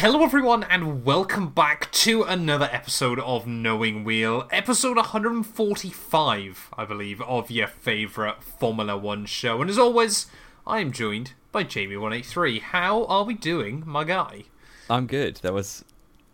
Hello, 0.00 0.22
everyone, 0.22 0.62
and 0.64 1.06
welcome 1.06 1.48
back 1.48 1.90
to 1.90 2.22
another 2.22 2.68
episode 2.70 3.18
of 3.18 3.46
Knowing 3.46 4.04
Wheel, 4.04 4.46
episode 4.50 4.98
145, 4.98 6.68
I 6.76 6.84
believe, 6.84 7.22
of 7.22 7.50
your 7.50 7.66
favourite 7.66 8.42
Formula 8.42 8.94
One 8.98 9.24
show. 9.24 9.62
And 9.62 9.70
as 9.70 9.78
always, 9.78 10.26
I 10.66 10.80
am 10.80 10.92
joined 10.92 11.32
by 11.50 11.64
Jamie183. 11.64 12.60
How 12.60 13.06
are 13.06 13.24
we 13.24 13.32
doing, 13.32 13.84
my 13.86 14.04
guy? 14.04 14.44
I'm 14.90 15.06
good. 15.06 15.36
There 15.36 15.54
was 15.54 15.82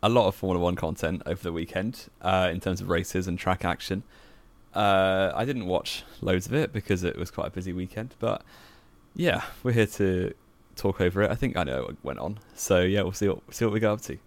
a 0.03 0.09
lot 0.09 0.27
of 0.27 0.35
Formula 0.35 0.61
One 0.61 0.75
content 0.75 1.23
over 1.25 1.41
the 1.41 1.53
weekend 1.53 2.09
uh, 2.21 2.49
in 2.51 2.59
terms 2.59 2.81
of 2.81 2.89
races 2.89 3.29
and 3.29 3.39
track 3.39 3.65
action. 3.65 4.03
Uh, 4.75 5.31
I 5.37 5.45
didn't 5.45 5.67
watch 5.67 6.03
loads 6.21 6.47
of 6.47 6.55
it 6.55 6.73
because 6.73 7.05
it 7.05 7.17
was 7.17 7.31
quite 7.31 7.47
a 7.47 7.51
busy 7.51 7.73
weekend, 7.73 8.17
but 8.19 8.43
yeah, 9.15 9.45
we're 9.63 9.71
here 9.71 9.87
to 9.87 10.35
talk 10.77 11.01
over 11.01 11.23
it. 11.23 11.31
I 11.31 11.35
think 11.35 11.57
I 11.57 11.65
know 11.65 11.83
what 11.85 11.97
went 12.05 12.19
on, 12.19 12.39
so 12.55 12.81
yeah, 12.81 13.03
we'll 13.03 13.13
see 13.13 13.29
what 13.29 13.41
see 13.55 13.65
what 13.65 13.75
we 13.75 13.81
go 13.81 13.93
up 13.93 14.01
to. 14.03 14.19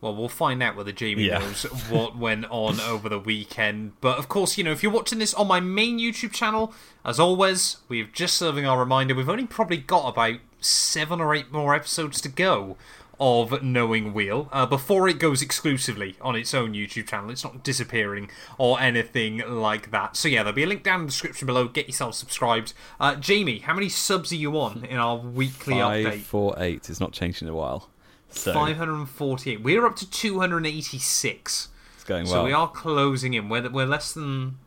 Well, 0.00 0.14
we'll 0.14 0.28
find 0.28 0.62
out 0.62 0.76
whether 0.76 0.92
Jamie 0.92 1.24
Yeah. 1.24 1.38
knows 1.38 1.64
what 1.90 2.16
went 2.16 2.46
on 2.50 2.78
over 2.88 3.08
the 3.08 3.18
weekend. 3.18 3.92
But 4.00 4.16
of 4.18 4.28
course, 4.28 4.56
you 4.56 4.62
know, 4.62 4.70
if 4.70 4.80
you're 4.82 4.92
watching 4.92 5.18
this 5.18 5.34
on 5.34 5.48
my 5.48 5.58
main 5.58 5.98
YouTube 5.98 6.32
channel, 6.32 6.72
as 7.04 7.18
always, 7.18 7.78
we've 7.88 8.12
just 8.12 8.36
serving 8.36 8.64
our 8.64 8.78
reminder. 8.78 9.14
We've 9.16 9.28
only 9.28 9.46
probably 9.46 9.78
got 9.78 10.08
about 10.08 10.38
seven 10.60 11.20
or 11.20 11.34
eight 11.34 11.50
more 11.50 11.74
episodes 11.74 12.20
to 12.20 12.28
go 12.28 12.76
of 13.20 13.62
Knowing 13.62 14.14
Wheel 14.14 14.48
uh, 14.52 14.66
before 14.66 15.08
it 15.08 15.18
goes 15.18 15.42
exclusively 15.42 16.16
on 16.20 16.36
its 16.36 16.54
own 16.54 16.72
YouTube 16.72 17.08
channel. 17.08 17.30
It's 17.30 17.44
not 17.44 17.62
disappearing 17.64 18.30
or 18.58 18.80
anything 18.80 19.38
like 19.46 19.90
that. 19.90 20.16
So 20.16 20.28
yeah, 20.28 20.42
there'll 20.42 20.54
be 20.54 20.62
a 20.62 20.66
link 20.66 20.82
down 20.82 21.00
in 21.00 21.06
the 21.06 21.10
description 21.10 21.46
below. 21.46 21.68
Get 21.68 21.86
yourself 21.86 22.14
subscribed. 22.14 22.72
Uh, 23.00 23.16
Jamie, 23.16 23.58
how 23.58 23.74
many 23.74 23.88
subs 23.88 24.32
are 24.32 24.36
you 24.36 24.58
on 24.58 24.84
in 24.84 24.98
our 24.98 25.16
weekly 25.16 25.74
update? 25.74 26.04
Five 26.04 26.22
four 26.22 26.54
eight. 26.58 26.88
It's 26.88 27.00
not 27.00 27.12
changed 27.12 27.42
in 27.42 27.48
a 27.48 27.54
while, 27.54 27.90
so 28.30 28.52
548. 28.52 29.62
We're 29.62 29.86
up 29.86 29.96
to 29.96 30.08
286. 30.08 31.68
it's 31.94 32.04
going 32.04 32.24
well. 32.24 32.32
So 32.32 32.44
we 32.44 32.52
are 32.52 32.70
closing 32.70 33.34
in. 33.34 33.48
We're, 33.48 33.68
we're 33.68 33.86
less 33.86 34.12
than 34.12 34.58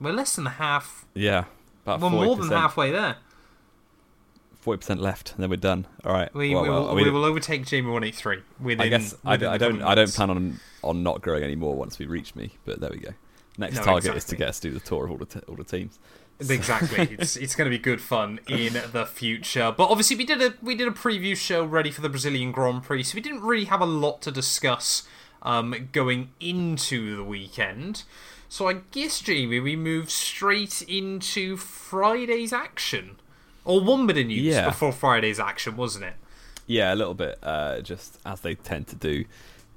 we're 0.00 0.12
less 0.12 0.36
than 0.36 0.46
half. 0.46 1.06
Yeah, 1.14 1.44
about 1.84 2.00
We're 2.00 2.10
more 2.10 2.36
than 2.36 2.50
halfway 2.50 2.90
there. 2.90 3.16
Forty 4.64 4.78
percent 4.78 5.02
left, 5.02 5.34
and 5.34 5.42
then 5.42 5.50
we're 5.50 5.56
done. 5.56 5.86
All 6.06 6.12
right. 6.14 6.32
We, 6.32 6.54
well, 6.54 6.62
we, 6.62 6.70
will, 6.70 6.88
are 6.88 6.94
we 6.94 7.10
will 7.10 7.26
overtake 7.26 7.66
Jamie 7.66 7.90
one 7.90 8.02
eight 8.02 8.14
three. 8.14 8.40
I 8.66 8.88
guess 8.88 9.14
I, 9.22 9.34
I 9.34 9.58
don't. 9.58 9.82
I 9.82 9.94
don't 9.94 10.10
plan 10.10 10.30
on 10.30 10.58
on 10.82 11.02
not 11.02 11.20
growing 11.20 11.44
anymore 11.44 11.74
once 11.74 11.98
we 11.98 12.06
reach 12.06 12.34
me. 12.34 12.52
But 12.64 12.80
there 12.80 12.88
we 12.88 12.96
go. 12.96 13.10
Next 13.58 13.76
No, 13.76 13.82
target 13.82 14.16
is 14.16 14.24
to 14.24 14.36
get 14.36 14.48
us 14.48 14.60
to 14.60 14.70
do 14.70 14.74
the 14.74 14.80
tour 14.80 15.04
of 15.04 15.10
all 15.10 15.18
the 15.18 15.26
t- 15.26 15.40
all 15.46 15.56
the 15.56 15.64
teams. 15.64 15.98
Exactly. 16.40 17.14
it's 17.18 17.36
it's 17.36 17.54
going 17.54 17.70
to 17.70 17.76
be 17.76 17.78
good 17.78 18.00
fun 18.00 18.40
in 18.48 18.72
the 18.90 19.04
future. 19.04 19.74
But 19.76 19.90
obviously, 19.90 20.16
we 20.16 20.24
did 20.24 20.40
a 20.40 20.54
we 20.62 20.74
did 20.74 20.88
a 20.88 20.92
preview 20.92 21.36
show 21.36 21.62
ready 21.62 21.90
for 21.90 22.00
the 22.00 22.08
Brazilian 22.08 22.50
Grand 22.50 22.84
Prix, 22.84 23.02
so 23.02 23.16
we 23.16 23.20
didn't 23.20 23.42
really 23.42 23.66
have 23.66 23.82
a 23.82 23.86
lot 23.86 24.22
to 24.22 24.30
discuss 24.30 25.06
um, 25.42 25.90
going 25.92 26.30
into 26.40 27.16
the 27.16 27.24
weekend. 27.24 28.04
So 28.48 28.66
I 28.66 28.76
guess 28.92 29.20
Jamie, 29.20 29.60
we 29.60 29.76
move 29.76 30.10
straight 30.10 30.80
into 30.80 31.58
Friday's 31.58 32.54
action, 32.54 33.16
or 33.64 33.80
one 33.80 34.06
bit 34.06 34.18
of 34.18 34.26
news 34.26 34.40
Yeah. 34.42 34.66
before 34.66 34.92
Friday's 34.92 35.40
action, 35.40 35.76
wasn't 35.76 36.04
it? 36.06 36.14
Yeah, 36.66 36.92
a 36.92 36.96
little 36.96 37.14
bit. 37.14 37.38
Uh, 37.42 37.80
just 37.80 38.18
as 38.24 38.40
they 38.40 38.54
tend 38.54 38.86
to 38.88 38.96
do. 38.96 39.24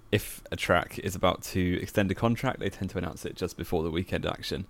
If 0.10 0.42
a 0.52 0.56
track 0.56 1.00
is 1.00 1.16
about 1.16 1.42
to 1.44 1.82
extend 1.82 2.10
a 2.12 2.16
contract, 2.16 2.60
they 2.60 2.70
tend 2.70 2.92
to 2.92 2.98
announce 2.98 3.26
it 3.26 3.36
just 3.36 3.58
before 3.58 3.84
the 3.84 3.92
weekend 3.92 4.26
action 4.26 4.66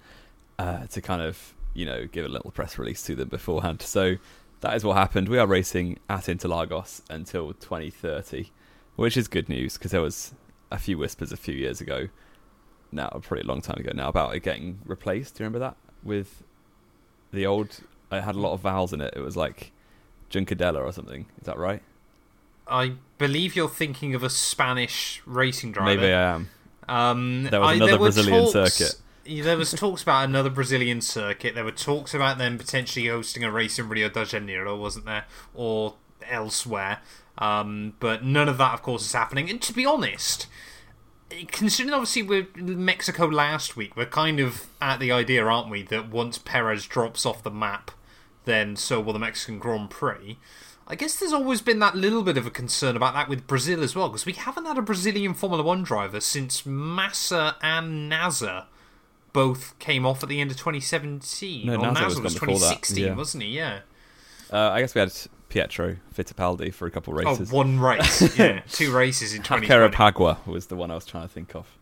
uh, 0.58 0.88
to 0.88 1.00
kind 1.00 1.22
of, 1.22 1.54
you 1.76 1.86
know, 1.86 2.08
give 2.08 2.26
a 2.26 2.30
little 2.30 2.50
press 2.50 2.80
release 2.80 3.04
to 3.04 3.14
them 3.14 3.30
beforehand. 3.30 3.84
So 3.84 4.16
that 4.62 4.76
is 4.76 4.84
what 4.84 4.98
happened. 4.98 5.30
We 5.30 5.38
are 5.38 5.46
racing 5.46 6.00
at 6.10 6.24
Interlagos 6.24 7.02
until 7.08 7.54
2030, 7.54 8.50
which 8.96 9.16
is 9.16 9.28
good 9.28 9.48
news 9.48 9.78
because 9.78 9.92
there 9.92 10.02
was 10.02 10.34
a 10.72 10.80
few 10.80 10.98
whispers 10.98 11.32
a 11.32 11.38
few 11.38 11.54
years 11.54 11.82
ago, 11.82 12.08
now 12.92 13.10
a 13.12 13.20
pretty 13.20 13.48
long 13.48 13.62
time 13.62 13.78
ago 13.80 13.92
now, 13.94 14.10
about 14.10 14.36
it 14.36 14.40
getting 14.42 14.80
replaced. 14.86 15.36
Do 15.36 15.44
you 15.44 15.46
remember 15.46 15.60
that 15.60 15.76
with 16.02 16.42
the 17.32 17.46
old? 17.46 17.80
It 18.12 18.22
had 18.22 18.36
a 18.36 18.40
lot 18.40 18.54
of 18.54 18.62
vowels 18.62 18.94
in 18.94 19.02
it. 19.02 19.14
It 19.16 19.22
was 19.22 19.36
like 19.36 19.72
Juncadella 20.32 20.82
or 20.82 20.92
something. 20.92 21.26
Is 21.40 21.46
that 21.46 21.58
right? 21.58 21.82
I 22.68 22.94
believe 23.18 23.56
you're 23.56 23.70
thinking 23.70 24.14
of 24.16 24.24
a 24.24 24.30
Spanish 24.30 25.22
racing 25.26 25.72
driver. 25.72 26.02
Maybe 26.02 26.14
I 26.14 26.36
am. 26.36 26.50
Um, 26.90 27.44
There 27.46 27.60
was 27.60 27.70
I- 27.70 27.74
another 27.76 27.92
there 27.92 28.00
Brazilian 28.00 28.52
talks- 28.52 28.74
circuit. 28.74 28.96
There 29.30 29.58
was 29.58 29.72
talks 29.74 30.02
about 30.04 30.24
another 30.24 30.50
Brazilian 30.50 31.02
circuit. 31.02 31.54
There 31.54 31.66
were 31.66 31.72
talks 31.72 32.14
about 32.14 32.38
them 32.38 32.58
potentially 32.58 33.08
hosting 33.08 33.44
a 33.44 33.52
race 33.52 33.78
in 33.78 33.90
Rio 33.90 34.08
de 34.08 34.24
Janeiro, 34.26 34.76
wasn't 34.78 35.06
there, 35.06 35.26
or 35.54 35.96
elsewhere? 36.30 37.00
Um, 37.38 37.94
but 38.00 38.24
none 38.24 38.48
of 38.48 38.58
that, 38.58 38.74
of 38.74 38.82
course, 38.84 39.06
is 39.06 39.12
happening. 39.12 39.50
And 39.50 39.62
to 39.64 39.74
be 39.74 39.86
honest, 39.86 40.48
considering 41.52 41.94
obviously 41.94 42.24
we're 42.24 42.48
in 42.56 42.84
Mexico 42.86 43.26
last 43.28 43.76
week, 43.76 43.96
we're 43.98 44.06
kind 44.06 44.40
of 44.40 44.68
at 44.82 45.00
the 45.00 45.12
idea, 45.12 45.46
aren't 45.46 45.70
we, 45.70 45.84
that 45.84 46.10
once 46.10 46.38
Perez 46.38 46.86
drops 46.86 47.26
off 47.26 47.44
the 47.44 47.52
map, 47.52 47.92
then 48.48 48.76
so 48.76 49.00
will 49.00 49.14
the 49.14 49.20
Mexican 49.20 49.60
Grand 49.60 49.92
Prix. 49.92 50.40
I 50.88 50.96
guess 50.96 51.20
there's 51.20 51.34
always 51.34 51.62
been 51.62 51.80
that 51.80 51.96
little 51.96 52.24
bit 52.24 52.38
of 52.38 52.48
a 52.48 52.50
concern 52.50 52.96
about 52.96 53.14
that 53.14 53.28
with 53.28 53.46
Brazil 53.46 53.84
as 53.84 53.94
well, 53.94 54.08
because 54.08 54.26
we 54.26 54.34
haven't 54.34 54.66
had 54.66 54.78
a 54.78 54.82
Brazilian 54.82 55.34
Formula 55.34 55.62
One 55.62 55.84
driver 55.84 56.22
since 56.22 56.66
Massa 56.66 57.58
and 57.62 58.08
Nasr 58.10 58.64
both 59.34 59.78
came 59.80 60.06
off 60.06 60.24
at 60.24 60.30
the 60.30 60.40
end 60.40 60.50
of 60.50 60.58
2017. 60.58 61.68
No, 61.68 61.76
or 61.76 61.78
Nasr 61.78 61.94
Nasr 61.94 62.06
was 62.06 62.20
was, 62.22 62.40
gone 62.40 62.48
before 62.48 62.60
that, 62.70 62.82
2016, 62.82 63.06
yeah. 63.06 63.14
wasn't 63.16 63.44
he? 63.44 63.50
Yeah. 63.50 63.80
Uh, 64.52 64.70
I 64.70 64.80
guess 64.80 64.96
we 64.96 65.00
had 65.00 65.12
Pietro 65.50 65.98
Fittipaldi 66.16 66.74
for 66.74 66.88
a 66.88 66.92
couple 66.92 67.14
of 67.14 67.26
races. 67.26 67.52
Oh, 67.52 67.56
one 67.58 67.80
race. 67.82 68.38
yeah, 68.40 68.62
two 68.72 68.96
races 68.96 69.34
in 69.34 69.44
2020. 69.44 69.68
Carapagua 69.68 70.48
was 70.48 70.68
the 70.68 70.76
one 70.78 70.90
I 70.90 70.96
was 70.96 71.06
trying 71.06 71.28
to 71.28 71.34
think 71.34 71.54
of. 71.54 71.78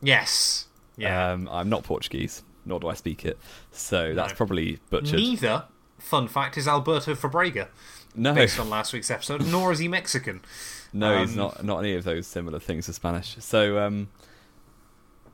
Yes. 0.00 0.66
Yeah. 0.96 1.30
Um, 1.30 1.48
I'm 1.48 1.68
not 1.68 1.84
Portuguese, 1.84 2.42
nor 2.66 2.80
do 2.80 2.88
I 2.88 2.94
speak 2.94 3.24
it, 3.24 3.38
so 3.70 4.14
that's 4.14 4.32
No. 4.32 4.36
probably 4.36 4.80
butchered. 4.90 5.14
Neither, 5.20 5.64
fun 6.02 6.28
fact, 6.28 6.56
is 6.56 6.68
Alberto 6.68 7.14
Fabrega, 7.14 7.68
no, 8.14 8.34
based 8.34 8.58
on 8.58 8.68
last 8.68 8.92
week's 8.92 9.10
episode, 9.10 9.46
nor 9.46 9.72
is 9.72 9.78
he 9.78 9.88
Mexican. 9.88 10.42
no, 10.92 11.20
he's 11.20 11.30
um, 11.30 11.36
not. 11.36 11.64
Not 11.64 11.78
any 11.78 11.94
of 11.94 12.04
those 12.04 12.26
similar 12.26 12.58
things 12.58 12.86
to 12.86 12.92
Spanish. 12.92 13.36
So, 13.40 13.78
um, 13.78 14.10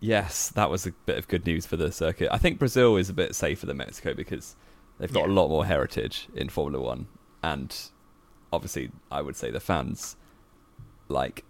yes, 0.01 0.51
that 0.51 0.71
was 0.71 0.87
a 0.87 0.93
bit 1.07 1.19
of 1.19 1.29
good 1.29 1.47
news 1.47 1.67
for 1.67 1.77
the 1.77 1.91
circuit. 1.91 2.29
I 2.31 2.39
think 2.39 2.59
Brazil 2.59 2.97
is 2.97 3.09
a 3.09 3.15
bit 3.15 3.35
safer 3.35 3.67
than 3.67 3.77
Mexico 3.79 4.15
because 4.15 4.57
they've 4.99 5.13
got 5.13 5.29
a 5.29 5.33
lot 5.33 5.49
more 5.49 5.67
heritage 5.67 6.29
in 6.35 6.49
Formula 6.49 6.83
One, 6.85 7.09
and 7.43 7.75
obviously, 8.53 8.91
I 9.11 9.23
would 9.23 9.37
say 9.37 9.51
the 9.51 9.61
fans 9.61 10.17
like. 11.09 11.45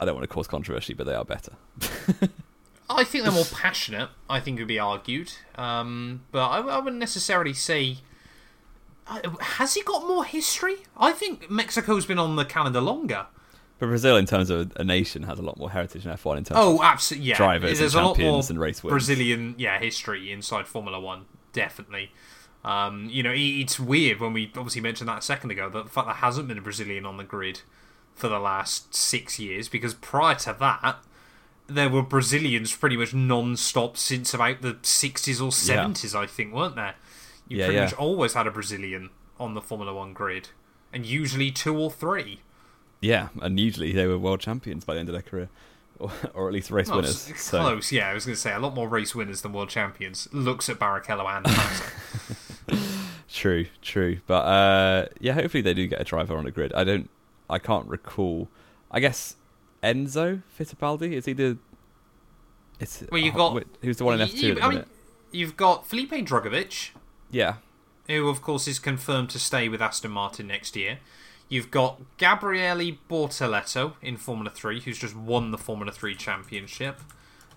I 0.00 0.04
don't 0.04 0.14
want 0.14 0.22
to 0.22 0.32
cause 0.32 0.46
controversy, 0.46 0.94
but 0.94 1.06
they 1.06 1.14
are 1.14 1.24
better. 1.24 1.54
I 2.90 3.04
think 3.04 3.24
they're 3.24 3.32
more 3.32 3.44
passionate. 3.44 4.08
I 4.30 4.40
think 4.40 4.58
it 4.58 4.62
would 4.62 4.68
be 4.68 4.78
argued, 4.78 5.32
um, 5.56 6.22
but 6.32 6.46
I, 6.48 6.58
I 6.60 6.78
wouldn't 6.78 7.00
necessarily 7.00 7.52
say. 7.54 7.98
I- 9.06 9.22
Has 9.40 9.74
he 9.74 9.82
got 9.82 10.06
more 10.06 10.24
history? 10.24 10.76
I 10.96 11.12
think 11.12 11.50
Mexico's 11.50 12.06
been 12.06 12.18
on 12.18 12.36
the 12.36 12.44
calendar 12.44 12.80
longer. 12.80 13.26
But 13.78 13.86
Brazil, 13.86 14.16
in 14.16 14.26
terms 14.26 14.50
of 14.50 14.72
a 14.76 14.82
nation, 14.84 15.22
has 15.22 15.38
a 15.38 15.42
lot 15.42 15.56
more 15.56 15.70
heritage 15.70 16.04
in 16.04 16.10
F1 16.12 16.38
in 16.38 16.44
terms 16.44 16.58
Oh, 16.60 16.76
of 16.78 16.82
absolutely. 16.84 17.28
Yeah, 17.28 17.36
drivers 17.36 17.78
There's 17.78 17.94
and 17.94 18.02
a 18.02 18.06
lot 18.08 18.18
more 18.18 18.24
champions 18.26 18.50
and 18.50 18.58
race 18.60 18.82
wins. 18.82 18.90
Brazilian, 18.92 19.54
yeah, 19.56 19.78
history 19.78 20.32
inside 20.32 20.66
Formula 20.66 20.98
One. 21.00 21.26
Definitely. 21.52 22.10
Um, 22.64 23.08
you 23.08 23.22
know, 23.22 23.32
it's 23.34 23.78
weird 23.78 24.18
when 24.20 24.32
we 24.32 24.46
obviously 24.56 24.80
mentioned 24.80 25.08
that 25.08 25.18
a 25.18 25.22
second 25.22 25.52
ago 25.52 25.70
that 25.70 25.84
the 25.84 25.90
fact 25.90 26.06
there 26.08 26.14
hasn't 26.16 26.48
been 26.48 26.58
a 26.58 26.60
Brazilian 26.62 27.06
on 27.06 27.18
the 27.18 27.24
grid 27.24 27.60
for 28.14 28.28
the 28.28 28.40
last 28.40 28.94
six 28.94 29.38
years 29.38 29.68
because 29.68 29.94
prior 29.94 30.34
to 30.34 30.56
that, 30.58 30.96
there 31.68 31.88
were 31.88 32.02
Brazilians 32.02 32.74
pretty 32.74 32.96
much 32.96 33.14
non-stop 33.14 33.96
since 33.96 34.34
about 34.34 34.62
the 34.62 34.74
60s 34.74 35.40
or 35.40 35.50
70s, 35.50 36.14
I 36.14 36.26
think, 36.26 36.52
weren't 36.52 36.74
there? 36.76 36.94
You 37.46 37.58
Yeah, 37.58 37.64
pretty 37.66 37.76
yeah. 37.78 37.84
much 37.84 37.94
always 37.94 38.32
had 38.34 38.46
a 38.46 38.50
Brazilian 38.50 39.10
on 39.38 39.54
the 39.54 39.60
Formula 39.60 39.94
One 39.94 40.12
grid, 40.14 40.48
and 40.92 41.06
usually 41.06 41.50
two 41.50 41.76
or 41.78 41.90
three. 41.90 42.40
Yeah, 43.00 43.28
and 43.40 43.60
usually 43.60 43.92
they 43.92 44.06
were 44.06 44.18
world 44.18 44.40
champions 44.40 44.84
by 44.84 44.94
the 44.94 45.00
end 45.00 45.08
of 45.08 45.12
their 45.12 45.22
career, 45.22 45.48
or, 45.98 46.10
or 46.34 46.48
at 46.48 46.54
least 46.54 46.70
race 46.70 46.88
Well, 46.88 46.96
winners. 46.96 47.30
s- 47.30 47.40
So 47.42 47.60
Close, 47.60 47.92
yeah. 47.92 48.08
I 48.08 48.14
was 48.14 48.24
going 48.26 48.34
to 48.34 48.40
say 48.40 48.52
a 48.52 48.58
lot 48.58 48.74
more 48.74 48.88
race 48.88 49.14
winners 49.14 49.42
than 49.42 49.52
world 49.52 49.68
champions. 49.68 50.26
Looks 50.32 50.68
at 50.68 50.78
Barrichello 50.78 51.26
and 52.68 52.78
true, 53.32 53.66
true. 53.82 54.20
But 54.26 54.40
uh, 54.44 55.06
yeah, 55.20 55.34
hopefully 55.34 55.60
they 55.62 55.74
do 55.74 55.86
get 55.86 56.00
a 56.00 56.04
driver 56.04 56.36
on 56.36 56.44
the 56.44 56.50
grid. 56.50 56.72
I 56.72 56.84
don't, 56.84 57.08
I 57.48 57.58
can't 57.58 57.86
recall. 57.86 58.48
I 58.90 59.00
guess 59.00 59.36
Enzo 59.82 60.42
Fittipaldi 60.58 61.12
is 61.12 61.24
he 61.26 61.32
the? 61.32 61.58
It's 62.80 63.04
Well, 63.10 63.20
you've 63.20 63.34
oh, 63.36 63.54
got- 63.54 63.66
who's 63.82 63.96
the 63.96 64.04
one 64.04 64.14
in 64.14 64.20
F 64.20 64.32
two 64.34 64.58
I 64.60 64.68
mean, 64.68 64.84
you've 65.32 65.56
got 65.56 65.86
Felipe 65.86 66.10
Drugovich, 66.10 66.90
Yeah, 67.30 67.56
who 68.06 68.28
of 68.28 68.40
course 68.42 68.68
is 68.68 68.78
confirmed 68.78 69.30
to 69.30 69.38
stay 69.38 69.68
with 69.68 69.82
Aston 69.82 70.10
Martin 70.10 70.46
next 70.46 70.76
year. 70.76 70.98
You've 71.48 71.70
got 71.70 72.00
Gabriele 72.18 72.98
Bortoleto 73.08 73.94
in 74.02 74.18
Formula 74.18 74.50
3, 74.50 74.80
who's 74.80 74.98
just 74.98 75.16
won 75.16 75.50
the 75.50 75.56
Formula 75.56 75.90
3 75.90 76.14
championship. 76.14 77.00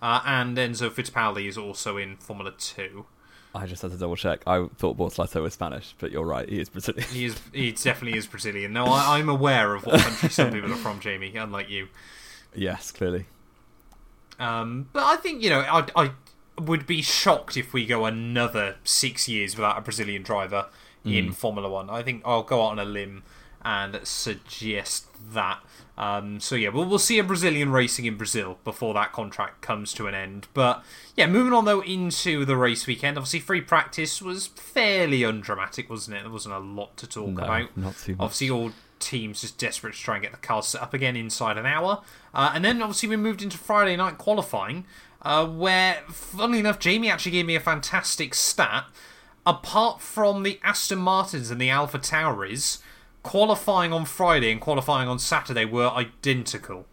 Uh, 0.01 0.21
and 0.25 0.55
Enzo 0.57 0.89
Fittipaldi 0.89 1.45
is 1.47 1.57
also 1.57 1.97
in 1.97 2.15
Formula 2.15 2.53
2. 2.57 3.05
I 3.53 3.65
just 3.65 3.81
had 3.81 3.91
to 3.91 3.97
double 3.97 4.15
check. 4.15 4.41
I 4.47 4.67
thought 4.77 4.97
Bortoleto 4.97 5.41
was 5.41 5.53
Spanish, 5.53 5.93
but 5.99 6.11
you're 6.11 6.25
right. 6.25 6.47
He 6.47 6.59
is 6.59 6.69
Brazilian. 6.69 7.07
He 7.09 7.25
is. 7.25 7.35
He 7.53 7.71
definitely 7.71 8.17
is 8.17 8.27
Brazilian. 8.27 8.71
No, 8.73 8.85
I, 8.85 9.17
I'm 9.17 9.27
aware 9.27 9.75
of 9.75 9.85
what 9.85 9.99
country 9.99 10.29
some 10.29 10.51
people 10.51 10.71
are 10.71 10.77
from, 10.77 10.99
Jamie. 10.99 11.35
Unlike 11.35 11.69
you. 11.69 11.87
yes, 12.55 12.91
clearly. 12.91 13.25
Um, 14.39 14.89
but 14.93 15.03
I 15.03 15.17
think 15.17 15.43
you 15.43 15.49
know, 15.49 15.59
I, 15.59 15.85
I 15.95 16.11
would 16.59 16.87
be 16.87 17.01
shocked 17.01 17.57
if 17.57 17.73
we 17.73 17.85
go 17.85 18.05
another 18.05 18.77
six 18.83 19.27
years 19.27 19.55
without 19.55 19.77
a 19.77 19.81
Brazilian 19.81 20.23
driver 20.23 20.67
in 21.03 21.31
Formula 21.31 21.69
One. 21.69 21.89
I 21.89 22.03
think 22.03 22.21
I'll 22.25 22.43
go 22.43 22.61
out 22.63 22.71
on 22.71 22.79
a 22.79 22.85
limb 22.85 23.23
and 23.63 23.99
suggest 24.03 25.07
that. 25.33 25.59
Um, 26.01 26.39
so 26.39 26.55
yeah, 26.55 26.69
we'll, 26.69 26.85
we'll 26.85 26.97
see 26.97 27.19
a 27.19 27.23
Brazilian 27.23 27.71
racing 27.71 28.05
in 28.05 28.17
Brazil 28.17 28.57
before 28.63 28.95
that 28.95 29.11
contract 29.11 29.61
comes 29.61 29.93
to 29.93 30.07
an 30.07 30.15
end. 30.15 30.47
But 30.55 30.83
yeah, 31.15 31.27
moving 31.27 31.53
on 31.53 31.65
though 31.65 31.81
into 31.81 32.43
the 32.43 32.57
race 32.57 32.87
weekend. 32.87 33.17
Obviously, 33.19 33.39
free 33.39 33.61
practice 33.61 34.19
was 34.19 34.47
fairly 34.47 35.23
undramatic, 35.23 35.91
wasn't 35.91 36.17
it? 36.17 36.23
There 36.23 36.31
wasn't 36.31 36.55
a 36.55 36.59
lot 36.59 36.97
to 36.97 37.07
talk 37.07 37.29
No, 37.29 37.43
about. 37.43 37.77
not 37.77 37.95
too 37.97 38.13
much. 38.13 38.19
Obviously, 38.19 38.49
all 38.49 38.71
teams 38.97 39.41
just 39.41 39.59
desperate 39.59 39.93
to 39.93 39.99
try 39.99 40.15
and 40.15 40.23
get 40.23 40.31
the 40.31 40.39
cars 40.39 40.67
set 40.69 40.81
up 40.81 40.93
again 40.95 41.15
inside 41.15 41.59
an 41.59 41.67
hour. 41.67 42.01
Uh, 42.33 42.51
and 42.55 42.65
then 42.65 42.81
obviously 42.81 43.07
we 43.09 43.15
moved 43.15 43.43
into 43.43 43.59
Friday 43.59 43.95
night 43.95 44.17
qualifying, 44.17 44.85
uh, 45.21 45.45
where, 45.45 46.01
funnily 46.09 46.59
enough, 46.59 46.79
Jamie 46.79 47.11
actually 47.11 47.33
gave 47.33 47.45
me 47.45 47.55
a 47.55 47.59
fantastic 47.59 48.33
stat. 48.33 48.85
Apart 49.45 50.01
from 50.01 50.43
the 50.43 50.59
Aston 50.63 50.99
Martins 50.99 51.49
and 51.51 51.59
the 51.61 51.69
AlphaTauris, 51.69 52.79
qualifying 53.23 53.93
on 53.93 54.05
Friday 54.05 54.51
and 54.51 54.59
qualifying 54.61 55.07
on 55.07 55.19
Saturday 55.19 55.65
were 55.65 55.89
identical. 55.91 56.85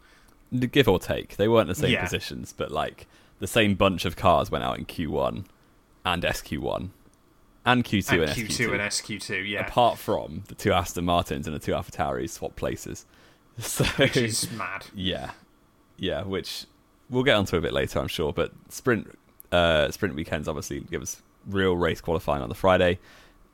Give 0.72 0.88
or 0.88 0.98
take, 0.98 1.36
they 1.36 1.48
weren't 1.48 1.68
the 1.68 1.74
same 1.74 1.92
Yeah. 1.92 2.02
positions, 2.04 2.54
but 2.56 2.70
like 2.70 3.06
the 3.38 3.46
same 3.46 3.74
bunch 3.74 4.04
of 4.04 4.16
cars 4.16 4.50
went 4.50 4.64
out 4.64 4.78
in 4.78 4.86
Q1 4.86 5.44
and 6.04 6.22
SQ1 6.24 6.90
and 7.66 7.84
Q2 7.84 8.12
And 8.12 8.22
and, 8.22 8.30
Q2 8.30 8.48
SQ2. 8.48 8.72
and 8.72 8.80
SQ2, 8.80 9.48
yeah. 9.48 9.66
Apart 9.66 9.98
from 9.98 10.44
the 10.48 10.54
two 10.54 10.72
Aston 10.72 11.04
Martins 11.04 11.46
and 11.46 11.54
the 11.54 11.58
two 11.60 11.72
AlphaTauris 11.72 12.30
swap 12.30 12.56
places. 12.56 13.04
So 13.58 13.84
Which 13.84 14.16
is 14.16 14.50
mad. 14.52 14.86
Yeah, 14.94 15.32
yeah, 15.96 16.22
which 16.22 16.64
we'll 17.10 17.24
get 17.24 17.34
onto 17.34 17.56
a 17.56 17.60
bit 17.60 17.72
later, 17.72 17.98
I'm 17.98 18.06
sure. 18.06 18.32
But 18.32 18.52
sprint 18.68 19.18
uh, 19.50 19.90
sprint 19.90 20.14
weekends 20.14 20.46
obviously 20.46 20.78
give 20.80 21.02
us 21.02 21.20
real 21.44 21.76
race 21.76 22.00
qualifying 22.00 22.40
on 22.42 22.48
the 22.50 22.54
Friday, 22.54 23.00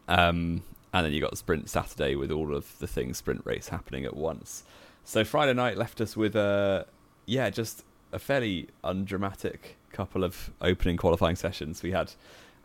um, 0.08 0.62
and 0.94 1.04
then 1.04 1.12
you 1.12 1.20
got 1.20 1.36
sprint 1.36 1.68
Saturday 1.68 2.14
with 2.14 2.30
all 2.30 2.54
of 2.54 2.78
the 2.78 2.86
things 2.86 3.18
sprint 3.18 3.42
race 3.44 3.68
happening 3.68 4.04
at 4.04 4.16
once. 4.16 4.62
So 5.04 5.24
Friday 5.24 5.52
night 5.52 5.76
left 5.76 6.00
us 6.00 6.16
with 6.16 6.36
a 6.36 6.86
yeah, 7.26 7.50
just 7.50 7.82
a 8.12 8.20
fairly 8.20 8.68
undramatic 8.84 9.76
couple 9.90 10.22
of 10.22 10.50
opening 10.60 10.96
qualifying 10.96 11.34
sessions. 11.34 11.82
We 11.82 11.90
had 11.90 12.12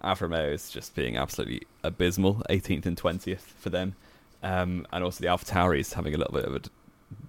Alfa 0.03 0.57
just 0.69 0.93
being 0.95 1.17
absolutely 1.17 1.63
abysmal, 1.83 2.43
18th 2.51 2.85
and 2.85 2.95
20th 2.95 3.39
for 3.39 3.71
them, 3.71 3.95
um, 4.43 4.85
and 4.93 5.03
also 5.03 5.21
the 5.21 5.27
Tauris 5.27 5.93
having 5.93 6.13
a 6.13 6.17
little 6.17 6.33
bit 6.33 6.45
of 6.45 6.55
a 6.55 6.61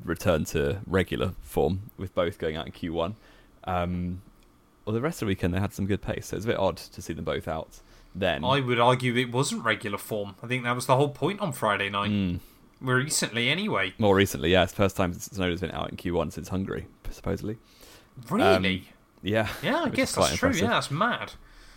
return 0.05 0.45
to 0.47 0.81
regular 0.87 1.33
form 1.41 1.91
with 1.97 2.15
both 2.15 2.39
going 2.39 2.57
out 2.57 2.67
in 2.67 2.73
Q1. 2.73 3.15
Um, 3.65 4.21
well, 4.85 4.93
the 4.93 5.01
rest 5.01 5.23
of 5.23 5.27
the 5.27 5.31
weekend 5.31 5.55
they 5.55 5.61
had 5.61 5.73
some 5.73 5.87
good 5.87 6.03
pace, 6.03 6.27
so 6.27 6.37
it's 6.37 6.45
a 6.45 6.49
bit 6.49 6.59
odd 6.59 6.77
to 6.77 7.01
see 7.01 7.15
them 7.15 7.25
both 7.25 7.49
out. 7.49 7.81
Then 8.15 8.45
I 8.45 8.61
would 8.61 8.81
argue 8.81 9.15
it 9.17 9.31
wasn't 9.31 9.65
regular 9.65 9.99
form. 9.99 10.35
I 10.43 10.47
think 10.47 10.65
that 10.65 10.75
was 10.75 10.87
the 10.87 10.97
whole 10.97 11.11
point 11.11 11.41
on 11.41 11.53
Friday 11.53 11.89
night. 11.89 12.11
Mm, 12.11 12.41
Recently, 12.81 13.51
anyway. 13.51 13.93
more 13.99 14.17
recently, 14.17 14.53
yeah, 14.53 14.63
it's 14.63 14.73
first 14.73 14.97
time 14.97 15.13
Tsunoda's 15.13 15.61
been 15.61 15.71
out 15.73 15.91
in 15.91 15.97
Q1 15.97 16.33
since 16.33 16.49
Hungary, 16.49 16.87
supposedly. 17.11 17.59
Really? 18.31 18.89
Yeah, 19.23 19.49
yeah, 19.63 19.83
I 19.83 19.91
guess 19.91 20.15
that's 20.15 20.35
true. 20.37 20.53
Yeah, 20.53 20.69
that's 20.69 20.91
mad. 20.91 21.33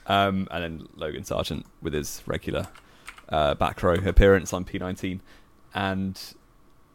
Um, 0.08 0.48
and 0.50 0.64
then 0.64 0.88
Logan 0.96 1.24
Sargent 1.26 1.66
with 1.82 1.94
his 1.94 2.22
regular 2.26 2.68
uh, 3.30 3.56
back 3.56 3.84
row 3.84 3.96
appearance 3.96 4.54
on 4.54 4.64
P19. 4.66 5.20
And 5.74 6.20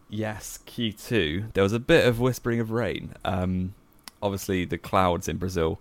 yes, 0.09 0.61
Q2, 0.67 1.53
there 1.53 1.63
was 1.63 1.73
a 1.73 1.79
bit 1.79 2.07
of 2.07 2.19
whispering 2.19 2.61
of 2.61 2.71
rain. 2.71 3.15
Um, 3.25 3.75
obviously, 4.23 4.65
the 4.65 4.79
clouds 4.79 5.29
in 5.29 5.37
Brazil 5.37 5.81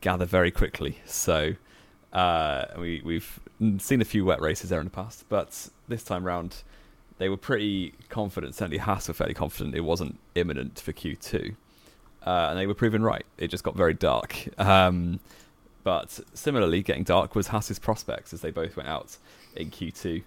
gather 0.00 0.24
very 0.24 0.50
quickly. 0.50 0.98
So 1.04 1.54
uh, 2.12 2.66
we, 2.78 3.02
we've 3.04 3.40
seen 3.78 4.00
a 4.00 4.04
few 4.04 4.24
wet 4.24 4.40
races 4.40 4.70
there 4.70 4.80
in 4.80 4.86
the 4.86 4.90
past. 4.90 5.24
But 5.28 5.68
this 5.88 6.02
time 6.02 6.24
round, 6.24 6.62
they 7.18 7.28
were 7.28 7.36
pretty 7.36 7.94
confident. 8.08 8.54
Certainly, 8.54 8.78
Haas 8.78 9.08
were 9.08 9.14
fairly 9.14 9.34
confident 9.34 9.74
it 9.74 9.80
wasn't 9.80 10.18
imminent 10.34 10.80
for 10.80 10.92
Q2. 10.92 11.54
Uh, 12.26 12.48
and 12.50 12.58
they 12.58 12.66
were 12.66 12.74
proven 12.74 13.02
right. 13.02 13.24
It 13.38 13.48
just 13.48 13.64
got 13.64 13.76
very 13.76 13.94
dark. 13.94 14.48
Um, 14.58 15.20
but 15.84 16.20
similarly, 16.34 16.82
getting 16.82 17.04
dark 17.04 17.34
was 17.34 17.48
Haas's 17.48 17.78
prospects 17.78 18.32
as 18.32 18.40
they 18.40 18.50
both 18.50 18.76
went 18.76 18.88
out 18.88 19.16
in 19.56 19.70
Q2 19.70 20.22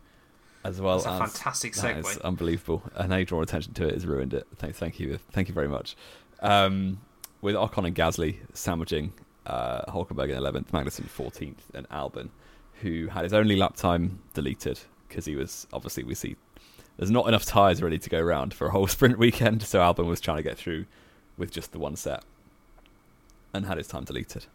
as 0.64 0.82
well. 0.82 1.00
That's 1.00 1.06
a 1.08 1.24
as- 1.24 1.32
fantastic 1.34 1.74
segue. 1.74 2.22
unbelievable. 2.22 2.84
And 2.96 3.10
now 3.10 3.18
you 3.18 3.26
draw 3.26 3.42
attention 3.42 3.74
to 3.76 3.88
it 3.88 3.94
has 3.94 4.06
ruined 4.06 4.34
it. 4.34 4.48
Thank, 4.56 4.76
thank 4.76 5.00
you, 5.00 5.20
thank 5.32 5.48
you 5.48 5.54
very 5.54 5.68
much. 5.68 5.96
Um, 6.40 7.02
with 7.42 7.56
Ocon 7.56 7.86
and 7.86 7.96
Gasly 7.96 8.38
sandwiching 8.54 9.14
uh, 9.52 9.92
Hulkenberg 9.92 10.30
in 10.30 10.38
11th, 10.38 10.68
Magnussen 10.68 11.10
14th, 11.10 11.74
and 11.74 11.88
Albon, 11.90 12.30
who 12.82 13.08
had 13.08 13.24
his 13.24 13.34
only 13.34 13.56
lap 13.56 13.76
time 13.76 14.20
deleted 14.34 14.80
because 15.08 15.26
he 15.26 15.36
was 15.36 15.68
obviously 15.74 16.04
we 16.04 16.16
see 16.16 16.38
there's 16.98 17.12
not 17.12 17.28
enough 17.28 17.44
tyres 17.46 17.82
ready 17.82 18.00
to 18.00 18.10
go 18.10 18.20
around 18.20 18.54
for 18.54 18.68
a 18.68 18.72
whole 18.72 18.88
sprint 18.96 19.18
weekend, 19.18 19.64
so 19.64 19.80
Albon 19.80 20.06
was 20.06 20.22
trying 20.22 20.38
to 20.38 20.44
get 20.44 20.58
through 20.58 20.86
with 21.38 21.52
just 21.52 21.74
the 21.74 21.80
one 21.80 21.96
set 21.96 22.24
and 23.54 23.66
had 23.66 23.78
his 23.78 23.88
time 23.88 24.06
deleted. 24.06 24.46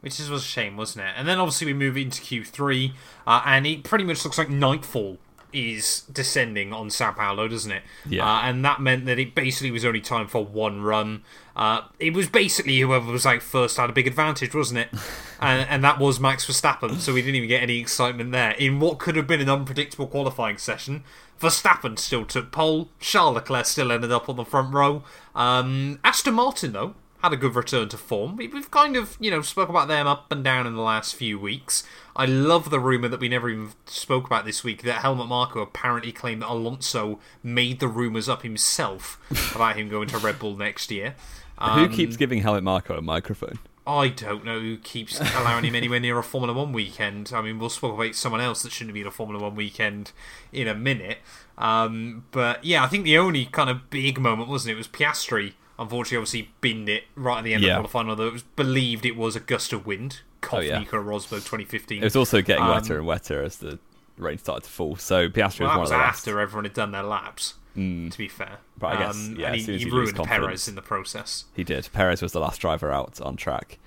Which 0.00 0.18
is 0.18 0.30
was 0.30 0.42
a 0.42 0.46
shame, 0.46 0.78
wasn't 0.78 1.04
it? 1.04 1.12
And 1.14 1.28
then 1.28 1.38
obviously 1.38 1.66
we 1.66 1.74
move 1.74 1.98
into 1.98 2.22
Q3, 2.22 2.92
uh, 3.26 3.42
and 3.44 3.66
it 3.66 3.84
pretty 3.84 4.04
much 4.04 4.24
looks 4.24 4.38
like 4.38 4.48
nightfall 4.48 5.18
is 5.52 6.02
descending 6.12 6.72
on 6.72 6.90
Sao 6.90 7.12
Paulo, 7.12 7.48
doesn't 7.48 7.70
it? 7.70 7.82
Yeah. 8.08 8.24
Uh, 8.24 8.42
and 8.42 8.64
that 8.64 8.80
meant 8.80 9.06
that 9.06 9.18
it 9.18 9.34
basically 9.34 9.70
was 9.70 9.84
only 9.84 10.00
time 10.00 10.28
for 10.28 10.44
one 10.44 10.82
run. 10.82 11.22
Uh, 11.56 11.82
it 11.98 12.14
was 12.14 12.28
basically 12.28 12.78
whoever 12.78 13.10
was 13.10 13.24
like 13.24 13.42
first 13.42 13.76
had 13.76 13.90
a 13.90 13.92
big 13.92 14.06
advantage, 14.06 14.54
wasn't 14.54 14.80
it? 14.80 14.88
and, 15.40 15.68
and 15.68 15.84
that 15.84 15.98
was 15.98 16.20
Max 16.20 16.46
Verstappen. 16.46 16.98
So 16.98 17.14
we 17.14 17.22
didn't 17.22 17.36
even 17.36 17.48
get 17.48 17.62
any 17.62 17.78
excitement 17.78 18.32
there 18.32 18.52
in 18.52 18.80
what 18.80 18.98
could 18.98 19.16
have 19.16 19.26
been 19.26 19.40
an 19.40 19.48
unpredictable 19.48 20.06
qualifying 20.06 20.58
session. 20.58 21.04
Verstappen 21.40 21.98
still 21.98 22.24
took 22.24 22.50
pole. 22.52 22.90
Charles 22.98 23.34
Leclerc 23.34 23.66
still 23.66 23.90
ended 23.90 24.12
up 24.12 24.28
on 24.28 24.36
the 24.36 24.44
front 24.44 24.74
row. 24.74 25.02
Um, 25.34 25.98
Aston 26.04 26.34
Martin 26.34 26.72
though 26.72 26.94
had 27.22 27.32
a 27.32 27.36
good 27.36 27.54
return 27.54 27.88
to 27.90 27.96
form. 27.96 28.36
We- 28.36 28.48
We've 28.48 28.70
kind 28.70 28.96
of, 28.96 29.16
you 29.20 29.30
know, 29.30 29.42
spoke 29.42 29.68
about 29.68 29.88
them 29.88 30.06
up 30.06 30.30
and 30.32 30.42
down 30.42 30.66
in 30.66 30.74
the 30.74 30.82
last 30.82 31.14
few 31.14 31.38
weeks. 31.38 31.84
I 32.16 32.26
love 32.26 32.70
the 32.70 32.80
rumour 32.80 33.08
that 33.08 33.20
we 33.20 33.28
never 33.28 33.48
even 33.48 33.72
spoke 33.86 34.26
about 34.26 34.44
this 34.44 34.64
week 34.64 34.82
that 34.82 35.02
Helmut 35.02 35.28
Marko 35.28 35.60
apparently 35.60 36.12
claimed 36.12 36.42
that 36.42 36.48
Alonso 36.50 37.18
made 37.42 37.80
the 37.80 37.88
rumours 37.88 38.28
up 38.28 38.42
himself 38.42 39.18
about 39.54 39.76
him 39.76 39.88
going 39.88 40.08
to 40.08 40.18
Red 40.18 40.38
Bull 40.38 40.56
next 40.56 40.90
year. 40.90 41.14
Who 41.60 41.66
Um, 41.84 41.92
keeps 41.92 42.16
giving 42.16 42.40
Helmut 42.42 42.62
Marko 42.64 42.96
a 42.96 43.02
microphone? 43.02 43.58
I 43.86 44.08
don't 44.08 44.44
know 44.44 44.60
who 44.60 44.76
keeps 44.76 45.18
allowing 45.20 45.64
him 45.64 45.74
anywhere 45.74 45.98
near 46.00 46.18
a 46.18 46.22
Formula 46.22 46.56
One 46.56 46.72
weekend. 46.72 47.32
I 47.34 47.40
mean, 47.42 47.58
we'll 47.58 47.70
speak 47.70 47.92
about 47.92 48.14
someone 48.14 48.40
else 48.40 48.62
that 48.62 48.72
shouldn't 48.72 48.94
be 48.94 49.00
at 49.00 49.06
a 49.06 49.10
Formula 49.10 49.42
One 49.42 49.56
weekend 49.56 50.12
in 50.52 50.68
a 50.68 50.74
minute. 50.74 51.18
Um, 51.58 52.24
but 52.30 52.64
yeah, 52.64 52.84
I 52.84 52.86
think 52.86 53.04
the 53.04 53.18
only 53.18 53.46
kind 53.46 53.68
of 53.68 53.90
big 53.90 54.18
moment 54.20 54.48
wasn't 54.48 54.72
it 54.72 54.76
was 54.76 54.86
Piastri. 54.88 55.54
Unfortunately, 55.80 56.18
obviously 56.18 56.50
binned 56.60 56.88
it 56.88 57.04
right 57.16 57.38
at 57.38 57.44
the 57.44 57.54
end 57.54 57.64
Yeah. 57.64 57.72
of 57.78 57.90
qualifying. 57.90 58.08
Although 58.10 58.28
it 58.28 58.32
was 58.34 58.42
believed 58.42 59.04
it 59.06 59.16
was 59.16 59.34
a 59.34 59.40
gust 59.40 59.72
of 59.72 59.86
wind. 59.86 60.20
Cough 60.42 60.58
Oh, 60.60 60.62
yeah. 60.62 60.78
Nico 60.78 60.98
Rosberg 61.02 61.44
2015. 61.44 62.02
It 62.02 62.04
was 62.04 62.16
also 62.16 62.40
getting 62.42 62.62
Um, 62.64 62.70
wetter 62.70 62.98
and 62.98 63.06
wetter 63.06 63.42
as 63.42 63.56
the 63.56 63.78
rain 64.18 64.38
started 64.38 64.64
to 64.64 64.70
fall. 64.70 64.96
So 64.96 65.28
Piastri 65.28 65.60
well, 65.60 65.68
was 65.70 65.74
one 65.76 65.80
was 65.80 65.90
of 65.90 65.94
the 65.96 65.98
last. 65.98 66.18
after 66.18 66.40
everyone 66.40 66.64
had 66.64 66.74
done 66.74 66.92
their 66.92 67.02
laps. 67.02 67.54
Mm, 67.76 68.10
To 68.10 68.18
be 68.18 68.28
fair, 68.28 68.58
But 68.78 68.86
I 68.88 68.96
guess, 68.98 69.14
Um, 69.14 69.36
yeah, 69.38 69.52
and 69.52 69.56
he, 69.60 69.78
he 69.78 69.84
ruined 69.90 70.16
Perez 70.16 70.66
in 70.68 70.74
the 70.74 70.82
process. 70.82 71.44
he 71.54 71.62
did. 71.64 71.88
Perez 71.92 72.20
was 72.20 72.32
the 72.32 72.40
last 72.40 72.60
driver 72.60 72.90
out 72.90 73.20
on 73.20 73.36
track, 73.36 73.78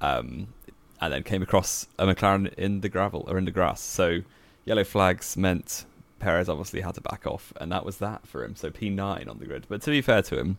um, 0.00 0.48
and 1.00 1.12
then 1.12 1.22
came 1.24 1.42
across 1.42 1.86
a 1.98 2.06
McLaren 2.06 2.52
in 2.54 2.80
the 2.80 2.88
gravel 2.88 3.24
or 3.28 3.36
in 3.36 3.44
the 3.44 3.50
grass. 3.50 3.80
So 3.80 4.20
yellow 4.64 4.84
flags 4.84 5.36
meant 5.36 5.84
Perez 6.20 6.48
obviously 6.48 6.80
had 6.82 6.94
to 6.94 7.00
back 7.00 7.26
off, 7.26 7.52
and 7.60 7.70
that 7.72 7.84
was 7.84 7.98
that 7.98 8.26
for 8.26 8.44
him. 8.44 8.54
So 8.56 8.70
P9 8.70 9.28
on 9.28 9.38
the 9.40 9.46
grid. 9.46 9.66
But 9.68 9.82
to 9.82 9.90
be 9.90 10.00
fair 10.00 10.22
to 10.22 10.38
him, 10.38 10.58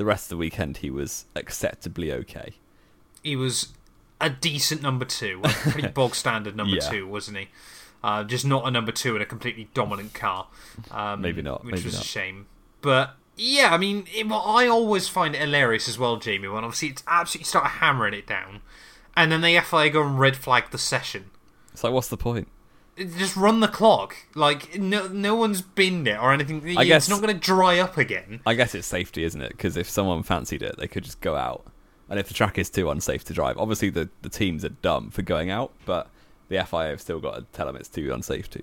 the 0.00 0.06
rest 0.06 0.24
of 0.24 0.28
the 0.30 0.36
weekend 0.38 0.78
he 0.78 0.88
was 0.88 1.26
acceptably 1.36 2.10
okay. 2.10 2.54
he 3.22 3.36
was 3.36 3.74
a 4.18 4.30
decent 4.30 4.80
number 4.80 5.04
two, 5.04 5.42
a 5.44 5.48
pretty 5.50 5.88
bog 6.00 6.14
standard 6.14 6.56
number 6.56 6.76
Yeah. 6.76 6.88
two, 6.88 7.06
wasn't 7.06 7.36
he? 7.36 7.48
Uh, 8.02 8.24
just 8.24 8.46
not 8.46 8.66
a 8.66 8.70
number 8.70 8.92
two 8.92 9.14
in 9.14 9.20
a 9.20 9.26
completely 9.26 9.68
dominant 9.74 10.14
car. 10.14 10.46
Um, 10.90 11.20
Maybe 11.20 11.42
not, 11.42 11.64
which 11.66 11.74
maybe 11.74 11.84
was 11.84 12.00
a 12.00 12.02
shame. 12.02 12.46
But 12.80 13.14
yeah, 13.36 13.74
I 13.74 13.76
mean, 13.76 14.06
it, 14.14 14.26
well, 14.26 14.40
I 14.46 14.66
always 14.68 15.06
find 15.06 15.34
it 15.34 15.40
hilarious 15.42 15.86
as 15.86 15.98
well, 15.98 16.16
Jamie. 16.16 16.48
When 16.48 16.64
obviously 16.64 16.88
it's 16.88 17.04
absolutely 17.06 17.44
start 17.44 17.66
hammering 17.66 18.14
it 18.14 18.26
down, 18.26 18.62
and 19.14 19.30
then 19.30 19.42
the 19.42 19.60
FIA 19.60 19.90
go 19.90 20.02
and 20.02 20.18
red 20.18 20.34
flag 20.38 20.70
the 20.70 20.78
session. 20.78 21.30
It's 21.74 21.84
like, 21.84 21.92
what's 21.92 22.08
the 22.08 22.16
point? 22.16 22.48
Just 23.16 23.36
run 23.36 23.60
the 23.60 23.68
clock. 23.68 24.14
Like 24.34 24.78
no, 24.78 25.08
no 25.08 25.34
one's 25.34 25.62
binned 25.62 26.06
it 26.08 26.18
or 26.20 26.32
anything. 26.32 26.62
I 26.76 26.82
it's 26.82 26.88
guess- 26.88 27.08
not 27.08 27.20
going 27.22 27.34
to 27.34 27.40
dry 27.40 27.78
up 27.78 27.96
again. 27.96 28.40
I 28.46 28.54
guess 28.54 28.74
it's 28.74 28.86
safety, 28.86 29.24
isn't 29.24 29.40
it? 29.40 29.50
Because 29.50 29.76
if 29.76 29.88
someone 29.88 30.22
fancied 30.22 30.62
it, 30.62 30.76
they 30.78 30.86
could 30.88 31.04
just 31.04 31.20
go 31.20 31.34
out 31.36 31.64
And 32.08 32.18
if 32.18 32.28
the 32.28 32.34
track 32.34 32.58
is 32.58 32.68
too 32.70 32.90
unsafe 32.90 33.24
to 33.24 33.32
drive, 33.32 33.56
obviously 33.56 33.88
the, 33.90 34.08
the 34.22 34.28
teams 34.28 34.64
are 34.64 34.68
dumb 34.70 35.10
for 35.10 35.22
going 35.22 35.48
out, 35.50 35.72
but 35.86 36.08
the 36.48 36.62
FIA 36.64 36.88
have 36.88 37.00
still 37.00 37.20
got 37.20 37.36
to 37.36 37.42
tell 37.52 37.66
them 37.66 37.76
it's 37.76 37.88
too 37.88 38.12
unsafe 38.12 38.50
to. 38.50 38.62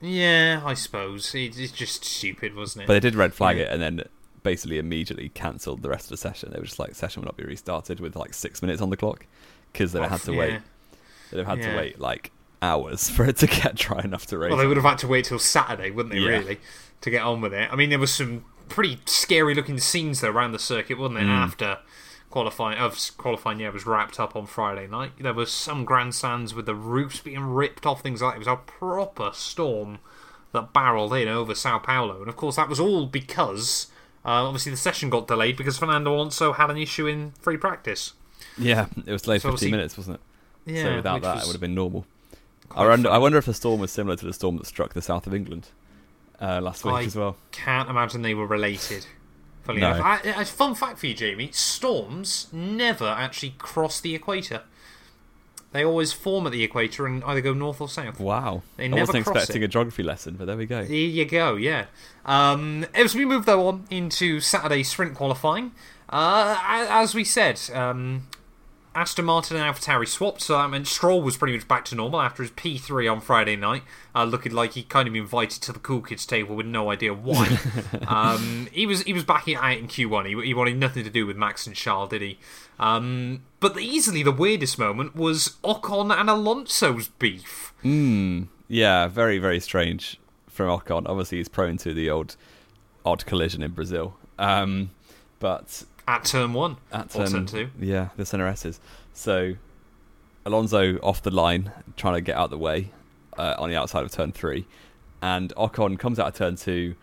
Yeah, 0.00 0.62
I 0.64 0.74
suppose 0.74 1.34
it, 1.34 1.58
it's 1.58 1.72
just 1.72 2.04
stupid, 2.04 2.54
wasn't 2.54 2.84
it? 2.84 2.86
But 2.86 2.94
they 2.94 3.00
did 3.00 3.14
red 3.14 3.34
flag 3.34 3.56
Yeah. 3.56 3.64
it 3.64 3.72
and 3.72 3.82
then 3.82 4.02
basically 4.42 4.78
immediately 4.78 5.28
cancelled 5.30 5.82
the 5.82 5.88
rest 5.90 6.06
of 6.06 6.10
the 6.10 6.16
session. 6.16 6.50
They 6.52 6.58
were 6.58 6.64
just 6.66 6.78
like, 6.78 6.94
session 6.94 7.20
will 7.22 7.26
not 7.26 7.36
be 7.36 7.44
restarted 7.44 8.00
with 8.00 8.14
like 8.16 8.32
six 8.32 8.62
minutes 8.62 8.80
on 8.80 8.90
the 8.90 8.96
clock 8.96 9.26
because 9.72 9.92
they 9.92 10.00
had 10.00 10.20
to 10.22 10.32
yeah. 10.32 10.38
wait. 10.38 10.60
They'd 11.30 11.38
have 11.38 11.46
had 11.46 11.58
Yeah. 11.58 11.72
to 11.72 11.76
wait 11.76 12.00
like 12.00 12.30
hours 12.62 13.08
for 13.14 13.24
it 13.24 13.36
to 13.38 13.46
get 13.46 13.74
dry 13.74 14.00
enough 14.02 14.26
to 14.26 14.38
race. 14.38 14.50
Well, 14.50 14.58
they 14.58 14.66
would 14.66 14.76
have 14.76 14.86
had 14.86 14.98
to 14.98 15.08
wait 15.08 15.26
till 15.26 15.38
Saturday, 15.38 15.90
wouldn't 15.90 16.14
they? 16.14 16.20
Yeah. 16.20 16.30
Really, 16.30 16.58
to 17.00 17.10
get 17.10 17.22
on 17.22 17.40
with 17.40 17.54
it. 17.54 17.72
I 17.72 17.76
mean, 17.76 17.90
there 17.90 17.98
was 17.98 18.12
some 18.12 18.44
pretty 18.68 18.98
scary 19.06 19.54
looking 19.54 19.78
scenes 19.78 20.20
though 20.20 20.30
around 20.30 20.52
the 20.52 20.58
circuit, 20.58 20.98
wasn't 20.98 21.20
it? 21.20 21.24
Mm. 21.24 21.30
After 21.30 21.78
qualifying, 22.30 22.78
of 22.78 22.98
qualifying, 23.16 23.60
yeah, 23.60 23.70
was 23.70 23.86
wrapped 23.86 24.20
up 24.20 24.36
on 24.36 24.46
Friday 24.46 24.86
night. 24.86 25.12
There 25.18 25.34
was 25.34 25.52
some 25.52 25.84
grandstands 25.84 26.54
with 26.54 26.66
the 26.66 26.74
roofs 26.74 27.20
being 27.20 27.40
ripped 27.40 27.86
off, 27.86 28.02
things 28.02 28.22
like 28.22 28.32
that. 28.32 28.36
It 28.36 28.38
was 28.40 28.48
a 28.48 28.56
proper 28.56 29.30
storm 29.32 29.98
that 30.52 30.72
barreled 30.72 31.14
in 31.14 31.28
over 31.28 31.54
Sao 31.54 31.78
Paulo, 31.78 32.20
and 32.20 32.28
of 32.28 32.36
course 32.36 32.56
that 32.56 32.68
was 32.68 32.80
all 32.80 33.06
because. 33.06 33.88
Uh, 34.24 34.44
obviously, 34.44 34.70
the 34.70 34.76
session 34.76 35.08
got 35.08 35.26
delayed 35.26 35.56
because 35.56 35.78
Fernando 35.78 36.14
Alonso 36.14 36.52
had 36.52 36.68
an 36.70 36.76
issue 36.76 37.06
in 37.06 37.30
free 37.40 37.56
practice. 37.56 38.12
Yeah, 38.58 38.86
it 39.06 39.12
was 39.12 39.22
delayed 39.22 39.40
So 39.40 39.52
15 39.52 39.70
minutes, 39.70 39.96
wasn't 39.96 40.16
it? 40.16 40.74
Yeah, 40.74 40.82
so 40.82 40.96
without 40.96 41.22
that, 41.22 41.36
was 41.36 41.44
it 41.44 41.46
would 41.46 41.54
have 41.54 41.60
been 41.60 41.74
normal. 41.74 42.04
I 42.74 42.86
wonder, 42.86 43.10
I 43.10 43.18
wonder 43.18 43.38
if 43.38 43.46
the 43.46 43.54
storm 43.54 43.80
was 43.80 43.90
similar 43.90 44.16
to 44.16 44.24
the 44.26 44.32
storm 44.32 44.56
that 44.58 44.66
struck 44.66 44.94
the 44.94 45.02
south 45.02 45.26
of 45.26 45.34
England 45.34 45.68
uh, 46.40 46.60
last 46.60 46.84
week 46.84 46.94
I- 46.94 47.02
as 47.04 47.16
well. 47.16 47.36
can't 47.50 47.88
imagine 47.88 48.22
they 48.22 48.34
were 48.34 48.46
related. 48.46 49.06
Funny 49.64 49.80
No. 49.80 49.94
enough, 49.94 50.20
I, 50.24 50.44
fun 50.44 50.74
fact 50.74 50.98
for 50.98 51.06
you, 51.06 51.14
Jamie: 51.14 51.50
storms 51.52 52.46
never 52.52 53.06
actually 53.06 53.54
cross 53.58 54.00
the 54.00 54.14
equator. 54.14 54.62
They 55.72 55.84
always 55.84 56.14
form 56.14 56.46
at 56.46 56.52
the 56.52 56.64
equator 56.64 57.04
and 57.06 57.22
either 57.24 57.42
go 57.42 57.52
north 57.52 57.78
or 57.82 57.90
south. 57.90 58.18
Wow. 58.18 58.62
They 58.78 58.86
I 58.90 58.94
wasn't 58.94 59.18
expecting 59.18 59.60
it. 59.60 59.66
a 59.66 59.68
geography 59.68 60.02
lesson, 60.02 60.36
but 60.36 60.46
there 60.46 60.56
we 60.56 60.64
go. 60.64 60.82
There 60.82 60.94
you 60.96 61.26
go, 61.26 61.56
yeah. 61.56 61.86
Um, 62.24 62.86
as 62.94 63.14
we 63.14 63.26
move 63.26 63.44
though 63.44 63.68
on 63.68 63.84
into 63.90 64.40
Saturday 64.40 64.82
sprint 64.82 65.14
qualifying, 65.14 65.72
uh, 66.08 66.56
as 66.66 67.14
we 67.14 67.22
said, 67.24 67.60
um, 67.74 68.28
Aston 68.98 69.26
Martin 69.26 69.56
and 69.56 69.64
AlphaTauri 69.64 70.08
swapped, 70.08 70.40
so 70.40 70.54
that 70.54 70.68
meant 70.70 70.88
Stroll 70.88 71.22
was 71.22 71.36
pretty 71.36 71.56
much 71.56 71.68
back 71.68 71.84
to 71.86 71.94
normal 71.94 72.20
after 72.20 72.42
his 72.42 72.50
P3 72.50 73.10
on 73.10 73.20
Friday 73.20 73.54
night, 73.54 73.84
uh, 74.12 74.24
looking 74.24 74.50
like 74.50 74.72
he 74.72 74.82
kind 74.82 75.06
of 75.06 75.14
invited 75.14 75.62
to 75.62 75.72
the 75.72 75.78
cool 75.78 76.00
kids 76.00 76.26
table 76.26 76.56
with 76.56 76.66
no 76.66 76.90
idea 76.90 77.14
why. 77.14 77.58
um, 78.08 78.66
he 78.72 78.86
was 78.86 79.02
he 79.04 79.12
was 79.12 79.22
backing 79.22 79.54
out 79.54 79.78
in 79.78 79.86
Q1. 79.86 80.26
He, 80.26 80.48
he 80.48 80.52
wanted 80.52 80.78
nothing 80.78 81.04
to 81.04 81.10
do 81.10 81.26
with 81.26 81.36
Max 81.36 81.64
and 81.64 81.76
Charles, 81.76 82.10
did 82.10 82.22
he? 82.22 82.40
Um, 82.80 83.42
but 83.60 83.74
the, 83.74 83.80
easily 83.80 84.24
the 84.24 84.32
weirdest 84.32 84.80
moment 84.80 85.14
was 85.14 85.56
Ocon 85.62 86.12
and 86.12 86.28
Alonso's 86.28 87.06
beef. 87.06 87.72
Hmm. 87.82 88.44
Yeah, 88.66 89.06
very, 89.06 89.38
very 89.38 89.60
strange 89.60 90.18
from 90.48 90.76
Ocon. 90.76 91.08
Obviously, 91.08 91.38
he's 91.38 91.48
prone 91.48 91.76
to 91.78 91.94
the 91.94 92.10
old 92.10 92.34
odd 93.04 93.24
collision 93.26 93.62
in 93.62 93.70
Brazil. 93.70 94.16
Um, 94.40 94.90
but 95.38 95.84
At 96.08 96.24
turn 96.24 96.54
one, 96.54 96.78
at 96.90 97.14
um, 97.14 97.26
turn 97.26 97.44
two. 97.44 97.68
Yeah, 97.78 98.08
the 98.16 98.24
center 98.24 98.46
S's. 98.46 98.80
So 99.12 99.56
Alonso 100.46 100.96
off 101.00 101.20
the 101.22 101.30
line, 101.30 101.70
trying 101.96 102.14
to 102.14 102.22
get 102.22 102.34
out 102.34 102.44
of 102.44 102.50
the 102.50 102.56
way 102.56 102.92
uh, 103.36 103.56
on 103.58 103.68
the 103.68 103.76
outside 103.76 104.04
of 104.04 104.10
turn 104.10 104.32
three, 104.32 104.66
and 105.20 105.54
Ocon 105.54 105.98
comes 105.98 106.18
out 106.18 106.28
of 106.28 106.34
turn 106.34 106.56
two, 106.56 106.94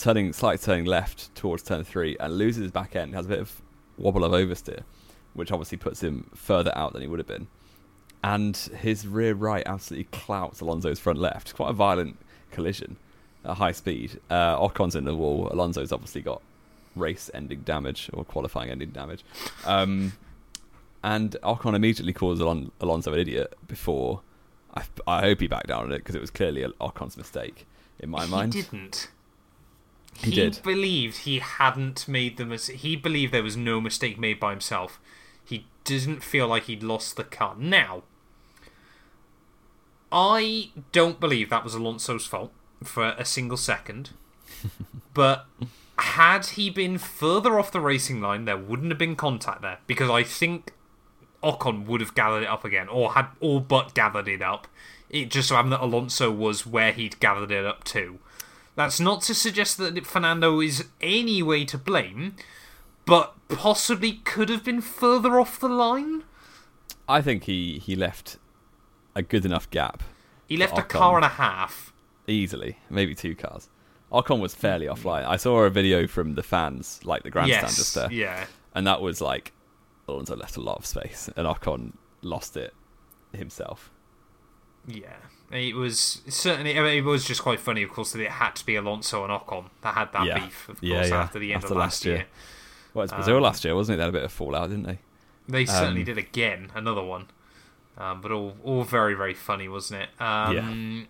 turning 0.00 0.32
slightly 0.32 0.56
turning 0.56 0.86
left 0.86 1.34
towards 1.34 1.62
turn 1.62 1.84
three, 1.84 2.16
and 2.18 2.38
loses 2.38 2.62
his 2.62 2.70
back 2.70 2.96
end. 2.96 3.14
Has 3.14 3.26
a 3.26 3.28
bit 3.28 3.38
of 3.38 3.60
wobble 3.98 4.24
of 4.24 4.32
oversteer, 4.32 4.80
which 5.34 5.52
obviously 5.52 5.76
puts 5.76 6.02
him 6.02 6.30
further 6.34 6.72
out 6.74 6.94
than 6.94 7.02
he 7.02 7.08
would 7.08 7.18
have 7.18 7.28
been. 7.28 7.48
And 8.24 8.56
his 8.56 9.06
rear 9.06 9.34
right 9.34 9.62
absolutely 9.66 10.04
clouts 10.04 10.62
Alonso's 10.62 10.98
front 10.98 11.18
left. 11.18 11.54
Quite 11.54 11.68
a 11.68 11.74
violent 11.74 12.16
collision 12.50 12.96
at 13.44 13.58
high 13.58 13.72
speed. 13.72 14.18
Uh, 14.30 14.58
Ocon's 14.58 14.96
in 14.96 15.04
the 15.04 15.14
wall. 15.14 15.50
Alonso's 15.52 15.92
obviously 15.92 16.22
got 16.22 16.40
race 16.96 17.30
ending 17.32 17.60
damage 17.60 18.10
or 18.12 18.24
qualifying 18.24 18.70
ending 18.70 18.90
damage. 18.90 19.24
Um, 19.64 20.14
and 21.04 21.36
Ocon 21.42 21.74
immediately 21.74 22.12
calls 22.12 22.40
Alon- 22.40 22.72
Alonso 22.80 23.12
an 23.12 23.20
idiot 23.20 23.54
before. 23.68 24.22
I, 24.74 24.82
I 25.06 25.20
hope 25.20 25.40
he 25.40 25.46
backed 25.46 25.68
down 25.68 25.84
on 25.84 25.92
it 25.92 25.98
because 25.98 26.14
it 26.14 26.20
was 26.20 26.30
clearly 26.30 26.64
Ocon's 26.80 27.16
mistake 27.16 27.66
in 28.00 28.10
my 28.10 28.26
mind. 28.26 28.54
He 28.54 28.62
didn't. 28.62 29.08
He 30.22 30.30
did. 30.30 30.56
He 30.56 30.62
believed 30.62 31.18
he 31.18 31.38
hadn't 31.38 32.08
made 32.08 32.36
the 32.36 32.46
mistake. 32.46 32.76
He 32.76 32.96
believed 32.96 33.32
there 33.32 33.42
was 33.42 33.56
no 33.56 33.80
mistake 33.80 34.18
made 34.18 34.40
by 34.40 34.50
himself. 34.50 34.98
He 35.44 35.66
didn't 35.84 36.22
feel 36.22 36.48
like 36.48 36.64
he'd 36.64 36.82
lost 36.82 37.16
the 37.16 37.24
car. 37.24 37.54
Now, 37.58 38.02
I 40.10 40.70
don't 40.92 41.20
believe 41.20 41.50
that 41.50 41.64
was 41.64 41.74
Alonso's 41.74 42.26
fault 42.26 42.52
for 42.82 43.14
a 43.18 43.24
single 43.24 43.56
second. 43.56 44.10
but 45.14 45.46
had 46.06 46.46
he 46.46 46.70
been 46.70 46.98
further 46.98 47.58
off 47.58 47.72
the 47.72 47.80
racing 47.80 48.20
line, 48.20 48.44
there 48.44 48.56
wouldn't 48.56 48.90
have 48.90 48.98
been 48.98 49.16
contact 49.16 49.62
there 49.62 49.78
because 49.86 50.08
I 50.10 50.22
think 50.22 50.72
Ocon 51.42 51.86
would 51.86 52.00
have 52.00 52.14
gathered 52.14 52.42
it 52.42 52.48
up 52.48 52.64
again, 52.64 52.88
or 52.88 53.12
had 53.12 53.26
all 53.40 53.60
but 53.60 53.94
gathered 53.94 54.28
it 54.28 54.42
up. 54.42 54.66
It 55.10 55.30
just 55.30 55.48
so 55.48 55.54
happened 55.56 55.72
that 55.72 55.82
Alonso 55.82 56.30
was 56.30 56.66
where 56.66 56.92
he'd 56.92 57.20
gathered 57.20 57.50
it 57.50 57.64
up 57.64 57.84
to. 57.84 58.18
That's 58.74 59.00
not 59.00 59.22
to 59.22 59.34
suggest 59.34 59.78
that 59.78 60.06
Fernando 60.06 60.60
is 60.60 60.86
any 61.00 61.42
way 61.42 61.64
to 61.64 61.78
blame, 61.78 62.36
but 63.04 63.34
possibly 63.48 64.14
could 64.24 64.48
have 64.48 64.64
been 64.64 64.80
further 64.80 65.38
off 65.40 65.60
the 65.60 65.68
line. 65.68 66.24
I 67.08 67.22
think 67.22 67.44
he, 67.44 67.78
he 67.78 67.94
left 67.94 68.36
a 69.14 69.22
good 69.22 69.44
enough 69.46 69.70
gap 69.70 70.02
He 70.48 70.56
left 70.56 70.76
a 70.76 70.82
car 70.82 71.16
and 71.16 71.24
a 71.24 71.28
half. 71.28 71.92
easily, 72.26 72.78
maybe 72.90 73.14
two 73.14 73.34
cars. 73.34 73.68
Ocon 74.22 74.40
was 74.40 74.54
fairly 74.54 74.86
offline. 74.86 75.24
I 75.26 75.36
saw 75.36 75.60
a 75.64 75.70
video 75.70 76.06
from 76.06 76.34
the 76.34 76.42
fans, 76.42 77.00
like 77.04 77.22
the 77.22 77.30
grandstand 77.30 77.62
yes, 77.68 77.76
just 77.76 77.94
there, 77.94 78.10
yeah. 78.12 78.46
and 78.74 78.86
that 78.86 79.00
was 79.00 79.20
like 79.20 79.52
Alonso 80.08 80.36
left 80.36 80.56
a 80.56 80.60
lot 80.60 80.78
of 80.78 80.86
space, 80.86 81.28
and 81.36 81.46
Ocon 81.46 81.92
lost 82.22 82.56
it 82.56 82.74
himself. 83.32 83.90
Yeah, 84.86 85.16
it 85.50 85.74
was 85.74 86.22
certainly. 86.28 86.78
I 86.78 86.82
mean, 86.82 86.98
it 86.98 87.04
was 87.04 87.24
just 87.24 87.42
quite 87.42 87.58
funny, 87.60 87.82
of 87.82 87.90
course, 87.90 88.12
that 88.12 88.20
it 88.20 88.30
had 88.30 88.54
to 88.56 88.66
be 88.66 88.76
Alonso 88.76 89.24
and 89.24 89.32
Ocon 89.32 89.66
that 89.82 89.94
had 89.94 90.12
that 90.12 90.24
Yeah. 90.26 90.38
beef, 90.38 90.68
of 90.68 90.76
course, 90.80 90.82
Yeah, 90.82 91.06
yeah. 91.06 91.16
after 91.22 91.38
the 91.38 91.52
end 91.52 91.64
After 91.64 91.74
of 91.74 91.78
last 91.78 91.86
last 91.86 92.04
year. 92.04 92.14
year. 92.16 92.26
Well, 92.94 93.04
it's 93.04 93.12
Brazil 93.12 93.36
Um, 93.38 93.42
last 93.42 93.64
year, 93.64 93.74
wasn't 93.74 93.94
it? 93.94 93.96
They 93.98 94.02
had 94.04 94.08
a 94.10 94.12
bit 94.12 94.22
of 94.24 94.32
fallout, 94.32 94.70
didn't 94.70 94.84
they? 94.86 94.98
They 95.48 95.66
certainly 95.66 96.00
Um, 96.00 96.06
did 96.06 96.18
again, 96.18 96.70
another 96.74 97.02
one, 97.02 97.26
um, 97.98 98.20
but 98.20 98.30
all 98.32 98.56
all 98.64 98.84
very 98.84 99.14
very 99.14 99.34
funny, 99.34 99.68
wasn't 99.68 100.02
it? 100.02 100.08
Um, 100.20 100.56
Yeah. 100.56 101.04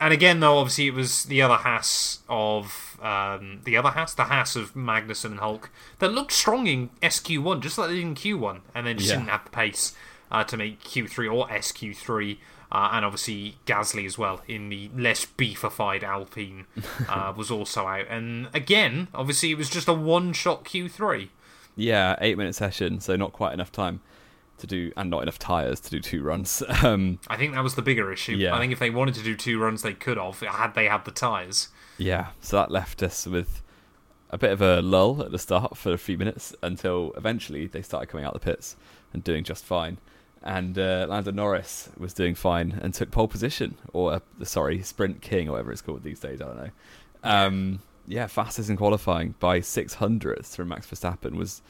And 0.00 0.14
again, 0.14 0.40
though, 0.40 0.58
obviously 0.58 0.86
it 0.86 0.94
was 0.94 1.24
the 1.24 1.42
other 1.42 1.56
Haas 1.56 2.20
of 2.28 2.98
um, 3.02 3.60
the 3.64 3.76
other 3.76 3.90
Haas, 3.90 4.14
the 4.14 4.24
Haas 4.24 4.56
of 4.56 4.72
Magnussen 4.74 5.32
and 5.32 5.40
Hulk, 5.40 5.70
that 5.98 6.12
looked 6.12 6.32
strong 6.32 6.66
in 6.66 6.88
SQ1, 7.02 7.60
just 7.60 7.76
like 7.76 7.88
they 7.90 7.96
did 7.96 8.02
in 8.04 8.14
Q1, 8.14 8.60
and 8.74 8.86
then 8.86 8.96
just 8.96 9.10
Yeah. 9.10 9.16
didn't 9.16 9.28
have 9.30 9.44
the 9.44 9.50
pace 9.50 9.94
uh, 10.30 10.42
to 10.44 10.56
make 10.56 10.82
Q3 10.82 11.32
or 11.32 11.48
SQ3. 11.48 12.38
Uh, 12.72 12.88
and 12.92 13.04
obviously 13.04 13.56
Gasly 13.66 14.06
as 14.06 14.16
well 14.16 14.42
in 14.46 14.68
the 14.68 14.90
less 14.96 15.26
beefified 15.26 16.04
Alpine 16.04 16.66
uh, 17.08 17.32
was 17.36 17.50
also 17.50 17.86
out. 17.86 18.06
And 18.08 18.48
again, 18.54 19.08
obviously 19.12 19.50
it 19.50 19.58
was 19.58 19.68
just 19.68 19.88
a 19.88 19.92
one-shot 19.92 20.64
Q3. 20.64 21.28
Yeah, 21.76 22.14
eight 22.20 22.38
minute 22.38 22.54
session, 22.54 23.00
so 23.00 23.16
not 23.16 23.32
quite 23.32 23.52
enough 23.54 23.72
time 23.72 24.00
to 24.60 24.66
do, 24.66 24.92
and 24.96 25.10
not 25.10 25.22
enough 25.22 25.38
tires 25.38 25.80
to 25.80 25.90
do 25.90 26.00
two 26.00 26.22
runs. 26.22 26.62
Um, 26.82 27.18
I 27.28 27.36
think 27.36 27.52
that 27.54 27.62
was 27.62 27.74
the 27.74 27.82
bigger 27.82 28.10
issue. 28.12 28.36
Yeah. 28.36 28.54
I 28.54 28.58
think 28.58 28.72
if 28.72 28.78
they 28.78 28.88
wanted 28.90 29.14
to 29.16 29.22
do 29.22 29.36
two 29.36 29.58
runs, 29.58 29.82
they 29.82 29.92
could 29.92 30.16
have 30.16 30.40
had 30.40 30.74
they 30.74 30.86
had 30.86 31.04
the 31.04 31.10
tyres. 31.10 31.68
yeah, 31.98 32.28
so 32.40 32.56
that 32.56 32.70
left 32.70 33.02
us 33.02 33.26
with 33.26 33.62
a 34.30 34.38
bit 34.38 34.50
of 34.52 34.62
a 34.62 34.80
lull 34.80 35.22
at 35.22 35.30
the 35.32 35.38
start 35.38 35.76
for 35.76 35.92
a 35.92 35.98
few 35.98 36.16
minutes 36.16 36.54
until 36.62 37.12
eventually 37.16 37.66
they 37.66 37.82
started 37.82 38.06
coming 38.06 38.24
out 38.24 38.32
the 38.32 38.38
pits 38.40 38.76
and 39.12 39.22
doing 39.24 39.44
just 39.44 39.64
fine. 39.64 39.98
And 40.42 40.78
uh, 40.78 41.06
Lando 41.08 41.32
Norris 41.32 41.90
was 41.98 42.14
doing 42.14 42.34
fine 42.34 42.78
and 42.80 42.94
took 42.94 43.10
pole 43.10 43.28
position, 43.28 43.76
or 43.92 44.14
uh, 44.14 44.20
sorry, 44.44 44.80
sprint 44.82 45.20
king, 45.20 45.48
or 45.48 45.52
whatever 45.52 45.72
it's 45.72 45.82
called 45.82 46.02
these 46.02 46.20
days. 46.20 46.40
I 46.40 46.44
don't 46.46 46.56
know. 46.56 46.70
Um, 47.22 47.80
yeah, 48.06 48.26
fastest 48.26 48.70
in 48.70 48.78
qualifying 48.78 49.34
by 49.38 49.60
six 49.60 49.94
hundredths 49.94 50.56
from 50.56 50.68
Max 50.68 50.86
Verstappen 50.86 51.34
was 51.34 51.60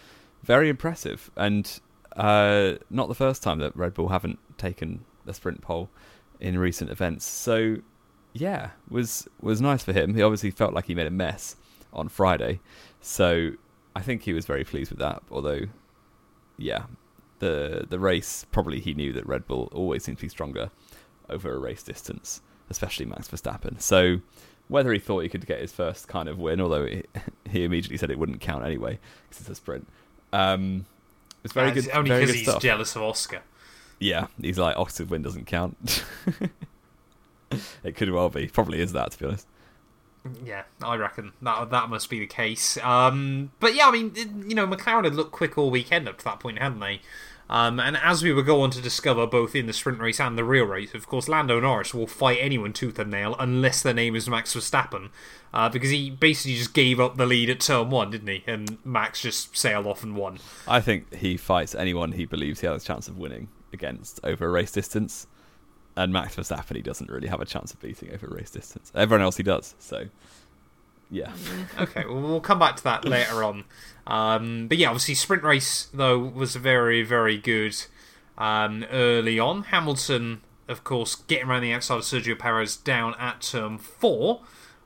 very 0.44 0.68
impressive, 0.68 1.30
and 1.36 1.80
uh, 2.16 2.74
not 2.88 3.08
the 3.08 3.14
first 3.14 3.42
time 3.42 3.58
that 3.58 3.76
Red 3.76 3.94
Bull 3.94 4.08
haven't 4.08 4.38
taken 4.58 5.04
the 5.24 5.34
sprint 5.34 5.60
pole 5.60 5.88
in 6.40 6.58
recent 6.58 6.90
events. 6.90 7.24
So 7.24 7.78
yeah, 8.32 8.70
was 8.88 9.28
was 9.40 9.60
nice 9.60 9.82
for 9.82 9.92
him. 9.92 10.14
He 10.14 10.22
obviously 10.22 10.50
felt 10.50 10.74
like 10.74 10.86
he 10.86 10.94
made 10.94 11.06
a 11.06 11.10
mess 11.10 11.56
on 11.92 12.08
Friday, 12.08 12.60
so 13.00 13.52
I 13.94 14.00
think 14.00 14.22
he 14.22 14.32
was 14.32 14.46
very 14.46 14.64
pleased 14.64 14.90
with 14.90 15.00
that. 15.00 15.22
Although, 15.30 15.62
yeah, 16.56 16.84
the 17.40 17.86
the 17.88 17.98
race 17.98 18.46
probably 18.52 18.80
he 18.80 18.94
knew 18.94 19.12
that 19.12 19.26
Red 19.26 19.46
Bull 19.46 19.68
always 19.72 20.04
seems 20.04 20.18
to 20.18 20.22
be 20.22 20.28
stronger 20.28 20.70
over 21.28 21.54
a 21.54 21.58
race 21.58 21.82
distance, 21.82 22.40
especially 22.70 23.06
Max 23.06 23.28
Verstappen. 23.28 23.80
So 23.80 24.20
whether 24.68 24.92
he 24.92 25.00
thought 25.00 25.20
he 25.20 25.28
could 25.28 25.46
get 25.46 25.60
his 25.60 25.72
first 25.72 26.06
kind 26.06 26.28
of 26.28 26.38
win, 26.38 26.60
although 26.60 26.86
he, 27.50 27.64
immediately 27.64 27.96
said 27.96 28.10
it 28.10 28.18
wouldn't 28.18 28.40
count 28.40 28.64
anyway 28.64 28.98
because 29.28 29.40
it's 29.40 29.50
a 29.50 29.54
sprint. 29.56 29.88
Um, 30.32 30.86
It's 31.44 31.52
very 31.54 31.70
Uh, 31.70 31.74
good. 31.74 31.88
Only 31.90 32.10
because 32.10 32.34
he's 32.34 32.42
stuff. 32.48 32.62
jealous 32.62 32.94
of 32.96 33.02
Oscar. 33.02 33.40
Yeah, 33.98 34.26
he's 34.40 34.58
like 34.58 34.76
Oxford 34.76 35.10
win 35.10 35.22
doesn't 35.22 35.46
count. 35.46 36.04
it 37.84 37.96
could 37.96 38.10
well 38.10 38.28
be. 38.28 38.46
Probably 38.48 38.80
is 38.80 38.92
that 38.92 39.12
to 39.12 39.18
be 39.18 39.26
honest. 39.26 39.46
Yeah, 40.44 40.64
I 40.82 40.96
reckon 40.96 41.32
that 41.42 41.70
that 41.70 41.88
must 41.88 42.10
be 42.10 42.18
the 42.20 42.26
case. 42.26 42.76
Um, 42.78 43.52
but 43.58 43.74
yeah, 43.74 43.88
I 43.88 43.90
mean, 43.90 44.12
you 44.46 44.54
know, 44.54 44.66
McLaren 44.66 45.04
had 45.04 45.14
looked 45.14 45.32
quick 45.32 45.56
all 45.56 45.70
weekend 45.70 46.08
up 46.08 46.18
to 46.18 46.24
that 46.24 46.40
point, 46.40 46.58
hadn't 46.58 46.80
they? 46.80 47.00
Um, 47.50 47.80
and 47.80 47.96
as 47.96 48.22
we 48.22 48.32
will 48.32 48.44
go 48.44 48.62
on 48.62 48.70
to 48.70 48.80
discover, 48.80 49.26
both 49.26 49.56
in 49.56 49.66
the 49.66 49.72
sprint 49.72 49.98
race 49.98 50.20
and 50.20 50.38
the 50.38 50.44
real 50.44 50.66
race, 50.66 50.94
of 50.94 51.08
course, 51.08 51.28
Lando 51.28 51.58
Norris 51.58 51.92
will 51.92 52.06
fight 52.06 52.38
anyone 52.40 52.72
tooth 52.72 52.96
and 53.00 53.10
nail 53.10 53.34
unless 53.40 53.82
their 53.82 53.92
name 53.92 54.14
is 54.14 54.28
Max 54.28 54.54
Verstappen, 54.54 55.10
uh, 55.52 55.68
because 55.68 55.90
he 55.90 56.10
basically 56.10 56.54
just 56.54 56.72
gave 56.72 57.00
up 57.00 57.16
the 57.16 57.26
lead 57.26 57.50
at 57.50 57.58
turn 57.58 57.90
one, 57.90 58.12
didn't 58.12 58.28
he? 58.28 58.44
And 58.46 58.78
Max 58.84 59.20
just 59.20 59.56
sailed 59.56 59.88
off 59.88 60.04
and 60.04 60.14
won. 60.14 60.38
I 60.68 60.80
think 60.80 61.12
he 61.12 61.36
fights 61.36 61.74
anyone 61.74 62.12
he 62.12 62.24
believes 62.24 62.60
he 62.60 62.68
has 62.68 62.84
a 62.84 62.86
chance 62.86 63.08
of 63.08 63.18
winning 63.18 63.48
against 63.72 64.20
over 64.22 64.46
a 64.46 64.50
race 64.50 64.70
distance. 64.70 65.26
And 65.96 66.12
Max 66.12 66.36
Verstappen, 66.36 66.76
he 66.76 66.82
doesn't 66.82 67.10
really 67.10 67.26
have 67.26 67.40
a 67.40 67.44
chance 67.46 67.72
of 67.72 67.80
beating 67.80 68.14
over 68.14 68.28
a 68.28 68.34
race 68.34 68.50
distance. 68.50 68.92
Everyone 68.94 69.22
else 69.22 69.36
he 69.36 69.42
does. 69.42 69.74
So, 69.80 70.04
yeah. 71.10 71.32
okay, 71.78 72.04
well, 72.06 72.20
we'll 72.20 72.40
come 72.40 72.58
back 72.58 72.76
to 72.76 72.84
that 72.84 73.04
later 73.04 73.42
on. 73.44 73.64
Um, 74.06 74.66
but 74.68 74.78
yeah, 74.78 74.88
obviously, 74.88 75.14
sprint 75.14 75.42
race 75.42 75.88
though 75.92 76.18
was 76.18 76.56
very, 76.56 77.02
very 77.02 77.36
good 77.38 77.76
um, 78.38 78.84
early 78.90 79.38
on. 79.38 79.64
Hamilton, 79.64 80.40
of 80.68 80.84
course, 80.84 81.14
getting 81.14 81.48
around 81.48 81.62
the 81.62 81.72
outside 81.72 81.96
of 81.96 82.02
Sergio 82.02 82.38
Perez 82.38 82.76
down 82.76 83.14
at 83.18 83.40
turn 83.42 83.78
four, 83.78 84.40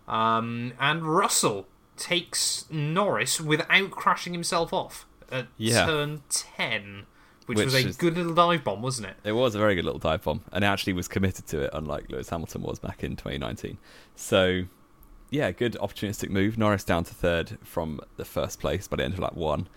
um, 0.08 0.72
and 0.80 1.04
Russell 1.04 1.66
takes 1.96 2.64
Norris 2.70 3.40
without 3.40 3.90
crashing 3.92 4.32
himself 4.32 4.72
off 4.72 5.06
at 5.30 5.46
Yeah. 5.56 5.86
turn 5.86 6.22
ten, 6.28 7.06
which, 7.46 7.56
Which 7.58 7.64
was 7.66 7.74
a 7.74 7.88
is- 7.88 7.96
good 7.96 8.16
little 8.16 8.34
dive 8.34 8.64
bomb, 8.64 8.82
wasn't 8.82 9.08
it? 9.08 9.16
It 9.24 9.32
was 9.32 9.54
a 9.54 9.58
very 9.58 9.74
good 9.74 9.84
little 9.84 10.00
dive 10.00 10.22
bomb, 10.22 10.42
and 10.52 10.64
actually 10.64 10.92
was 10.92 11.08
committed 11.08 11.46
to 11.48 11.60
it, 11.62 11.70
unlike 11.72 12.10
Lewis 12.10 12.28
Hamilton 12.28 12.62
was 12.62 12.78
back 12.78 13.04
in 13.04 13.14
2019. 13.16 13.78
So, 14.16 14.64
yeah, 15.30 15.50
good 15.50 15.74
opportunistic 15.80 16.30
move. 16.30 16.58
Norris 16.58 16.84
down 16.84 17.04
to 17.04 17.14
third 17.14 17.58
from 17.62 18.00
the 18.16 18.24
first 18.24 18.60
place 18.60 18.88
by 18.88 18.96
the 18.96 19.04
end 19.04 19.14
of 19.14 19.20
lap 19.20 19.34
one. 19.34 19.68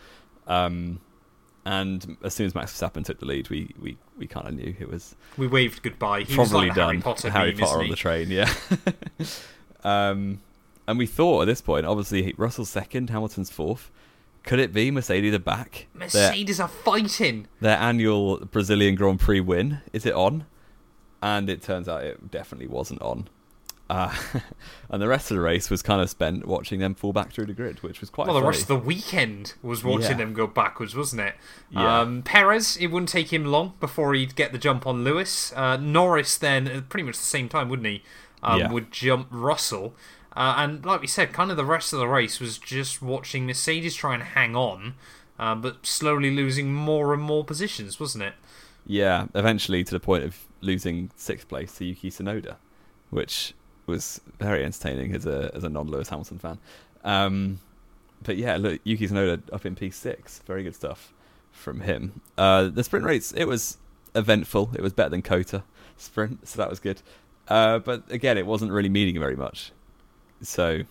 Um, 0.48 1.00
and 1.66 2.16
as 2.24 2.34
soon 2.34 2.46
as 2.46 2.56
Max 2.56 2.72
Verstappen 2.72 3.04
took 3.04 3.20
the 3.20 3.26
lead, 3.26 3.50
we, 3.50 3.76
we, 3.78 3.98
we 4.18 4.26
kind 4.26 4.48
of 4.48 4.54
knew 4.54 4.74
it 4.80 4.90
was 4.90 5.16
We 5.36 5.48
waved 5.48 5.84
goodbye. 5.84 6.22
He 6.22 6.38
was 6.38 6.50
probably 6.50 6.70
like 6.70 6.76
done. 6.78 6.88
Harry 6.88 7.02
Potter, 7.02 7.30
Harry 7.30 7.52
meme, 7.52 7.60
Potter 7.60 7.80
on 7.82 7.90
the 7.90 7.96
train, 7.98 8.32
yeah. 8.32 8.54
um, 9.84 10.42
and 10.88 10.98
we 10.98 11.06
thought 11.06 11.42
at 11.42 11.46
this 11.46 11.60
point, 11.60 11.86
obviously, 11.86 12.34
Russell's 12.38 12.70
second, 12.70 13.10
Hamilton's 13.10 13.50
fourth. 13.50 13.92
Could 14.44 14.60
it 14.60 14.72
be 14.72 14.92
Mercedes 14.92 15.34
are 15.34 15.40
back? 15.40 15.88
Their, 15.94 16.08
Mercedes 16.08 16.62
are 16.62 16.70
fighting. 16.70 17.50
their 17.60 17.78
annual 17.78 18.38
Brazilian 18.46 18.96
Grand 18.96 19.20
Prix 19.20 19.42
win 19.42 19.82
is 19.92 20.06
it 20.06 20.14
on? 20.14 20.46
And 21.22 21.50
it 21.50 21.62
turns 21.62 21.90
out 21.90 22.06
it 22.06 22.32
definitely 22.32 22.68
wasn't 22.68 23.02
on. 23.02 23.28
Uh, 23.90 24.14
and 24.90 25.02
the 25.02 25.08
rest 25.08 25.32
of 25.32 25.38
the 25.38 25.42
race 25.42 25.70
was 25.70 25.82
kind 25.82 26.02
of 26.02 26.10
spent 26.10 26.46
watching 26.46 26.80
them 26.80 26.94
fall 26.94 27.14
back 27.14 27.32
through 27.32 27.46
the 27.46 27.54
grid, 27.54 27.82
which 27.84 28.02
was 28.02 28.10
quite 28.10 28.28
Well, 28.28 28.36
the 28.40 28.46
rest 28.46 28.64
of 28.64 28.68
the 28.68 28.76
weekend 28.76 29.54
was 29.62 29.84
watching 29.84 30.12
Yeah. 30.12 30.18
them 30.18 30.34
go 30.34 30.46
backwards, 30.48 30.96
wasn't 30.96 31.22
it? 31.22 31.36
Yeah. 31.70 32.02
Um, 32.02 32.22
Perez, 32.24 32.76
it 32.78 32.88
wouldn't 32.88 33.10
take 33.10 33.32
him 33.32 33.46
long 33.46 33.74
before 33.80 34.14
he'd 34.14 34.36
get 34.36 34.52
the 34.52 34.58
jump 34.58 34.86
on 34.86 35.04
Lewis. 35.04 35.54
Uh, 35.56 35.78
Norris, 35.78 36.38
then, 36.38 36.68
at 36.68 36.90
pretty 36.90 37.04
much 37.06 37.18
the 37.18 37.24
same 37.24 37.48
time, 37.48 37.70
wouldn't 37.70 37.88
he? 37.88 38.04
Um, 38.44 38.60
Yeah. 38.60 38.72
Would 38.72 38.92
jump 38.92 39.28
Russell. 39.32 39.96
Uh, 40.36 40.56
and 40.58 40.86
like 40.86 41.02
we 41.02 41.08
said, 41.08 41.34
kind 41.34 41.50
of 41.50 41.58
the 41.58 41.66
rest 41.66 41.94
of 41.94 42.00
the 42.00 42.08
race 42.08 42.40
was 42.40 42.58
just 42.58 43.02
watching 43.02 43.48
Mercedes 43.48 43.96
try 43.96 44.14
and 44.14 44.22
hang 44.22 44.56
on, 44.56 44.94
uh, 45.40 45.56
but 45.56 45.86
slowly 45.86 46.30
losing 46.36 46.74
more 46.74 47.14
and 47.14 47.24
more 47.24 47.44
positions, 47.44 48.00
wasn't 48.00 48.24
it? 48.26 48.34
Yeah, 48.86 49.28
eventually 49.34 49.84
to 49.84 49.92
the 49.92 50.00
point 50.00 50.24
of 50.24 50.46
losing 50.62 51.10
sixth 51.16 51.48
place 51.48 51.74
to 51.78 51.86
Yuki 51.86 52.10
Tsunoda, 52.12 52.58
which 53.10 53.54
was 53.88 54.22
very 54.40 54.64
entertaining 54.64 55.16
as 55.16 55.26
a 55.26 55.52
as 55.56 55.64
a 55.64 55.70
non 55.70 55.88
Lewis 55.88 56.10
Hamilton 56.10 56.38
fan. 56.38 56.60
Um, 57.04 57.60
but 58.24 58.38
yeah, 58.38 58.58
look, 58.58 58.82
Yuki 58.84 59.08
Tsunoda 59.08 59.42
up 59.52 59.66
in 59.66 59.76
P 59.76 59.90
six, 59.90 60.40
very 60.46 60.64
good 60.64 60.76
stuff 60.76 61.14
from 61.52 61.82
him. 61.82 62.22
Uh, 62.38 62.68
the 62.68 62.84
sprint 62.84 63.06
race 63.06 63.32
it 63.32 63.46
was 63.46 63.78
eventful. 64.14 64.72
It 64.76 64.82
was 64.82 64.94
better 64.94 65.10
than 65.10 65.22
COTA 65.22 65.64
sprint, 65.98 66.48
so 66.48 66.58
that 66.58 66.70
was 66.70 66.80
good. 66.80 67.02
Uh, 67.48 67.80
but 67.80 68.04
again, 68.12 68.38
it 68.38 68.46
wasn't 68.46 68.72
really 68.72 68.90
meaning 68.90 69.20
very 69.20 69.36
much. 69.36 69.72
So 70.42 70.82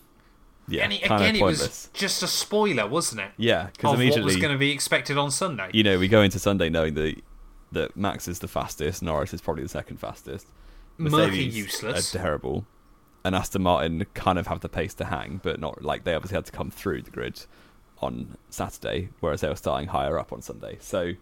yeah, 0.69 0.85
and 0.85 0.93
it, 0.93 1.05
again, 1.05 1.37
it 1.37 1.43
was 1.43 1.91
just 1.93 2.23
a 2.23 2.27
spoiler, 2.27 2.87
wasn't 2.87 3.21
it? 3.21 3.31
Yeah, 3.37 3.69
because 3.73 4.01
Of 4.01 4.09
what 4.09 4.25
was 4.25 4.37
going 4.37 4.53
to 4.53 4.59
be 4.59 4.73
expected 4.73 5.17
on 5.19 5.31
Sunday. 5.31 5.71
you 5.73 5.85
know, 5.85 5.99
we 5.99 6.09
go 6.09 6.23
into 6.23 6.39
Sunday 6.39 6.69
knowing 6.69 6.95
that 6.95 7.23
that 7.73 7.97
Max 7.97 8.27
is 8.27 8.39
the 8.39 8.49
fastest, 8.49 9.03
Norris 9.03 9.35
is 9.35 9.41
probably 9.41 9.63
the 9.63 9.69
second 9.69 9.99
fastest. 9.99 10.47
Mercedes 10.99 11.57
useless. 11.57 12.15
are 12.15 12.19
terrible, 12.19 12.65
and 13.27 13.35
Aston 13.35 13.63
Martin 13.63 14.07
kind 14.15 14.39
of 14.39 14.47
have 14.47 14.61
the 14.61 14.69
pace 14.69 14.95
to 14.95 15.05
hang, 15.07 15.41
but 15.43 15.61
not 15.61 15.83
like 15.83 16.05
they 16.05 16.15
obviously 16.15 16.37
had 16.37 16.47
to 16.47 16.53
come 16.53 16.71
through 16.71 17.03
the 17.03 17.11
grid 17.11 17.45
on 18.01 18.37
Saturday, 18.51 19.09
whereas 19.21 19.41
they 19.41 19.49
were 19.49 19.57
starting 19.57 19.89
higher 19.89 20.19
up 20.19 20.33
on 20.33 20.41
Sunday. 20.43 20.79
So 20.81 21.13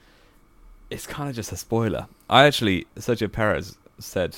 it's 0.90 1.06
kind 1.06 1.28
of 1.30 1.34
just 1.36 1.50
a 1.52 1.56
spoiler. 1.56 2.06
I 2.28 2.44
actually 2.44 2.86
Sergio 2.96 3.30
Perez 3.32 3.78
said, 3.98 4.36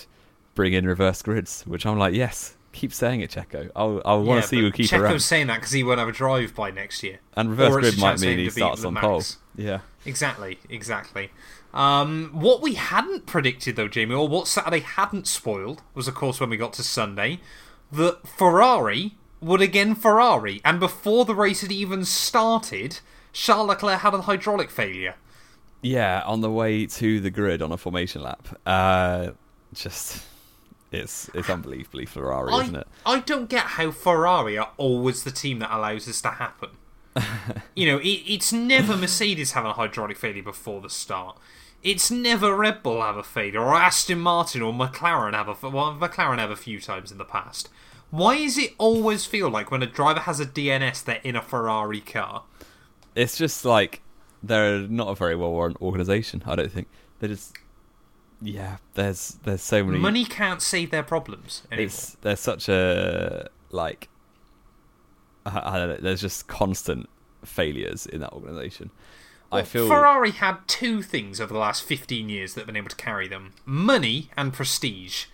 "Bring 0.55 0.73
in 0.73 0.87
reverse 0.87 1.23
grids," 1.23 1.63
which 1.67 1.85
I'm 1.87 1.99
like, 1.99 2.15
yes. 2.15 2.55
Keep 2.73 2.93
saying 2.93 3.23
it, 3.23 3.31
Checo. 3.31 3.71
I'll, 3.75 4.03
I'll 4.05 4.23
want 4.23 4.37
Yeah, 4.37 4.41
to 4.43 4.49
see 4.49 4.57
you 4.59 4.71
keep 4.71 4.91
Checo's 4.91 5.01
around. 5.01 5.21
saying 5.21 5.47
that 5.47 5.55
because 5.61 5.73
he 5.73 5.83
won't 5.83 5.99
have 5.99 6.09
a 6.09 6.13
drive 6.13 6.55
by 6.55 6.71
next 6.71 7.03
year. 7.03 7.21
And 7.35 7.49
reverse 7.49 7.73
or 7.73 7.79
it's 7.79 7.89
a 7.89 7.91
grid 7.93 8.01
might 8.03 8.09
chance 8.11 8.21
for 8.23 8.29
him 8.29 8.37
mean 8.37 8.45
he 8.45 8.51
starts 8.51 8.85
on 8.85 8.93
Max. 8.93 9.03
pole. 9.07 9.23
Yeah. 9.57 9.81
Exactly, 10.05 10.59
exactly. 10.69 11.31
Um, 11.77 12.31
what 12.33 12.63
we 12.63 12.75
hadn't 12.75 13.27
predicted, 13.27 13.77
though, 13.77 13.87
Jamie, 13.87 14.15
or 14.15 14.27
what 14.27 14.49
Saturday 14.49 14.81
hadn't 14.81 15.29
spoiled, 15.29 15.83
was, 15.95 16.09
of 16.09 16.15
course, 16.15 16.41
when 16.41 16.49
we 16.49 16.57
got 16.57 16.73
to 16.75 16.83
Sunday, 16.83 17.41
that 17.93 18.27
Ferrari 18.27 19.15
would 19.43 19.61
again 19.61 19.95
Ferrari. 19.95 20.63
And 20.65 20.81
before 20.81 21.27
the 21.27 21.35
race 21.35 21.61
had 21.61 21.71
even 21.71 22.07
started, 22.07 23.01
Charles 23.35 23.69
Leclerc 23.69 24.01
had 24.01 24.15
a 24.15 24.23
hydraulic 24.23 24.71
failure. 24.71 25.17
Yeah, 25.83 26.23
on 26.25 26.41
the 26.41 26.51
way 26.51 26.87
to 26.87 27.21
the 27.21 27.31
grid 27.31 27.61
on 27.61 27.71
a 27.73 27.77
formation 27.77 28.23
lap. 28.23 28.49
Uh, 28.65 29.33
just 29.75 30.25
it's 30.91 31.29
it's 31.35 31.51
unbelievably 31.51 32.07
Ferrari, 32.07 32.55
I, 32.55 32.63
isn't 32.63 32.77
it? 32.77 32.89
I 33.05 33.21
don't 33.21 33.51
get 33.51 33.65
how 33.65 33.91
Ferrari 33.91 34.57
are 34.57 34.71
always 34.79 35.25
the 35.25 35.31
team 35.31 35.59
that 35.59 35.77
allows 35.77 36.07
this 36.07 36.23
to 36.23 36.31
happen. 36.31 36.71
you 37.75 37.87
know, 37.87 37.99
it, 37.99 38.23
it's 38.27 38.53
never 38.53 38.97
Mercedes 38.97 39.53
having 39.53 39.71
a 39.71 39.75
hydraulic 39.75 40.17
failure 40.17 40.43
before 40.43 40.81
the 40.81 40.91
start. 40.91 41.39
It's 41.87 42.11
never 42.11 42.53
Red 42.53 42.83
Bull 42.83 43.01
have 43.01 43.17
a 43.17 43.23
failure, 43.23 43.61
or 43.61 43.77
Aston 43.77 44.19
Martin, 44.19 44.61
or 44.61 44.73
McLaren 44.73 45.35
have 45.35 45.47
a 45.47 45.71
well, 45.71 45.95
McLaren 45.95 46.39
have 46.39 46.51
a 46.51 46.57
few 46.57 46.81
times 46.81 47.13
in 47.13 47.19
the 47.19 47.25
past. 47.25 47.69
Why 48.11 48.39
does 48.39 48.59
it 48.59 48.75
always 48.77 49.25
feel 49.25 49.49
like 49.49 49.71
when 49.71 49.85
a 49.85 49.87
driver 49.87 50.19
has 50.19 50.41
a 50.41 50.47
DNS, 50.47 51.05
they're 51.05 51.21
in 51.23 51.37
a 51.37 51.43
Ferrari 51.43 52.01
car? 52.01 52.43
It's 53.15 53.39
just 53.39 53.65
like 53.65 54.03
they're 54.43 54.81
not 54.81 55.07
a 55.11 55.15
very 55.15 55.37
well 55.37 55.57
run 55.57 55.77
organisation. 55.81 56.43
I 56.45 56.57
don't 56.57 56.73
think 56.73 56.89
they're 57.21 57.29
just 57.29 57.57
yeah. 58.43 58.79
There's 58.95 59.39
there's 59.45 59.63
so 59.63 59.85
many. 59.85 60.01
Money 60.01 60.25
can't 60.25 60.61
save 60.61 60.91
their 60.91 61.05
problems 61.05 61.63
anymore. 61.71 61.87
It's 61.87 62.17
there's 62.23 62.41
such 62.41 62.69
a 62.69 63.49
like 63.71 64.09
I, 65.47 65.77
I 65.77 65.79
don't 65.79 65.89
know. 65.91 65.99
There's 66.01 66.21
just 66.21 66.49
constant 66.49 67.09
failures 67.45 68.07
in 68.07 68.23
that 68.23 68.33
I 69.53 69.63
feel 69.63 69.87
Ferrari 69.89 70.33
had 70.33 70.59
two 70.67 71.03
things 71.03 71.41
over 71.41 71.53
the 71.53 71.59
last 71.61 71.83
15 71.85 72.29
years 72.29 72.55
that 72.55 72.61
have 72.63 72.67
been 72.67 72.77
able 72.77 72.89
to 72.89 72.97
carry 72.97 73.29
them 73.29 73.53
money 73.65 74.31
and 74.37 74.53
prestige. 74.53 75.27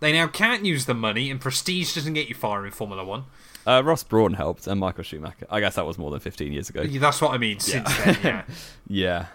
They 0.00 0.12
now 0.12 0.26
can't 0.28 0.64
use 0.64 0.84
the 0.86 0.94
money, 0.94 1.30
and 1.30 1.40
prestige 1.40 1.94
doesn't 1.94 2.12
get 2.12 2.28
you 2.28 2.34
far 2.34 2.64
in 2.66 2.72
Formula 2.72 3.04
One. 3.04 3.24
uh, 3.66 3.82
Ross 3.84 4.04
Brawn 4.04 4.34
helped 4.34 4.66
and 4.66 4.78
Michael 4.78 5.02
Schumacher. 5.04 5.46
I 5.50 5.60
guess 5.60 5.74
that 5.76 5.86
was 5.86 5.96
more 5.98 6.10
than 6.10 6.20
15 6.20 6.52
years 6.52 6.68
ago. 6.68 6.84
That's 6.86 7.20
what 7.20 7.32
I 7.32 7.38
mean, 7.38 7.58
since 7.60 7.96
then, 7.98 8.18
yeah. 8.22 8.42
Yeah. 8.88 9.26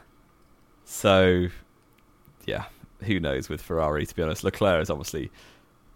So, 0.86 1.48
yeah, 2.46 2.66
who 3.04 3.20
knows 3.20 3.50
with 3.50 3.62
Ferrari, 3.62 4.06
to 4.06 4.16
be 4.16 4.22
honest. 4.22 4.44
Leclerc 4.44 4.82
is 4.82 4.90
obviously 4.90 5.32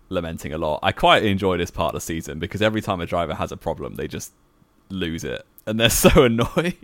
lamenting 0.09 0.53
a 0.53 0.57
lot. 0.57 0.79
I 0.83 0.91
quite 0.91 1.23
enjoy 1.23 1.57
this 1.57 1.71
part 1.71 1.89
of 1.93 2.01
the 2.01 2.01
season 2.05 2.39
because 2.39 2.61
every 2.61 2.81
time 2.81 3.01
a 3.01 3.05
driver 3.05 3.35
has 3.35 3.51
a 3.51 3.57
problem, 3.57 3.95
they 3.95 4.07
just 4.07 4.31
lose 4.89 5.23
it. 5.23 5.45
And 5.65 5.79
they're 5.79 5.89
so 5.89 6.23
annoyed 6.23 6.75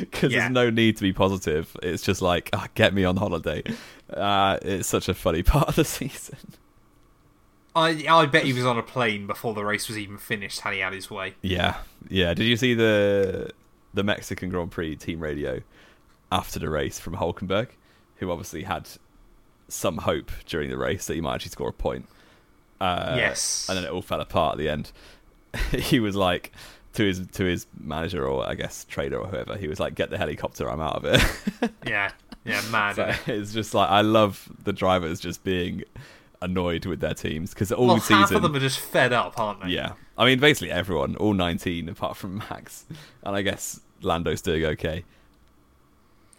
because 0.00 0.32
Yeah. 0.32 0.40
there's 0.40 0.50
no 0.50 0.70
need 0.70 0.96
to 0.96 1.02
be 1.02 1.12
positive. 1.12 1.76
It's 1.82 2.02
just 2.02 2.20
like, 2.22 2.50
ah, 2.52 2.68
get 2.74 2.92
me 2.94 3.04
on 3.04 3.16
holiday. 3.16 3.62
Uh, 4.12 4.58
it's 4.62 4.88
such 4.88 5.08
a 5.08 5.14
funny 5.14 5.42
part 5.44 5.68
of 5.68 5.76
the 5.76 5.84
season. 5.84 6.38
I, 7.76 8.04
I 8.08 8.26
bet 8.26 8.44
he 8.44 8.52
was 8.52 8.64
on 8.66 8.76
a 8.78 8.82
plane 8.82 9.26
before 9.26 9.54
the 9.54 9.64
race 9.64 9.88
was 9.88 9.96
even 9.98 10.18
finished, 10.18 10.60
had 10.60 10.72
he 10.74 10.80
had 10.80 10.92
his 10.92 11.10
way. 11.10 11.34
Yeah, 11.42 11.76
yeah. 12.08 12.34
Did 12.34 12.44
you 12.46 12.56
see 12.56 12.74
the 12.74 13.50
the 13.94 14.02
Mexican 14.02 14.50
Grand 14.50 14.70
Prix 14.70 14.96
team 14.96 15.20
radio 15.20 15.60
after 16.32 16.58
the 16.58 16.68
race 16.68 16.98
from 16.98 17.14
Hulkenberg, 17.14 17.68
who 18.16 18.30
obviously 18.32 18.64
had 18.64 18.88
some 19.68 19.98
hope 19.98 20.30
during 20.46 20.70
the 20.70 20.76
race 20.78 21.06
that 21.06 21.14
he 21.14 21.20
might 21.20 21.36
actually 21.36 21.50
score 21.52 21.68
a 21.68 21.72
point. 21.72 22.06
Uh, 22.80 23.14
Yes. 23.16 23.66
and 23.68 23.76
then 23.78 23.84
it 23.84 23.90
all 23.90 24.02
fell 24.02 24.20
apart 24.20 24.52
at 24.54 24.58
the 24.58 24.68
end. 24.68 24.90
he 25.70 26.00
was 26.00 26.16
like, 26.16 26.52
to 26.94 27.04
his 27.04 27.26
to 27.26 27.44
his 27.44 27.66
manager 27.78 28.26
or 28.26 28.46
I 28.46 28.54
guess 28.54 28.84
trader 28.84 29.18
or 29.18 29.26
whoever. 29.26 29.56
He 29.56 29.68
was 29.68 29.80
like, 29.80 29.94
"Get 29.94 30.10
the 30.10 30.18
helicopter, 30.18 30.70
I'm 30.70 30.80
out 30.80 30.96
of 30.96 31.04
it." 31.04 31.70
yeah, 31.86 32.10
yeah, 32.44 32.62
mad. 32.70 32.96
So 32.96 33.14
it's 33.26 33.52
just 33.52 33.74
like 33.74 33.90
I 33.90 34.00
love 34.00 34.48
the 34.64 34.72
drivers 34.72 35.20
just 35.20 35.44
being 35.44 35.84
annoyed 36.40 36.86
with 36.86 37.00
their 37.00 37.14
teams 37.14 37.52
because 37.52 37.72
all 37.72 37.86
well, 37.86 38.00
season 38.00 38.18
half 38.18 38.30
of 38.30 38.42
them 38.42 38.54
are 38.54 38.60
just 38.60 38.78
fed 38.78 39.12
up, 39.12 39.38
aren't 39.38 39.62
they? 39.62 39.68
Yeah, 39.68 39.92
I 40.16 40.24
mean 40.24 40.40
basically 40.40 40.70
everyone, 40.70 41.16
all 41.16 41.34
19 41.34 41.88
apart 41.88 42.16
from 42.16 42.38
Max, 42.50 42.86
and 43.22 43.36
I 43.36 43.42
guess 43.42 43.80
Lando's 44.02 44.40
doing 44.40 44.64
okay. 44.64 45.04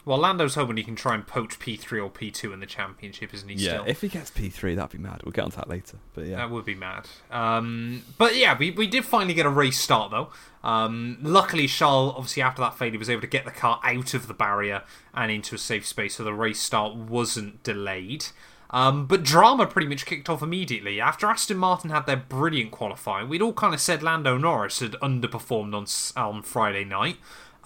Well, 0.09 0.17
Lando's 0.17 0.55
hoping 0.55 0.77
he 0.77 0.83
can 0.83 0.95
try 0.95 1.13
and 1.13 1.27
poach 1.27 1.59
P3 1.59 2.03
or 2.03 2.09
P2 2.09 2.51
in 2.51 2.61
the 2.61 2.65
championship, 2.65 3.31
isn't 3.31 3.47
he? 3.47 3.53
Yeah, 3.53 3.73
still? 3.73 3.83
if 3.85 4.01
he 4.01 4.07
gets 4.07 4.31
P3, 4.31 4.75
that'd 4.75 4.89
be 4.89 4.97
mad. 4.97 5.21
We'll 5.23 5.33
get 5.33 5.43
onto 5.43 5.57
that 5.57 5.69
later. 5.69 5.99
But 6.15 6.25
yeah, 6.25 6.37
that 6.37 6.49
would 6.49 6.65
be 6.65 6.73
mad. 6.73 7.05
Um, 7.29 8.01
but 8.17 8.35
yeah, 8.35 8.57
we, 8.57 8.71
we 8.71 8.87
did 8.87 9.05
finally 9.05 9.35
get 9.35 9.45
a 9.45 9.51
race 9.51 9.79
start 9.79 10.09
though. 10.09 10.29
Um, 10.63 11.19
luckily, 11.21 11.67
Charles, 11.67 12.15
obviously 12.17 12.41
after 12.41 12.59
that 12.59 12.75
failure, 12.75 12.97
was 12.97 13.07
able 13.07 13.21
to 13.21 13.27
get 13.27 13.45
the 13.45 13.51
car 13.51 13.79
out 13.83 14.15
of 14.15 14.25
the 14.25 14.33
barrier 14.33 14.81
and 15.13 15.31
into 15.31 15.53
a 15.53 15.59
safe 15.59 15.85
space, 15.85 16.15
so 16.15 16.23
the 16.23 16.33
race 16.33 16.59
start 16.59 16.95
wasn't 16.95 17.61
delayed. 17.61 18.25
Um, 18.71 19.05
but 19.05 19.21
drama 19.21 19.67
pretty 19.67 19.87
much 19.87 20.07
kicked 20.07 20.27
off 20.27 20.41
immediately. 20.41 20.99
After 20.99 21.27
Aston 21.27 21.57
Martin 21.57 21.91
had 21.91 22.07
their 22.07 22.17
brilliant 22.17 22.71
qualifying, 22.71 23.29
we'd 23.29 23.43
all 23.43 23.53
kind 23.53 23.75
of 23.75 23.79
said 23.79 24.01
Lando 24.01 24.39
Norris 24.39 24.79
had 24.79 24.93
underperformed 24.93 25.75
on, 25.75 25.85
on 26.19 26.41
Friday 26.41 26.83
night. 26.83 27.17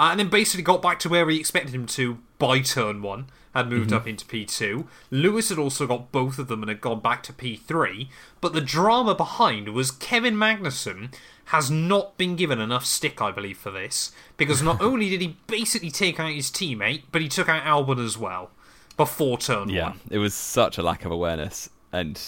Uh, 0.04 0.12
and 0.12 0.20
then 0.20 0.28
basically 0.28 0.62
got 0.62 0.82
back 0.82 1.00
to 1.00 1.08
where 1.08 1.26
we 1.26 1.40
expected 1.40 1.74
him 1.74 1.86
to 1.86 2.18
by 2.38 2.60
turn 2.60 3.02
one, 3.02 3.28
had 3.56 3.70
moved 3.70 3.92
mm-hmm. 3.92 4.00
up 4.00 4.06
into 4.06 4.26
P2. 4.26 4.86
Lewis 5.12 5.48
had 5.48 5.58
also 5.58 5.88
got 5.88 6.12
both 6.12 6.38
of 6.38 6.50
them 6.50 6.62
and 6.62 6.68
had 6.68 6.82
gone 6.82 7.00
back 7.00 7.24
to 7.24 7.32
P3. 7.32 8.10
But 8.42 8.52
the 8.52 8.60
drama 8.60 9.16
behind 9.16 9.70
was 9.70 9.92
Kevin 9.92 10.36
Magnussen 10.36 11.14
has 11.46 11.72
not 11.72 12.18
been 12.18 12.36
given 12.36 12.60
enough 12.60 12.84
stick, 12.84 13.22
I 13.22 13.32
believe, 13.32 13.58
for 13.58 13.72
this. 13.72 14.12
Because 14.36 14.62
not 14.62 14.82
only 14.82 15.10
did 15.10 15.22
he 15.22 15.38
basically 15.48 15.90
take 15.90 16.20
out 16.20 16.34
his 16.34 16.52
teammate, 16.52 17.04
but 17.14 17.22
he 17.22 17.30
took 17.30 17.48
out 17.48 17.64
Albon 17.64 18.04
as 18.04 18.18
well 18.18 18.52
before 18.98 19.38
turn 19.38 19.70
yeah, 19.70 19.92
one. 19.92 20.00
it 20.12 20.18
was 20.18 20.34
such 20.34 20.78
a 20.78 20.84
lack 20.84 21.06
of 21.06 21.14
awareness, 21.14 21.70
and 21.94 22.22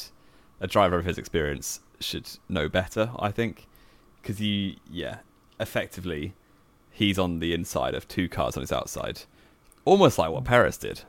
a 0.61 0.67
driver 0.67 0.97
of 0.97 1.03
his 1.03 1.17
experience 1.17 1.81
should 1.99 2.29
know 2.47 2.69
better, 2.69 3.11
I 3.19 3.31
think. 3.31 3.67
Because 4.21 4.39
you, 4.39 4.77
yeah, 4.89 5.17
effectively 5.59 6.35
he's 6.95 7.19
on 7.19 7.39
the 7.39 7.53
inside 7.53 7.93
of 7.93 8.07
two 8.07 8.27
cars 8.29 8.55
on 8.55 8.61
his 8.61 8.71
outside, 8.71 9.23
almost 9.83 10.17
like 10.17 10.31
what 10.31 10.45
Perez 10.45 10.77
did. 10.77 11.01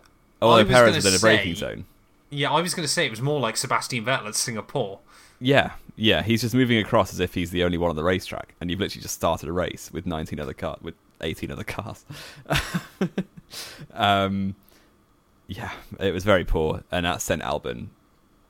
Although 0.42 0.64
Perez 0.64 0.96
was 0.96 1.06
in 1.06 1.14
a 1.14 1.18
braking 1.18 1.54
zone. 1.54 1.84
Yeah, 2.28 2.50
I 2.50 2.60
was 2.60 2.74
going 2.74 2.84
to 2.86 2.92
say 2.92 3.06
it 3.06 3.10
was 3.10 3.22
more 3.22 3.40
like 3.40 3.56
Sebastian 3.56 4.04
Vettel 4.04 4.26
at 4.26 4.34
Singapore. 4.34 4.98
Yeah, 5.38 5.72
yeah, 5.94 6.22
he's 6.22 6.40
just 6.42 6.54
moving 6.54 6.78
across 6.78 7.12
as 7.12 7.20
if 7.20 7.34
he's 7.34 7.52
the 7.52 7.62
only 7.62 7.78
one 7.78 7.88
on 7.88 7.96
the 7.96 8.02
racetrack, 8.02 8.54
and 8.60 8.68
you've 8.68 8.80
literally 8.80 9.02
just 9.02 9.14
started 9.14 9.48
a 9.48 9.52
race 9.52 9.90
with 9.92 10.06
19 10.06 10.40
other 10.40 10.52
cars, 10.52 10.78
with 10.82 10.94
18 11.20 11.50
other 11.50 11.64
cars. 11.64 12.04
um, 13.94 14.56
yeah, 15.46 15.70
it 16.00 16.12
was 16.12 16.24
very 16.24 16.44
poor, 16.44 16.82
and 16.90 17.06
that 17.06 17.22
sent 17.22 17.42
Albon 17.42 17.88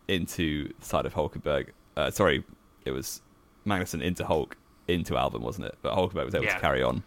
into 0.09 0.73
the 0.79 0.85
side 0.85 1.05
of 1.05 1.15
Hulkenberg. 1.15 1.69
Uh, 1.97 2.11
sorry, 2.11 2.45
it 2.85 2.93
was 2.93 3.21
Magnussen 3.67 4.03
into 4.03 4.25
Hulk 4.25 4.57
into 4.89 5.15
Albon, 5.15 5.41
wasn't 5.41 5.67
it? 5.67 5.77
But 5.83 5.95
Hulkenberg 5.95 6.25
was 6.25 6.35
able 6.35 6.47
yeah. 6.47 6.55
to 6.55 6.61
carry 6.61 6.83
on. 6.83 7.03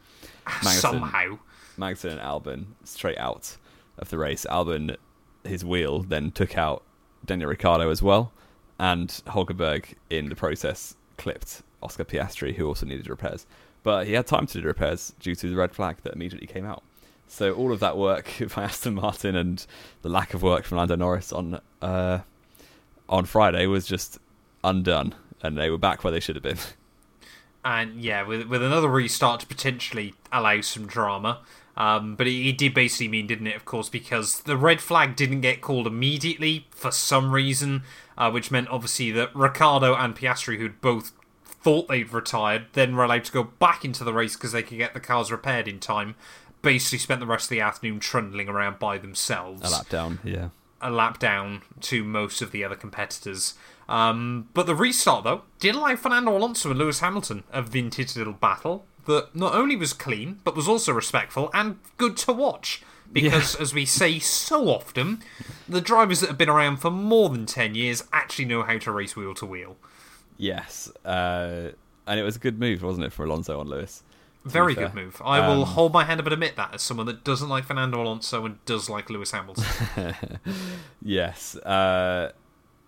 Magnussen, 0.62 0.80
Somehow. 0.80 1.40
Magnussen 1.78 2.12
and 2.12 2.22
Albon 2.22 2.66
straight 2.84 3.18
out 3.18 3.58
of 3.98 4.10
the 4.10 4.18
race. 4.18 4.46
Albon, 4.50 4.98
his 5.44 5.64
wheel, 5.64 6.02
then 6.02 6.32
took 6.32 6.58
out 6.58 6.84
Daniel 7.26 7.50
Ricciardo 7.50 7.90
as 7.90 8.02
well. 8.02 8.32
And 8.80 9.10
Hulkenberg 9.28 9.96
in 10.10 10.30
the 10.30 10.36
process, 10.36 10.96
clipped 11.18 11.62
Oscar 11.84 12.06
Piastri, 12.06 12.56
who 12.56 12.68
also 12.68 12.86
needed 12.86 13.10
repairs. 13.10 13.46
But 13.84 14.08
he 14.08 14.14
had 14.14 14.28
time 14.28 14.48
to 14.48 14.62
do 14.62 14.68
repairs 14.68 15.14
due 15.20 15.36
to 15.36 15.50
the 15.50 15.56
red 15.56 15.74
flag 15.74 15.98
that 16.04 16.14
immediately 16.14 16.48
came 16.48 16.66
out. 16.66 16.84
So 17.28 17.54
all 17.54 17.72
of 17.72 17.80
that 17.80 17.98
work 17.98 18.32
by 18.56 18.64
Aston 18.64 18.96
Martin 18.96 19.36
and 19.36 19.66
the 20.02 20.10
lack 20.10 20.34
of 20.34 20.42
work 20.42 20.66
from 20.66 20.78
Lando 20.80 20.96
Norris 20.96 21.32
on 21.32 21.62
uh, 21.82 22.20
on 23.08 23.26
Friday 23.26 23.66
was 23.68 23.86
just 23.86 24.20
undone, 24.64 25.16
and 25.42 25.58
they 25.58 25.70
were 25.70 25.78
back 25.78 26.04
where 26.04 26.12
they 26.12 26.20
should 26.20 26.36
have 26.36 26.44
been. 26.44 26.58
and 27.64 28.02
yeah, 28.02 28.24
with 28.24 28.48
with 28.48 28.64
another 28.64 28.88
restart 28.88 29.42
to 29.42 29.48
potentially 29.48 30.14
allow 30.32 30.62
some 30.62 30.88
drama. 30.88 31.40
Um, 31.78 32.16
but 32.16 32.28
it, 32.28 32.48
it, 32.48 32.58
did 32.58 32.74
basically 32.74 33.08
mean, 33.08 33.26
didn't 33.26 33.48
it? 33.48 33.56
Of 33.56 33.64
course, 33.64 33.88
because 33.88 34.42
the 34.42 34.58
red 34.58 34.82
flag 34.82 35.16
didn't 35.16 35.40
get 35.40 35.62
called 35.62 35.88
immediately 35.88 36.68
for 36.72 36.92
some 36.92 37.32
reason, 37.32 37.84
uh, 38.18 38.30
which 38.32 38.52
meant 38.52 38.68
obviously 38.68 39.12
that 39.12 39.34
Ricciardo 39.34 39.96
and 39.96 40.14
Piastri, 40.14 40.58
who'd 40.58 40.82
both 40.82 41.14
thought 41.46 41.88
they'd 41.88 42.12
retired, 42.12 42.66
then 42.74 42.96
were 42.96 43.06
allowed 43.06 43.24
to 43.26 43.32
go 43.32 43.44
back 43.44 43.86
into 43.86 44.04
the 44.04 44.14
race 44.14 44.36
because 44.36 44.52
they 44.52 44.64
could 44.64 44.78
get 44.78 44.94
the 44.94 45.00
cars 45.00 45.32
repaired 45.32 45.70
in 45.70 45.80
time. 45.80 46.16
Basically, 46.62 46.98
spent 46.98 47.22
the 47.22 47.26
rest 47.26 47.46
of 47.46 47.52
the 47.52 47.62
afternoon 47.62 48.02
trundling 48.02 48.50
around 48.50 48.78
by 48.78 48.98
themselves. 48.98 49.62
A 49.62 49.74
lap 49.74 49.88
down, 49.88 50.20
yeah. 50.26 50.50
A 50.82 50.92
lap 50.92 51.18
down 51.18 51.62
to 51.82 52.04
most 52.04 52.42
of 52.42 52.52
the 52.52 52.64
other 52.66 52.76
competitors. 52.76 53.54
Um, 53.90 54.50
but 54.54 54.68
the 54.68 54.76
restart, 54.76 55.24
though, 55.24 55.42
did 55.60 55.74
allow 55.74 55.96
Fernando 55.96 56.38
Alonso 56.38 56.70
and 56.70 56.78
Lewis 56.78 57.00
Hamilton 57.00 57.44
a 57.52 57.64
vintage 57.64 58.16
little 58.16 58.34
battle 58.34 58.86
that 59.08 59.36
not 59.36 59.56
only 59.56 59.76
was 59.76 59.94
clean, 59.94 60.40
but 60.44 60.56
was 60.56 60.68
also 60.68 60.94
respectful 60.94 61.50
and 61.56 61.80
good 61.98 62.16
to 62.18 62.32
watch. 62.32 62.84
Because, 63.12 63.56
yeah. 63.56 63.62
as 63.62 63.74
we 63.74 63.86
say 63.86 64.20
so 64.20 64.70
often, 64.70 65.24
the 65.68 65.82
drivers 65.82 66.20
that 66.20 66.28
have 66.28 66.38
been 66.38 66.50
around 66.50 66.78
for 66.78 66.92
more 66.92 67.30
than 67.30 67.48
10 67.48 67.74
years 67.74 68.04
actually 68.14 68.46
know 68.46 68.62
how 68.62 68.78
to 68.78 68.92
race 68.92 69.16
wheel 69.16 69.34
to 69.34 69.48
wheel. 69.48 69.78
Yes. 70.38 70.92
Uh, 71.04 71.72
and 72.06 72.20
it 72.20 72.24
was 72.24 72.36
a 72.36 72.40
good 72.40 72.60
move, 72.60 72.84
wasn't 72.84 73.08
it, 73.08 73.12
for 73.12 73.26
Alonso 73.26 73.60
on 73.60 73.68
Lewis? 73.68 74.04
Very 74.46 74.76
good 74.76 74.94
move. 74.94 75.20
I 75.26 75.40
um, 75.40 75.58
will 75.58 75.66
hold 75.66 75.92
my 75.92 76.04
hand 76.04 76.20
up 76.20 76.28
and 76.28 76.34
admit 76.34 76.56
that 76.58 76.76
as 76.76 76.84
someone 76.84 77.08
that 77.08 77.24
doesn't 77.24 77.50
like 77.50 77.66
Fernando 77.66 78.02
Alonso 78.02 78.46
and 78.46 78.64
does 78.66 78.90
like 78.90 79.10
Lewis 79.10 79.32
Hamilton. 79.32 80.16
yes. 81.02 81.56
Uh, 81.56 82.32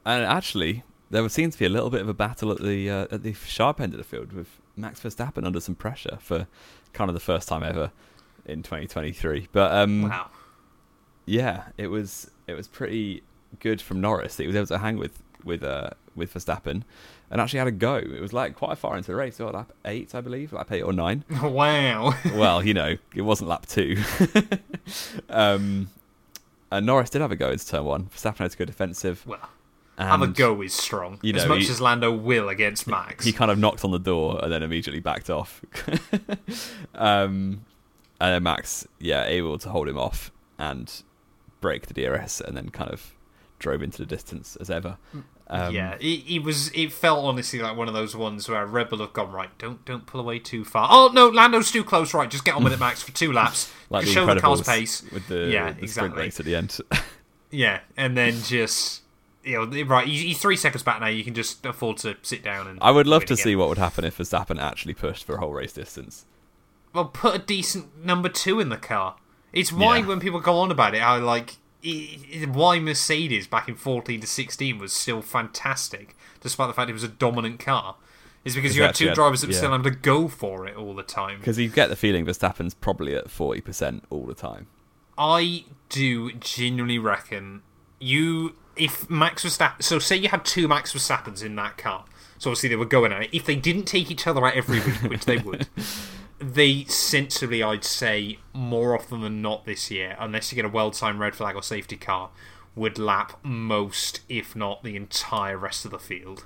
and 0.05 0.23
actually, 0.23 0.83
there 1.11 1.27
seems 1.29 1.55
to 1.55 1.59
be 1.59 1.65
a 1.65 1.69
little 1.69 1.89
bit 1.89 2.01
of 2.01 2.09
a 2.09 2.13
battle 2.13 2.51
at 2.51 2.61
the 2.61 2.89
uh, 2.89 3.07
at 3.11 3.23
the 3.23 3.33
sharp 3.33 3.79
end 3.79 3.93
of 3.93 3.97
the 3.97 4.03
field 4.03 4.33
with 4.33 4.59
Max 4.75 4.99
Verstappen 5.01 5.45
under 5.45 5.59
some 5.59 5.75
pressure 5.75 6.17
for 6.21 6.47
kind 6.93 7.09
of 7.09 7.13
the 7.13 7.19
first 7.19 7.47
time 7.47 7.63
ever 7.63 7.91
in 8.45 8.63
2023. 8.63 9.49
But 9.51 9.71
um, 9.73 10.03
wow, 10.03 10.29
yeah, 11.25 11.65
it 11.77 11.87
was 11.87 12.31
it 12.47 12.53
was 12.53 12.67
pretty 12.67 13.23
good 13.59 13.81
from 13.81 13.99
Norris 13.99 14.37
that 14.37 14.43
he 14.43 14.47
was 14.47 14.55
able 14.55 14.67
to 14.67 14.77
hang 14.77 14.97
with 14.97 15.21
with 15.43 15.63
uh, 15.63 15.91
with 16.15 16.33
Verstappen 16.33 16.83
and 17.29 17.41
actually 17.41 17.59
had 17.59 17.67
a 17.67 17.71
go. 17.71 17.95
It 17.95 18.21
was 18.21 18.31
like 18.31 18.55
quite 18.55 18.77
far 18.77 18.95
into 18.95 19.11
the 19.11 19.15
race, 19.15 19.35
so 19.35 19.47
lap 19.47 19.73
eight, 19.83 20.15
I 20.15 20.21
believe, 20.21 20.53
lap 20.53 20.71
eight 20.71 20.81
or 20.81 20.93
nine. 20.93 21.25
Wow. 21.41 22.13
well, 22.33 22.65
you 22.65 22.73
know, 22.73 22.95
it 23.13 23.21
wasn't 23.21 23.49
lap 23.49 23.65
two. 23.65 24.01
um, 25.29 25.89
and 26.71 26.85
Norris 26.85 27.09
did 27.09 27.21
have 27.21 27.31
a 27.31 27.35
go 27.35 27.51
into 27.51 27.67
turn 27.67 27.83
one. 27.83 28.05
Verstappen 28.05 28.37
had 28.37 28.51
to 28.51 28.57
go 28.57 28.65
defensive. 28.65 29.27
Well 29.27 29.49
and, 30.01 30.09
have 30.09 30.21
a 30.21 30.27
go 30.27 30.61
is 30.61 30.73
strong. 30.73 31.19
You 31.21 31.33
know, 31.33 31.41
as 31.41 31.47
much 31.47 31.63
he, 31.63 31.69
as 31.69 31.81
Lando 31.81 32.11
will 32.11 32.49
against 32.49 32.87
Max. 32.87 33.25
He 33.25 33.31
kind 33.31 33.51
of 33.51 33.57
knocked 33.57 33.83
on 33.83 33.91
the 33.91 33.99
door 33.99 34.39
and 34.43 34.51
then 34.51 34.63
immediately 34.63 34.99
backed 34.99 35.29
off. 35.29 35.63
um, 36.95 37.65
and 38.19 38.35
then 38.35 38.43
Max, 38.43 38.87
yeah, 38.99 39.25
able 39.25 39.57
to 39.59 39.69
hold 39.69 39.87
him 39.87 39.97
off 39.97 40.31
and 40.57 41.03
break 41.59 41.87
the 41.87 41.93
DRS 41.93 42.41
and 42.41 42.55
then 42.55 42.69
kind 42.69 42.91
of 42.91 43.13
drove 43.59 43.81
into 43.81 43.99
the 43.99 44.05
distance 44.05 44.55
as 44.57 44.69
ever. 44.69 44.97
Um, 45.47 45.75
yeah, 45.75 45.97
it, 45.99 46.43
was. 46.43 46.71
It 46.73 46.93
felt 46.93 47.25
honestly 47.25 47.59
like 47.59 47.75
one 47.75 47.89
of 47.89 47.93
those 47.93 48.15
ones 48.15 48.47
where 48.47 48.65
Red 48.65 48.87
Bull 48.87 48.99
have 48.99 49.11
gone 49.11 49.33
right. 49.33 49.49
Don't 49.57 49.83
don't 49.83 50.05
pull 50.05 50.21
away 50.21 50.39
too 50.39 50.63
far. 50.63 50.87
Oh 50.89 51.11
no, 51.13 51.27
Lando's 51.27 51.71
too 51.71 51.83
close. 51.83 52.13
Right, 52.13 52.31
just 52.31 52.45
get 52.45 52.55
on 52.55 52.63
with 52.63 52.71
it, 52.71 52.79
Max, 52.79 53.03
for 53.03 53.11
two 53.11 53.33
laps. 53.33 53.69
like 53.89 54.05
show 54.05 54.25
the 54.25 54.39
car's 54.39 54.61
pace 54.61 55.03
with 55.11 55.27
the, 55.27 55.49
yeah, 55.51 55.73
the 55.73 55.83
exactly. 55.83 55.87
sprint 55.87 56.15
race 56.15 56.39
at 56.39 56.45
the 56.45 56.55
end. 56.55 56.77
yeah, 57.51 57.81
and 57.97 58.15
then 58.15 58.41
just 58.43 59.00
you 59.43 59.65
know, 59.65 59.83
right, 59.83 60.07
he's 60.07 60.39
three 60.39 60.55
seconds 60.55 60.83
back 60.83 61.01
now. 61.01 61.07
You 61.07 61.23
can 61.23 61.33
just 61.33 61.65
afford 61.65 61.97
to 61.97 62.15
sit 62.21 62.43
down 62.43 62.67
and. 62.67 62.79
I 62.81 62.91
would 62.91 63.07
love 63.07 63.25
to 63.25 63.33
again. 63.33 63.43
see 63.43 63.55
what 63.55 63.69
would 63.69 63.77
happen 63.77 64.03
if 64.03 64.17
Verstappen 64.17 64.61
actually 64.61 64.93
pushed 64.93 65.23
for 65.23 65.35
a 65.35 65.39
whole 65.39 65.53
race 65.53 65.73
distance. 65.73 66.25
Well, 66.93 67.05
put 67.05 67.35
a 67.35 67.39
decent 67.39 68.05
number 68.05 68.29
two 68.29 68.59
in 68.59 68.69
the 68.69 68.77
car. 68.77 69.15
It's 69.53 69.71
why 69.71 69.97
yeah. 69.97 70.07
when 70.07 70.19
people 70.19 70.39
go 70.39 70.57
on 70.57 70.71
about 70.71 70.95
it, 70.95 70.99
I 70.99 71.17
like 71.17 71.55
why 72.49 72.79
Mercedes 72.79 73.47
back 73.47 73.67
in 73.67 73.75
fourteen 73.75 74.21
to 74.21 74.27
sixteen 74.27 74.77
was 74.77 74.93
still 74.93 75.21
fantastic, 75.21 76.15
despite 76.41 76.67
the 76.67 76.73
fact 76.73 76.89
it 76.89 76.93
was 76.93 77.03
a 77.03 77.07
dominant 77.07 77.59
car. 77.59 77.95
Is 78.43 78.55
because 78.55 78.75
you 78.75 78.81
had 78.81 78.95
two 78.95 79.13
drivers 79.13 79.41
that 79.41 79.47
were 79.47 79.53
yeah. 79.53 79.59
still 79.59 79.73
able 79.73 79.83
to 79.83 79.91
go 79.91 80.27
for 80.27 80.65
it 80.67 80.75
all 80.75 80.95
the 80.95 81.03
time. 81.03 81.39
Because 81.39 81.59
you 81.59 81.69
get 81.69 81.89
the 81.89 81.95
feeling 81.95 82.25
Verstappen's 82.25 82.73
probably 82.73 83.15
at 83.15 83.29
forty 83.29 83.61
percent 83.61 84.03
all 84.09 84.25
the 84.25 84.33
time. 84.33 84.67
I 85.17 85.65
do 85.89 86.31
genuinely 86.33 86.97
reckon 86.97 87.61
you 87.99 88.55
if 88.75 89.09
Max 89.09 89.43
Verstappen, 89.43 89.81
so 89.81 89.99
say 89.99 90.15
you 90.15 90.29
had 90.29 90.45
two 90.45 90.67
Max 90.67 90.93
Verstappens 90.93 91.43
in 91.43 91.55
that 91.55 91.77
car, 91.77 92.05
so 92.37 92.49
obviously 92.49 92.69
they 92.69 92.75
were 92.75 92.85
going 92.85 93.11
at 93.11 93.23
it. 93.23 93.29
If 93.31 93.45
they 93.45 93.55
didn't 93.55 93.85
take 93.85 94.09
each 94.09 94.27
other 94.27 94.45
out 94.45 94.55
every 94.55 94.79
week, 94.79 94.95
which 95.03 95.25
they 95.25 95.37
would, 95.37 95.67
they 96.39 96.85
sensibly, 96.85 97.61
I'd 97.61 97.83
say, 97.83 98.39
more 98.53 98.95
often 98.95 99.21
than 99.21 99.41
not 99.41 99.65
this 99.65 99.91
year, 99.91 100.15
unless 100.19 100.51
you 100.51 100.55
get 100.55 100.65
a 100.65 100.69
well-timed 100.69 101.19
red 101.19 101.35
flag 101.35 101.55
or 101.55 101.63
safety 101.63 101.97
car, 101.97 102.29
would 102.75 102.97
lap 102.97 103.37
most, 103.43 104.21
if 104.29 104.55
not 104.55 104.83
the 104.83 104.95
entire 104.95 105.57
rest 105.57 105.85
of 105.85 105.91
the 105.91 105.99
field. 105.99 106.45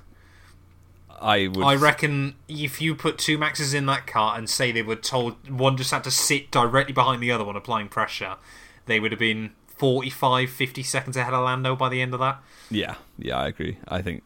I 1.20 1.48
would. 1.48 1.64
I 1.64 1.74
reckon 1.74 2.34
if 2.48 2.80
you 2.80 2.94
put 2.94 3.18
two 3.18 3.38
Maxes 3.38 3.72
in 3.72 3.86
that 3.86 4.06
car 4.06 4.36
and 4.36 4.50
say 4.50 4.70
they 4.70 4.82
were 4.82 4.96
told 4.96 5.48
one 5.48 5.76
just 5.76 5.90
had 5.90 6.04
to 6.04 6.10
sit 6.10 6.50
directly 6.50 6.92
behind 6.92 7.22
the 7.22 7.32
other 7.32 7.44
one 7.44 7.56
applying 7.56 7.88
pressure, 7.88 8.36
they 8.86 9.00
would 9.00 9.12
have 9.12 9.18
been 9.18 9.52
45, 9.78 10.50
50 10.50 10.82
seconds 10.82 11.16
ahead 11.16 11.34
of 11.34 11.44
Lando 11.44 11.76
by 11.76 11.88
the 11.88 12.00
end 12.00 12.14
of 12.14 12.20
that. 12.20 12.42
Yeah, 12.70 12.94
yeah, 13.18 13.38
I 13.38 13.48
agree. 13.48 13.78
I 13.88 14.02
think 14.02 14.22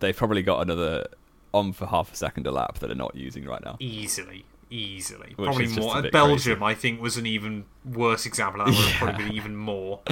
they've 0.00 0.16
probably 0.16 0.42
got 0.42 0.60
another 0.62 1.06
on 1.52 1.72
for 1.72 1.86
half 1.86 2.12
a 2.12 2.16
second 2.16 2.46
a 2.46 2.50
lap 2.50 2.78
that 2.78 2.86
they're 2.86 2.96
not 2.96 3.14
using 3.14 3.44
right 3.44 3.64
now. 3.64 3.76
Easily. 3.80 4.44
Easily. 4.70 5.32
Which 5.36 5.46
probably 5.46 5.66
more. 5.68 6.02
Belgium, 6.10 6.58
crazy. 6.58 6.72
I 6.72 6.74
think, 6.74 7.00
was 7.02 7.16
an 7.16 7.26
even 7.26 7.64
worse 7.84 8.24
example. 8.26 8.64
That 8.64 8.68
would 8.68 8.76
have 8.76 8.96
probably 8.96 9.24
been 9.24 9.32
even 9.34 9.56
more. 9.56 10.00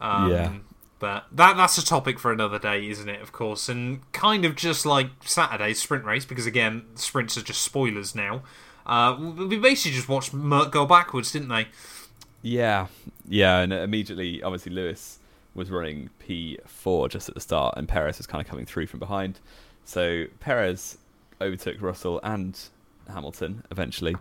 Um, 0.00 0.30
Yeah. 0.30 0.52
But 0.98 1.26
that 1.32 1.56
that's 1.56 1.76
a 1.78 1.84
topic 1.84 2.18
for 2.18 2.32
another 2.32 2.58
day, 2.58 2.88
isn't 2.88 3.08
it? 3.08 3.20
Of 3.22 3.30
course, 3.32 3.68
and 3.68 4.00
kind 4.12 4.44
of 4.44 4.54
just 4.54 4.86
like 4.86 5.08
Saturday's 5.24 5.80
sprint 5.80 6.04
race, 6.04 6.24
because 6.24 6.46
again, 6.46 6.84
sprints 6.94 7.36
are 7.36 7.42
just 7.42 7.62
spoilers 7.62 8.14
now. 8.14 8.42
Uh, 8.86 9.16
we 9.48 9.58
basically 9.58 9.96
just 9.96 10.08
watched 10.08 10.32
Merc 10.32 10.70
go 10.72 10.86
backwards, 10.86 11.32
didn't 11.32 11.48
they? 11.48 11.68
Yeah, 12.44 12.88
yeah, 13.26 13.60
and 13.60 13.72
immediately, 13.72 14.42
obviously, 14.42 14.70
Lewis 14.70 15.18
was 15.54 15.70
running 15.70 16.10
P4 16.28 17.08
just 17.08 17.28
at 17.28 17.34
the 17.34 17.40
start, 17.40 17.74
and 17.78 17.88
Perez 17.88 18.18
was 18.18 18.26
kind 18.26 18.44
of 18.44 18.46
coming 18.48 18.66
through 18.66 18.86
from 18.86 19.00
behind. 19.00 19.40
So 19.86 20.26
Perez 20.40 20.98
overtook 21.40 21.80
Russell 21.80 22.20
and 22.22 22.58
Hamilton 23.08 23.64
eventually, 23.70 24.14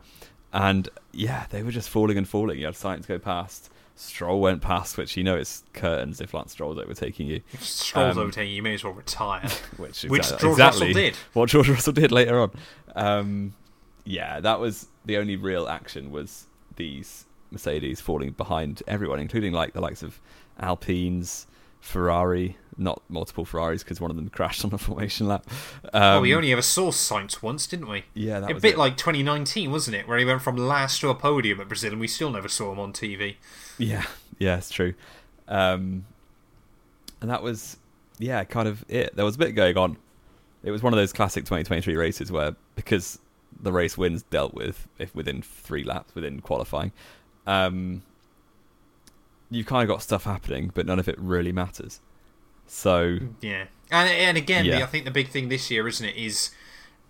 and 0.53 0.87
yeah, 1.11 1.47
they 1.49 1.63
were 1.63 1.71
just 1.71 1.89
falling 1.89 2.17
and 2.17 2.27
falling. 2.27 2.59
You 2.59 2.65
had 2.67 2.75
Sainz 2.75 3.05
go 3.07 3.19
past, 3.19 3.69
Stroll 3.95 4.39
went 4.39 4.61
past, 4.61 4.97
which 4.97 5.17
you 5.17 5.23
know 5.23 5.35
it's 5.35 5.63
curtains 5.73 6.21
if 6.21 6.33
Lance 6.33 6.53
Stroll's 6.53 6.77
overtaking 6.77 7.27
you, 7.27 7.41
If 7.51 7.65
Stroll's 7.65 8.15
Um, 8.17 8.23
overtaking, 8.23 8.51
you 8.51 8.55
you 8.57 8.63
may 8.63 8.73
as 8.75 8.83
well 8.85 8.93
retire. 8.93 9.41
which 9.77 10.03
Which 10.03 10.29
George 10.29 10.43
exactly 10.43 10.87
Russell 10.87 10.93
did. 10.93 11.15
what 11.33 11.49
George 11.49 11.67
Russell 11.69 11.93
did 11.93 12.11
later 12.13 12.39
on. 12.39 12.51
Um, 12.95 13.53
yeah, 14.05 14.39
that 14.39 14.59
was 14.61 14.87
the 15.05 15.17
only 15.17 15.35
real 15.35 15.67
action 15.67 16.09
was 16.11 16.45
these 16.77 17.25
Mercedes 17.53 18.01
falling 18.01 18.31
behind 18.31 18.83
everyone, 18.87 19.19
including 19.19 19.53
like 19.53 19.73
the 19.73 19.81
likes 19.81 20.03
of 20.03 20.19
Alpines, 20.59 21.47
Ferrari, 21.79 22.57
not 22.77 23.01
multiple 23.09 23.45
Ferraris 23.45 23.83
because 23.83 23.99
one 23.99 24.09
of 24.09 24.17
them 24.17 24.29
crashed 24.29 24.63
on 24.65 24.73
a 24.73 24.77
formation 24.79 25.27
lap. 25.27 25.45
Um, 25.93 26.03
oh, 26.03 26.21
we 26.21 26.33
only 26.33 26.51
ever 26.51 26.61
saw 26.61 26.91
Sainz 26.91 27.41
once, 27.41 27.67
didn't 27.67 27.87
we? 27.87 28.05
yeah, 28.13 28.39
that 28.39 28.51
a 28.51 28.55
bit 28.55 28.73
it. 28.73 28.77
like 28.77 28.97
2019, 28.97 29.71
wasn't 29.71 29.97
it? 29.97 30.07
Where 30.07 30.17
he 30.17 30.25
went 30.25 30.41
from 30.41 30.57
last 30.57 31.01
to 31.01 31.09
a 31.09 31.15
podium 31.15 31.59
at 31.59 31.67
Brazil, 31.67 31.91
and 31.91 31.99
we 31.99 32.07
still 32.07 32.31
never 32.31 32.47
saw 32.47 32.71
him 32.71 32.79
on 32.79 32.93
TV. 32.93 33.35
Yeah, 33.77 34.05
yeah, 34.39 34.57
it's 34.57 34.69
true. 34.69 34.93
Um, 35.47 36.05
and 37.21 37.29
that 37.29 37.43
was, 37.43 37.77
yeah, 38.17 38.43
kind 38.43 38.67
of 38.67 38.85
it. 38.87 39.15
There 39.15 39.25
was 39.25 39.35
a 39.35 39.39
bit 39.39 39.51
going 39.51 39.77
on. 39.77 39.97
It 40.63 40.71
was 40.71 40.81
one 40.81 40.93
of 40.93 40.97
those 40.97 41.11
classic 41.11 41.43
2023 41.43 41.95
races 41.97 42.31
where, 42.31 42.55
because 42.75 43.19
the 43.61 43.71
race 43.73 43.97
wins 43.97 44.23
dealt 44.23 44.53
with 44.53 44.87
if 44.97 45.13
within 45.13 45.41
three 45.41 45.83
laps 45.83 46.15
within 46.15 46.39
qualifying, 46.39 46.91
um, 47.47 48.03
you've 49.49 49.65
kind 49.67 49.83
of 49.83 49.93
got 49.93 50.01
stuff 50.01 50.23
happening, 50.23 50.71
but 50.73 50.85
none 50.85 50.99
of 50.99 51.07
it 51.07 51.15
really 51.19 51.51
matters. 51.51 51.99
So 52.67 53.19
Yeah, 53.41 53.65
and 53.91 54.09
and 54.09 54.37
again, 54.37 54.65
Yeah. 54.65 54.77
the, 54.77 54.83
I 54.83 54.87
think 54.87 55.05
the 55.05 55.11
big 55.11 55.29
thing 55.29 55.49
this 55.49 55.69
year, 55.69 55.87
isn't 55.87 56.05
it, 56.05 56.15
is 56.15 56.51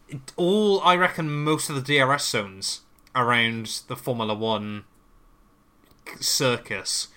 it, 0.07 0.31
all 0.35 0.81
I 0.81 0.95
reckon 0.95 1.31
most 1.31 1.69
of 1.69 1.75
the 1.75 1.81
DRS 1.81 2.27
zones 2.27 2.81
around 3.15 3.81
the 3.87 3.95
Formula 3.95 4.33
One 4.33 4.85
circus 6.19 7.09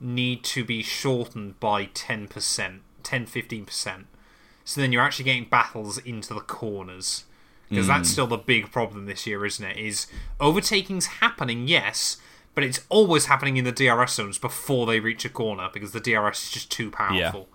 need 0.00 0.44
to 0.44 0.64
be 0.64 0.82
shortened 0.82 1.58
by 1.60 1.86
10%, 1.86 2.80
10 3.02 3.26
15%. 3.26 4.04
So 4.64 4.80
then 4.80 4.92
you're 4.92 5.02
actually 5.02 5.24
getting 5.24 5.44
battles 5.44 5.98
into 5.98 6.34
the 6.34 6.40
corners. 6.40 7.24
Because 7.70 7.86
that's 7.88 8.10
still 8.10 8.26
the 8.28 8.36
big 8.36 8.70
problem 8.70 9.06
this 9.06 9.26
year, 9.26 9.44
isn't 9.44 9.64
it? 9.64 9.76
Is 9.76 10.06
overtaking's 10.38 11.06
happening, 11.06 11.66
yes, 11.66 12.18
but 12.54 12.64
it's 12.64 12.80
always 12.88 13.26
happening 13.26 13.56
in 13.56 13.64
the 13.64 13.72
DRS 13.72 14.14
zones 14.14 14.38
before 14.38 14.86
they 14.86 15.00
reach 15.00 15.24
a 15.24 15.28
corner 15.28 15.68
because 15.72 15.92
the 15.92 16.00
DRS 16.00 16.44
is 16.44 16.50
just 16.50 16.70
too 16.70 16.90
powerful. 16.90 17.48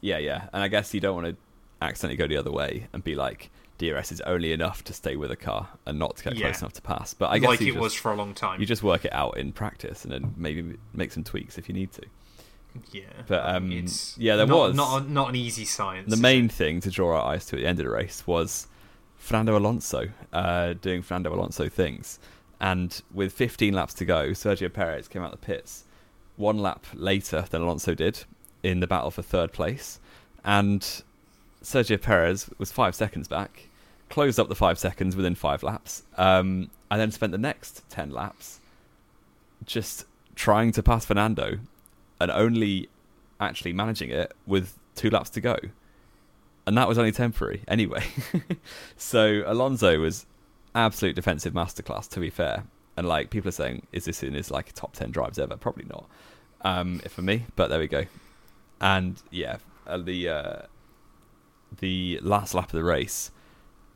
yeah, 0.00 0.18
yeah, 0.18 0.48
and 0.52 0.62
I 0.62 0.68
guess 0.68 0.92
you 0.94 1.00
don't 1.00 1.14
want 1.22 1.26
to 1.28 1.36
accidentally 1.82 2.16
go 2.16 2.26
the 2.26 2.36
other 2.36 2.52
way 2.52 2.86
and 2.92 3.02
be 3.04 3.14
like 3.14 3.50
DRS 3.78 4.12
is 4.12 4.20
only 4.22 4.52
enough 4.52 4.84
to 4.84 4.92
stay 4.92 5.16
with 5.16 5.30
a 5.30 5.36
car 5.36 5.68
and 5.86 5.98
not 5.98 6.16
to 6.18 6.24
get 6.24 6.36
Yeah. 6.36 6.46
close 6.46 6.60
enough 6.60 6.72
to 6.74 6.82
pass. 6.82 7.12
But 7.14 7.30
I 7.30 7.38
guess 7.38 7.48
like 7.48 7.60
you 7.60 7.68
it 7.68 7.72
just- 7.72 7.82
was 7.82 7.94
for 7.94 8.12
a 8.12 8.16
long 8.16 8.34
time. 8.34 8.60
you 8.60 8.66
just 8.66 8.82
work 8.82 9.04
it 9.04 9.12
out 9.12 9.36
in 9.36 9.52
practice 9.52 10.04
and 10.04 10.12
then 10.12 10.34
maybe 10.36 10.76
make 10.92 11.10
some 11.12 11.24
tweaks 11.24 11.58
if 11.58 11.68
you 11.68 11.74
need 11.74 11.92
to. 11.92 12.02
yeah, 12.92 13.02
but, 13.28 13.48
um, 13.48 13.70
it's 13.72 14.16
yeah, 14.18 14.36
there 14.36 14.46
not, 14.46 14.56
was- 14.68 14.76
not 14.76 15.08
not 15.08 15.28
an 15.30 15.36
easy 15.36 15.64
science. 15.64 16.10
The 16.10 16.16
main 16.20 16.46
it? 16.46 16.52
thing 16.52 16.80
to 16.80 16.90
draw 16.90 17.16
our 17.20 17.32
eyes 17.32 17.46
to 17.46 17.56
at 17.56 17.60
the 17.62 17.66
end 17.66 17.78
of 17.80 17.84
the 17.84 17.90
race 17.90 18.26
was 18.26 18.66
Fernando 19.16 19.56
Alonso 19.56 20.08
uh, 20.32 20.74
doing 20.74 21.02
Fernando 21.02 21.34
Alonso 21.34 21.68
things. 21.68 22.18
And 22.64 23.02
with 23.12 23.34
15 23.34 23.74
laps 23.74 23.92
to 23.92 24.06
go, 24.06 24.30
Sergio 24.30 24.72
Perez 24.72 25.06
came 25.06 25.20
out 25.20 25.32
the 25.32 25.36
pits 25.36 25.84
one 26.36 26.56
lap 26.56 26.86
later 26.94 27.44
than 27.50 27.60
Alonso 27.60 27.94
did 27.94 28.24
in 28.62 28.80
the 28.80 28.86
battle 28.86 29.10
for 29.10 29.20
third 29.20 29.52
place. 29.52 30.00
And 30.46 30.80
Sergio 31.62 32.00
Perez 32.00 32.48
was 32.56 32.72
five 32.72 32.94
seconds 32.94 33.28
back, 33.28 33.68
closed 34.08 34.40
up 34.40 34.48
the 34.48 34.54
five 34.54 34.78
seconds 34.78 35.14
within 35.14 35.34
five 35.34 35.62
laps, 35.62 36.04
um, 36.16 36.70
and 36.90 36.98
then 36.98 37.10
spent 37.10 37.32
the 37.32 37.38
next 37.38 37.86
10 37.90 38.10
laps 38.10 38.60
just 39.66 40.06
trying 40.34 40.72
to 40.72 40.82
pass 40.82 41.04
Fernando 41.04 41.58
and 42.18 42.30
only 42.30 42.88
actually 43.40 43.74
managing 43.74 44.08
it 44.08 44.32
with 44.46 44.78
two 44.94 45.10
laps 45.10 45.28
to 45.28 45.42
go. 45.42 45.58
And 46.66 46.78
that 46.78 46.88
was 46.88 46.96
only 46.96 47.12
temporary 47.12 47.62
anyway. 47.68 48.04
so 48.96 49.42
Alonso 49.44 50.00
was 50.00 50.24
absolute 50.74 51.14
defensive 51.14 51.54
masterclass 51.54 52.08
to 52.10 52.20
be 52.20 52.30
fair. 52.30 52.64
And 52.96 53.08
like 53.08 53.30
people 53.30 53.48
are 53.48 53.52
saying, 53.52 53.86
is 53.92 54.04
this 54.04 54.22
in 54.22 54.34
his 54.34 54.50
like 54.50 54.72
top 54.72 54.92
ten 54.94 55.10
drives 55.10 55.38
ever? 55.38 55.56
Probably 55.56 55.84
not. 55.84 56.06
Um, 56.62 57.00
for 57.00 57.22
me, 57.22 57.46
but 57.56 57.68
there 57.68 57.78
we 57.78 57.88
go. 57.88 58.04
And 58.80 59.20
yeah, 59.30 59.58
uh, 59.86 59.98
the 59.98 60.28
uh, 60.28 60.58
the 61.80 62.20
last 62.22 62.54
lap 62.54 62.66
of 62.66 62.72
the 62.72 62.84
race, 62.84 63.30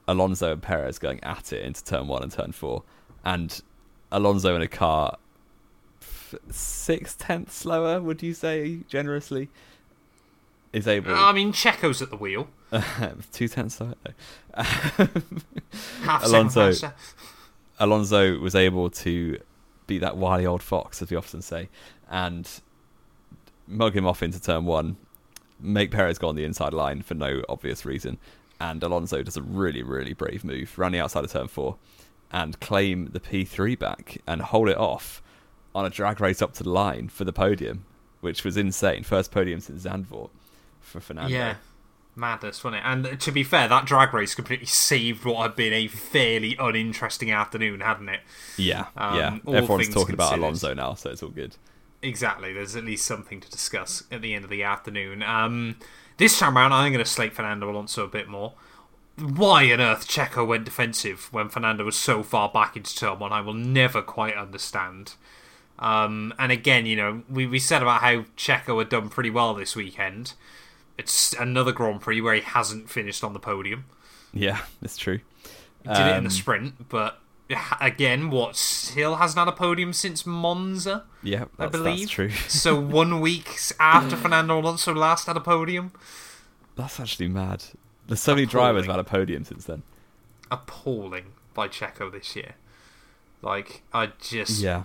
Alonso 0.07 0.53
and 0.53 0.63
Perez 0.63 0.99
going 0.99 1.23
at 1.23 1.53
it 1.53 1.65
into 1.65 1.85
turn 1.85 2.09
one 2.09 2.23
and 2.23 2.33
turn 2.33 2.53
four, 2.53 2.83
and 3.25 3.63
Alonso 4.11 4.55
in 4.57 4.63
a 4.63 4.69
car 4.69 5.17
six 6.51 7.15
tenths 7.15 7.55
slower. 7.55 8.01
Would 8.01 8.23
you 8.23 8.35
say 8.35 8.81
generously? 8.89 9.49
Is 10.79 10.87
able 10.87 11.13
I 11.15 11.33
mean, 11.33 11.53
Checo's 11.53 12.01
at 12.03 12.11
the 12.11 12.17
wheel. 12.17 12.49
two 13.33 13.49
tenths. 13.49 13.81
No. 13.81 13.95
Half 14.55 16.25
Alonso- 16.25 16.93
Alonso 17.81 18.39
was 18.39 18.55
able 18.55 18.89
to 18.91 19.39
be 19.89 19.99
that 19.99 20.17
wily 20.17 20.47
old 20.47 20.63
fox, 20.63 21.03
as 21.03 21.11
we 21.11 21.17
often 21.17 21.43
say, 21.43 21.69
and 22.09 22.49
mug 23.67 23.97
him 23.97 24.07
off 24.07 24.23
into 24.23 24.41
turn 24.41 24.65
one, 24.67 24.97
make 25.59 25.91
Perez 25.91 26.19
go 26.19 26.29
on 26.29 26.37
the 26.37 26.45
inside 26.45 26.73
line 26.73 27.03
for 27.03 27.15
no 27.15 27.43
obvious 27.49 27.85
reason, 27.85 28.19
and 28.61 28.81
Alonso 28.83 29.23
does 29.23 29.37
a 29.37 29.43
really, 29.43 29.83
really 29.83 30.13
brave 30.13 30.45
move, 30.45 30.79
run 30.79 30.93
the 30.93 31.01
outside 31.01 31.25
of 31.25 31.33
turn 31.33 31.49
four, 31.49 31.77
and 32.31 32.61
claim 32.61 33.11
the 33.13 33.21
P3 33.21 33.77
back 33.79 34.19
and 34.27 34.43
hold 34.43 34.69
it 34.69 34.77
off 34.77 35.23
on 35.75 35.85
a 35.85 35.91
drag 35.91 36.21
race 36.21 36.41
up 36.41 36.53
to 36.55 36.63
the 36.63 36.71
line 36.71 37.09
for 37.09 37.25
the 37.25 37.33
podium, 37.33 37.85
which 38.21 38.45
was 38.45 38.57
insane. 38.57 39.03
First 39.03 39.31
podium 39.33 39.61
since 39.61 39.85
Zandvoort 39.85 40.31
for 40.89 41.01
Fernando. 41.01 41.33
Yeah, 41.33 41.55
madness, 42.17 42.65
wasn't 42.65 42.83
it? 42.83 42.87
And 42.87 43.21
to 43.21 43.33
be 43.33 43.45
fair, 43.45 43.69
that 43.69 43.85
drag 43.85 44.13
race 44.13 44.35
completely 44.35 44.67
saved 44.67 45.25
what 45.25 45.43
had 45.43 45.57
been 45.57 45.73
a 45.73 45.87
fairly 45.89 46.57
uninteresting 46.59 47.31
afternoon, 47.31 47.81
hadn't 47.81 48.09
it? 48.09 48.21
yeah, 48.57 48.87
Um, 48.97 49.17
yeah. 49.17 49.39
Everyone's 49.59 49.89
talking 49.89 50.15
about. 50.15 50.37
Alonso 50.37 50.75
now, 50.75 50.95
so 50.95 51.11
it's 51.11 51.23
all 51.23 51.29
good. 51.31 51.57
Exactly. 52.03 52.53
There's 52.53 52.77
at 52.77 52.85
least 52.85 53.05
something 53.05 53.41
to 53.41 53.51
discuss 53.51 54.05
at 54.11 54.23
the 54.23 54.35
end 54.35 54.45
of 54.45 54.51
the 54.51 54.63
afternoon. 54.63 55.23
Um, 55.23 55.77
this 56.17 56.39
time 56.39 56.57
around, 56.57 56.73
I'm 56.73 56.93
going 56.93 57.05
to 57.05 57.11
slate 57.11 57.33
Fernando 57.35 57.71
Alonso 57.71 58.05
a 58.05 58.09
bit 58.09 58.29
more. 58.29 58.55
Why 59.17 59.73
on 59.73 59.81
earth 59.81 60.07
Checo 60.07 60.47
went 60.47 60.65
defensive 60.65 61.33
when 61.33 61.49
Fernando 61.49 61.85
was 61.85 61.97
so 61.97 62.23
far 62.23 62.49
back 62.49 62.77
into 62.77 62.95
turn 62.95 63.19
one, 63.19 63.33
I 63.33 63.41
will 63.41 63.55
never 63.55 64.01
quite 64.01 64.37
understand. 64.37 65.15
Um, 65.81 66.33
and 66.39 66.53
again, 66.53 66.87
you 66.87 66.95
know, 66.97 67.23
we, 67.29 67.47
we 67.47 67.59
said 67.59 67.83
about 67.83 68.01
how 68.01 68.23
Checo 68.37 68.79
had 68.79 68.89
done 68.89 69.09
pretty 69.09 69.31
well 69.31 69.55
this 69.55 69.75
weekend. 69.75 70.35
It's 70.99 71.33
another 71.35 71.73
Grand 71.73 72.01
Prix 72.01 72.21
where 72.21 72.35
he 72.35 72.41
hasn't 72.43 72.91
finished 72.91 73.23
on 73.25 73.33
the 73.33 73.39
podium. 73.39 73.85
Yeah, 74.35 74.59
it's 74.83 74.97
true. 74.97 75.21
He 75.85 75.89
did 75.89 75.97
it 76.07 76.17
in 76.17 76.25
the 76.25 76.29
Um, 76.29 76.31
sprint, 76.31 76.89
but 76.89 77.21
again, 77.81 78.29
what 78.31 78.57
still 78.57 79.17
hasn't 79.17 79.39
had 79.39 79.49
a 79.49 79.53
podium 79.53 79.93
since 79.95 80.27
Monza, 80.27 81.05
Yeah, 81.23 81.45
I 81.59 81.67
believe. 81.67 82.01
that's 82.01 82.11
true. 82.11 82.31
so 82.49 82.79
one 82.79 83.21
week 83.21 83.57
after 83.81 84.17
Fernando 84.23 84.59
Alonso 84.61 84.93
last 84.93 85.29
had 85.29 85.37
a 85.37 85.41
podium, 85.41 85.93
That's 86.77 87.01
actually 87.01 87.29
mad. 87.29 87.65
There's 88.07 88.21
so 88.21 88.35
many 88.35 88.47
drivers 88.47 88.83
who've 88.85 88.91
had 88.91 89.01
a 89.01 89.05
podium 89.05 89.45
since 89.45 89.65
then. 89.65 89.83
appalling 90.51 91.27
by 91.55 91.69
Checo 91.69 92.11
this 92.11 92.35
year. 92.37 92.55
Like 93.43 93.83
I 93.93 94.11
just 94.21 94.61
Yeah, 94.61 94.85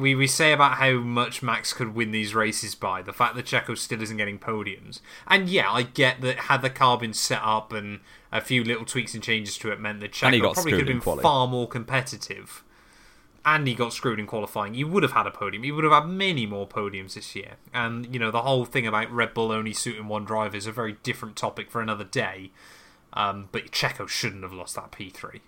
we, 0.00 0.14
we 0.14 0.26
say 0.26 0.52
about 0.52 0.74
how 0.74 0.94
much 0.94 1.42
Max 1.42 1.72
could 1.72 1.94
win 1.94 2.10
these 2.10 2.34
races 2.34 2.74
by 2.74 3.02
the 3.02 3.12
fact 3.12 3.36
that 3.36 3.46
Checo 3.46 3.76
still 3.76 4.02
isn't 4.02 4.16
getting 4.16 4.38
podiums. 4.38 5.00
And 5.26 5.48
yeah, 5.48 5.70
I 5.70 5.82
get 5.82 6.20
that 6.22 6.38
had 6.40 6.62
the 6.62 6.70
car 6.70 6.98
been 6.98 7.12
set 7.12 7.40
up 7.42 7.72
and 7.72 8.00
a 8.32 8.40
few 8.40 8.64
little 8.64 8.84
tweaks 8.84 9.14
and 9.14 9.22
changes 9.22 9.58
to 9.58 9.70
it 9.70 9.80
meant 9.80 10.00
that 10.00 10.12
Checo 10.12 10.54
probably 10.54 10.72
could 10.72 10.80
have 10.80 10.86
been 10.88 11.00
quali. 11.00 11.22
far 11.22 11.46
more 11.46 11.68
competitive. 11.68 12.64
And 13.44 13.66
he 13.66 13.74
got 13.74 13.92
screwed 13.92 14.20
in 14.20 14.26
qualifying. 14.26 14.74
He 14.74 14.84
would 14.84 15.02
have 15.02 15.12
had 15.12 15.26
a 15.26 15.30
podium. 15.30 15.62
He 15.62 15.72
would 15.72 15.84
have 15.84 15.92
had 15.92 16.06
many 16.06 16.44
more 16.44 16.68
podiums 16.68 17.14
this 17.14 17.34
year. 17.34 17.52
And 17.72 18.12
you 18.12 18.20
know 18.20 18.30
the 18.30 18.42
whole 18.42 18.64
thing 18.64 18.86
about 18.86 19.10
Red 19.10 19.32
Bull 19.32 19.50
only 19.50 19.72
suiting 19.72 20.08
one 20.08 20.24
driver 20.24 20.56
is 20.56 20.66
a 20.66 20.72
very 20.72 20.98
different 21.02 21.36
topic 21.36 21.70
for 21.70 21.80
another 21.80 22.04
day. 22.04 22.52
Um, 23.12 23.48
but 23.50 23.70
Checo 23.70 24.08
shouldn't 24.08 24.42
have 24.42 24.52
lost 24.52 24.76
that 24.76 24.92
P3. 24.92 25.40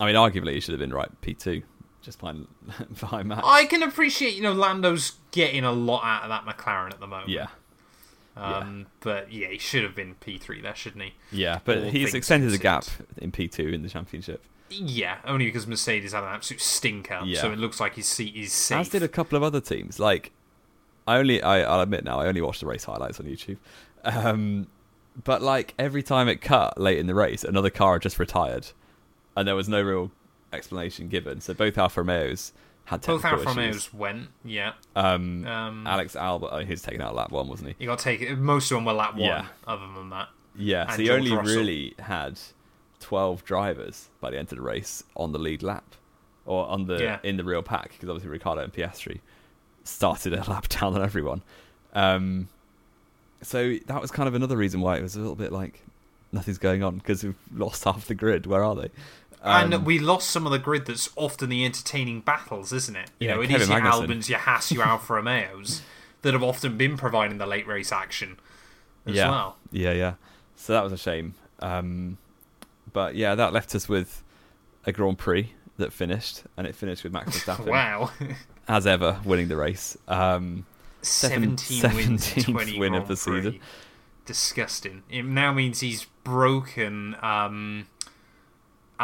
I 0.00 0.06
mean, 0.06 0.16
arguably, 0.16 0.54
he 0.54 0.60
should 0.60 0.72
have 0.72 0.80
been 0.80 0.92
right 0.92 1.08
P2, 1.22 1.62
just 2.04 2.18
behind, 2.20 2.46
behind 3.00 3.28
Max. 3.28 3.42
I 3.44 3.64
can 3.66 3.82
appreciate, 3.82 4.34
you 4.34 4.42
know, 4.42 4.52
Lando's 4.52 5.12
getting 5.32 5.64
a 5.64 5.72
lot 5.72 6.04
out 6.04 6.22
of 6.22 6.28
that 6.28 6.44
McLaren 6.46 6.92
at 6.92 7.00
the 7.00 7.06
moment. 7.06 7.30
Yeah, 7.30 7.48
Um, 8.36 8.86
But 9.00 9.32
yeah, 9.32 9.48
he 9.48 9.58
should 9.58 9.82
have 9.82 9.94
been 9.94 10.14
P3 10.16 10.62
there, 10.62 10.74
shouldn't 10.74 11.02
he? 11.04 11.14
yeah, 11.32 11.60
but 11.64 11.78
All 11.78 11.90
he's 11.90 12.14
extended 12.14 12.50
the 12.50 12.58
gap 12.58 12.84
in 13.18 13.32
P2 13.32 13.72
in 13.72 13.82
the 13.82 13.88
championship. 13.88 14.42
Yeah, 14.70 15.18
only 15.24 15.44
because 15.46 15.66
Mercedes 15.66 16.12
had 16.12 16.24
an 16.24 16.30
absolute 16.30 16.60
stinker. 16.60 17.20
Yeah. 17.24 17.40
So 17.40 17.52
it 17.52 17.58
looks 17.58 17.80
like 17.80 17.94
his 17.94 18.06
seat 18.06 18.34
is 18.34 18.52
safe. 18.52 18.78
As 18.78 18.88
did 18.88 19.02
a 19.02 19.08
couple 19.08 19.36
of 19.36 19.42
other 19.42 19.60
teams. 19.60 20.00
Like, 20.00 20.32
I 21.06 21.18
only, 21.18 21.42
I, 21.42 21.62
I'll 21.62 21.80
admit 21.80 22.02
now, 22.04 22.18
I 22.20 22.26
only 22.26 22.40
watched 22.40 22.60
the 22.60 22.66
race 22.66 22.84
highlights 22.84 23.20
on 23.20 23.26
YouTube. 23.26 23.58
Um, 24.04 24.66
but 25.22 25.42
like 25.42 25.74
every 25.78 26.02
time 26.02 26.28
it 26.28 26.40
cut 26.40 26.80
late 26.80 26.98
in 26.98 27.06
the 27.06 27.14
race, 27.14 27.44
another 27.44 27.70
car 27.70 27.92
had 27.94 28.02
just 28.02 28.18
retired, 28.18 28.68
and 29.36 29.46
there 29.46 29.54
was 29.54 29.68
no 29.68 29.80
real 29.80 30.10
explanation 30.54 31.08
given. 31.08 31.40
So 31.40 31.54
both 31.54 31.76
Alfa 31.78 32.00
Romeos 32.02 32.52
had 32.86 33.00
Both 33.02 33.24
Alfa. 33.24 33.44
Romeos 33.46 33.92
went, 33.94 34.28
yeah. 34.44 34.72
Um, 34.94 35.46
Um, 35.46 35.86
Alex 35.86 36.14
Albon, 36.16 36.48
oh, 36.52 36.58
he 36.58 36.70
was 36.70 36.82
taken 36.82 37.00
out 37.00 37.14
lap 37.14 37.30
one, 37.30 37.48
wasn't 37.48 37.70
he? 37.70 37.74
You 37.78 37.86
got 37.86 37.98
to 37.98 38.04
take 38.04 38.20
it. 38.20 38.36
Most 38.36 38.70
of 38.70 38.76
them 38.76 38.84
were 38.84 38.92
lap 38.92 39.12
one, 39.14 39.22
Yeah. 39.22 39.46
other 39.66 39.86
than 39.94 40.10
that. 40.10 40.28
Yeah, 40.56 40.90
so 40.90 40.98
he 40.98 41.06
George 41.06 41.18
only 41.20 41.32
Russell. 41.32 41.56
really 41.56 41.94
had 41.98 42.38
twelve 43.00 43.44
drivers 43.44 44.08
by 44.20 44.30
the 44.30 44.38
end 44.38 44.52
of 44.52 44.58
the 44.58 44.62
race 44.62 45.02
on 45.16 45.32
the 45.32 45.38
lead 45.38 45.62
lap, 45.62 45.94
or 46.46 46.66
on 46.68 46.86
the 46.86 46.98
Yeah. 47.02 47.18
in 47.22 47.36
the 47.38 47.44
real 47.44 47.62
pack 47.62 47.92
because 47.92 48.08
obviously 48.08 48.28
Ricciardo 48.30 48.62
and 48.62 48.72
Piastri 48.72 49.20
started 49.82 50.32
a 50.34 50.44
lap 50.50 50.68
down 50.68 50.94
on 50.94 51.02
everyone. 51.02 51.42
Um, 51.94 52.48
so 53.42 53.76
that 53.86 54.00
was 54.00 54.10
kind 54.10 54.28
of 54.28 54.34
another 54.34 54.56
reason 54.56 54.80
why 54.80 54.96
it 54.98 55.02
was 55.02 55.16
a 55.16 55.20
little 55.20 55.34
bit 55.36 55.52
like 55.52 55.82
nothing's 56.32 56.58
going 56.58 56.82
on 56.82 56.96
because 56.98 57.22
we've 57.24 57.34
lost 57.54 57.84
half 57.84 58.06
the 58.06 58.14
grid. 58.14 58.46
Where 58.46 58.62
are 58.64 58.74
they? 58.74 58.90
Um, 59.44 59.72
and 59.74 59.84
we 59.86 59.98
lost 59.98 60.30
some 60.30 60.46
of 60.46 60.52
the 60.52 60.58
grid 60.58 60.86
that's 60.86 61.10
often 61.16 61.50
the 61.50 61.64
entertaining 61.64 62.20
battles, 62.22 62.72
isn't 62.72 62.96
it? 62.96 63.10
You 63.20 63.28
Yeah, 63.28 63.34
know, 63.34 63.40
it 63.42 63.48
Kevin 63.48 63.62
is 63.62 63.68
your 63.68 63.80
Magnussen. 63.80 64.06
Albons, 64.08 64.28
your 64.30 64.38
Haas, 64.38 64.72
your 64.72 64.84
Alfa 64.84 65.12
Romeos 65.14 65.82
that 66.22 66.32
have 66.32 66.42
often 66.42 66.76
been 66.78 66.96
providing 66.96 67.36
the 67.38 67.46
late 67.46 67.66
race 67.66 67.92
action 67.92 68.38
as 69.06 69.14
yeah, 69.14 69.30
well. 69.30 69.56
yeah, 69.70 69.92
yeah. 69.92 70.14
So 70.56 70.72
that 70.72 70.82
was 70.82 70.92
a 70.92 70.96
shame. 70.96 71.34
Um, 71.60 72.16
but 72.92 73.14
yeah, 73.16 73.34
that 73.34 73.52
left 73.52 73.74
us 73.74 73.88
with 73.88 74.22
a 74.86 74.92
Grand 74.92 75.18
Prix 75.18 75.52
that 75.76 75.92
finished, 75.92 76.42
and 76.56 76.66
it 76.66 76.74
finished 76.74 77.04
with 77.04 77.12
Max 77.12 77.38
Verstappen. 77.44 77.66
Wow. 77.66 78.10
as 78.66 78.86
ever, 78.86 79.20
winning 79.24 79.48
the 79.48 79.56
race. 79.56 79.96
Um, 80.08 80.64
Seven- 81.02 81.58
17 81.58 81.94
wins, 81.96 82.26
17th 82.28 82.44
20 82.52 82.78
win 82.78 82.94
of 82.94 83.02
Grand 83.06 83.08
the 83.08 83.16
season. 83.16 83.60
Disgusting. 84.24 85.02
It 85.10 85.24
now 85.26 85.52
means 85.52 85.80
he's 85.80 86.06
broken 86.22 87.14
um, 87.20 87.88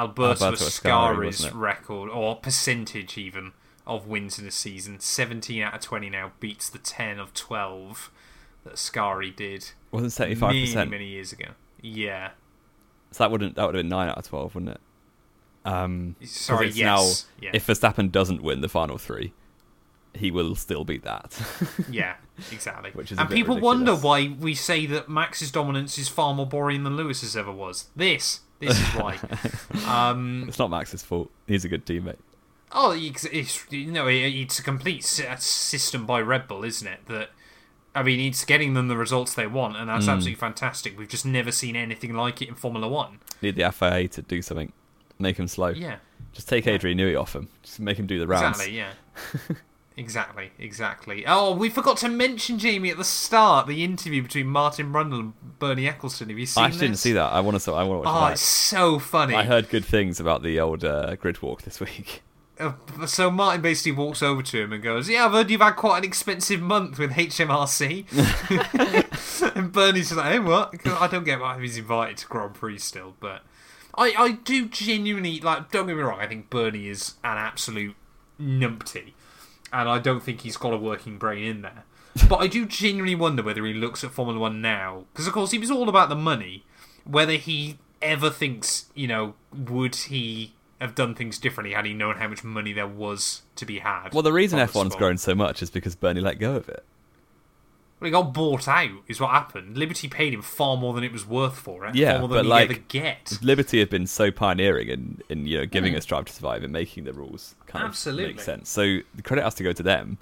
Alberto, 0.01 0.45
Alberto 0.47 0.65
Ascari's 0.65 1.41
wasn't 1.41 1.55
record, 1.55 2.11
or 2.11 2.37
percentage 2.37 3.19
even, 3.19 3.53
of 3.87 4.07
wins 4.07 4.39
in 4.39 4.47
a 4.47 4.51
season. 4.51 5.01
17 5.01 5.63
out 5.63 5.75
of 5.75 5.81
20 5.81 6.11
now 6.11 6.33
beats 6.41 6.69
the 6.71 6.79
10 6.79 7.19
of 7.19 7.35
12 7.35 8.11
that 8.65 8.75
Ascari 8.75 9.35
did 9.35 9.71
wasn't 9.91 10.13
seventy 10.13 10.35
five 10.35 10.51
many, 10.51 10.67
percent. 10.67 10.91
many 10.91 11.07
years 11.07 11.33
ago. 11.33 11.47
Yeah. 11.81 12.31
So 13.11 13.25
that 13.25 13.31
wouldn't 13.31 13.57
that 13.57 13.67
would 13.67 13.75
have 13.75 13.83
been 13.83 13.89
nine 13.89 14.09
out 14.09 14.19
of 14.19 14.27
twelve, 14.27 14.55
wouldn't 14.55 14.73
it? 14.73 14.81
Um, 15.65 16.17
Sorry, 16.25 16.71
yes. 16.71 16.79
Now, 16.79 17.47
yeah. 17.47 17.51
if 17.53 17.67
Verstappen 17.67 18.11
doesn't 18.11 18.43
win 18.43 18.63
the 18.63 18.69
final 18.69 18.97
three, 18.97 19.35
he 20.15 20.31
will 20.31 20.55
still 20.55 20.85
beat 20.85 21.03
that. 21.03 21.39
yeah, 21.91 22.15
exactly. 22.51 22.91
Which 22.93 23.13
is 23.13 23.19
and 23.19 23.29
people 23.29 23.59
wonder 23.59 23.95
why 23.95 24.29
we 24.29 24.55
say 24.55 24.87
that 24.87 25.09
Max's 25.09 25.51
dominance 25.51 25.99
is 25.99 26.09
far 26.09 26.33
more 26.35 26.47
boring 26.47 26.85
than 26.85 26.97
Lewis's 26.97 27.37
ever 27.37 27.53
was. 27.53 27.89
This. 27.95 28.41
This 28.61 28.79
is 28.79 28.87
why. 28.94 29.18
um, 30.11 30.44
it's 30.46 30.59
not 30.59 30.70
Max's 30.70 31.03
fault. 31.03 31.31
He's 31.46 31.64
a 31.64 31.68
good 31.68 31.85
teammate. 31.87 32.18
Oh, 32.73 32.92
it's, 32.92 33.25
it's 33.25 33.66
you 33.70 33.90
know 33.90 34.07
it's 34.07 34.59
a 34.61 34.62
complete 34.62 35.03
system 35.03 36.07
by 36.07 36.20
Red 36.20 36.46
Bull, 36.46 36.62
isn't 36.62 36.87
it? 36.87 37.01
That 37.09 37.31
I 37.94 38.05
mean, 38.05 38.20
it's 38.20 38.44
getting 38.44 38.75
them 38.75 38.87
the 38.88 38.96
results 38.96 39.35
they 39.35 39.49
want, 39.49 39.77
and 39.77 39.88
that's 39.88 40.07
absolutely 40.07 40.38
fantastic. 40.38 40.96
We've 40.96 41.09
just 41.09 41.27
never 41.27 41.51
seen 41.51 41.75
anything 41.75 42.14
like 42.14 42.40
it 42.40 42.49
in 42.49 42.55
Formula 42.55 42.87
One. 42.88 43.18
Need 43.42 43.57
the 43.57 43.70
FIA 43.73 44.07
to 44.09 44.23
do 44.23 44.40
something, 44.42 44.73
make 45.18 45.38
him 45.38 45.49
slow. 45.49 45.70
Yeah, 45.70 45.96
Just 46.33 46.49
take 46.49 46.68
Adrian 46.68 46.99
Newey 46.99 47.20
off 47.20 47.35
him. 47.35 47.49
Just 47.62 47.81
make 47.81 47.99
him 47.99 48.07
do 48.07 48.20
the 48.20 48.29
rounds. 48.29 48.61
exactly. 48.61 48.77
Yeah, 48.77 48.92
exactly, 50.01 50.51
exactly. 50.59 51.25
Oh, 51.27 51.55
we 51.55 51.69
forgot 51.69 51.97
to 51.99 52.09
mention 52.09 52.59
Jamie 52.59 52.91
at 52.91 52.97
the 52.97 53.05
start 53.05 53.67
the 53.67 53.85
interview 53.85 54.23
between 54.23 54.47
Martin 54.49 54.93
Brundle 54.93 55.21
and 55.21 55.59
Bernie 55.59 55.87
Ecclestone. 55.87 56.29
Have 56.29 56.39
you 56.39 56.47
seen 56.47 56.65
I 56.65 56.67
actually 56.67 56.81
didn't 56.89 56.99
see 56.99 57.13
that. 57.13 57.33
I 57.33 57.41
want 57.41 57.61
to. 57.61 57.73
I 57.73 57.85
want 57.85 58.03
to 58.05 58.09
Oh, 58.09 58.13
watch 58.13 58.33
it's 58.33 58.43
so 58.43 58.99
funny. 58.99 59.35
I 59.35 59.45
heard 59.45 59.69
good 59.69 59.85
things 59.85 60.19
about 60.19 60.43
the 60.43 60.59
old 60.59 60.85
uh, 60.85 61.15
grid 61.17 61.41
walk 61.43 61.63
this 61.63 61.79
week. 61.81 62.23
Uh, 62.61 62.75
so 63.07 63.31
Martin 63.31 63.63
basically 63.63 63.93
walks 63.93 64.23
over 64.23 64.43
to 64.43 64.61
him 64.63 64.71
and 64.75 64.83
goes, 64.83 65.09
"Yeah, 65.09 65.25
I've 65.25 65.33
heard 65.33 65.51
you've 65.51 65.63
had 65.63 65.77
quite 65.77 65.97
an 65.97 66.05
expensive 66.05 66.61
month 66.61 66.99
with 66.99 67.13
HMRC." 67.13 68.05
and 69.57 69.73
Bernie's 69.73 70.13
like, 70.13 70.33
"Hey, 70.33 70.39
what?" 70.41 70.75
I 70.87 71.07
don't 71.07 71.25
get 71.25 71.41
why 71.41 71.59
he's 71.59 71.79
invited 71.79 72.19
to 72.19 72.27
Grand 72.27 72.53
Prix 72.53 72.77
still, 72.77 73.15
but 73.19 73.45
I, 73.95 74.13
I 74.15 74.33
do 74.33 74.67
genuinely 74.69 75.41
like. 75.41 75.71
Don't 75.71 75.87
get 75.87 75.97
me 75.97 76.03
wrong. 76.03 76.21
I 76.21 76.27
think 76.27 76.51
Bernie 76.51 76.89
is 76.89 77.15
an 77.25 77.39
absolute 77.39 77.97
numpty, 78.39 79.13
and 79.73 79.89
I 79.89 79.99
don't 79.99 80.23
think 80.23 80.41
he's 80.43 80.57
got 80.57 80.73
a 80.73 80.77
working 80.77 81.19
brain 81.19 81.45
in 81.45 81.63
there. 81.63 81.85
But 82.29 82.39
I 82.39 82.47
do 82.47 82.67
genuinely 82.67 83.15
wonder 83.15 83.43
whether 83.43 83.65
he 83.65 83.73
looks 83.73 84.03
at 84.03 84.11
Formula 84.11 84.39
One 84.41 84.61
now, 84.61 85.05
because 85.13 85.27
of 85.27 85.33
course 85.33 85.53
he 85.53 85.59
was 85.59 85.71
all 85.71 85.89
about 85.89 86.09
the 86.09 86.17
money. 86.17 86.65
Whether 87.05 87.35
he 87.35 87.79
ever 88.03 88.31
thinks, 88.31 88.87
you 88.95 89.07
know, 89.07 89.35
would 89.53 89.95
he 89.95 90.55
have 90.81 90.95
done 90.95 91.15
things 91.15 91.39
differently 91.39 91.75
had 91.75 91.85
he 91.85 91.93
known 91.93 92.17
how 92.17 92.29
much 92.29 92.43
money 92.43 92.73
there 92.73 92.87
was 92.87 93.43
to 93.57 93.65
be 93.65 93.79
had? 93.79 94.13
Well, 94.13 94.23
the 94.23 94.33
reason 94.33 94.59
F1's 94.59 94.71
sport? 94.73 94.99
grown 94.99 95.19
so 95.19 95.35
much 95.35 95.63
is 95.63 95.71
because 95.71 95.95
Bernie 95.95 96.21
let 96.21 96.39
go 96.39 96.57
of 96.57 96.69
it. 96.69 96.85
Well, 98.01 98.07
he 98.07 98.11
got 98.11 98.33
bought 98.33 98.67
out, 98.67 98.91
is 99.09 99.21
what 99.21 99.31
happened. 99.31 99.77
Liberty 99.77 100.09
paid 100.09 100.33
him 100.33 100.41
far 100.43 100.77
more 100.79 100.95
than 100.95 101.05
it 101.05 101.13
was 101.13 101.27
worth 101.27 101.59
for 101.59 101.85
it. 101.87 101.95
Yeah, 101.95 102.13
far 102.13 102.21
more 102.21 102.29
but 102.31 102.47
like- 102.47 102.71
ever 102.71 102.81
get. 102.89 103.39
Liberty 103.43 103.79
have 103.81 103.91
been 103.91 104.07
so 104.07 104.31
pioneering 104.31 104.89
in, 104.89 105.23
in 105.29 105.47
you 105.47 105.59
know 105.59 105.67
giving 105.67 105.95
us 105.95 106.05
Drive 106.07 106.25
to 106.27 106.33
Survive 106.33 106.63
and 106.65 106.73
making 106.73 107.05
the 107.05 107.13
rules 107.13 107.55
kind. 107.67 107.85
Absolutely. 107.85 108.25
of 108.25 108.37
make 108.37 108.41
sense. 108.41 108.71
So 108.71 108.99
the 109.15 109.23
credit 109.23 109.43
has 109.45 109.55
to 109.57 109.63
go 109.63 109.73
to 109.73 109.83
them. 109.83 110.17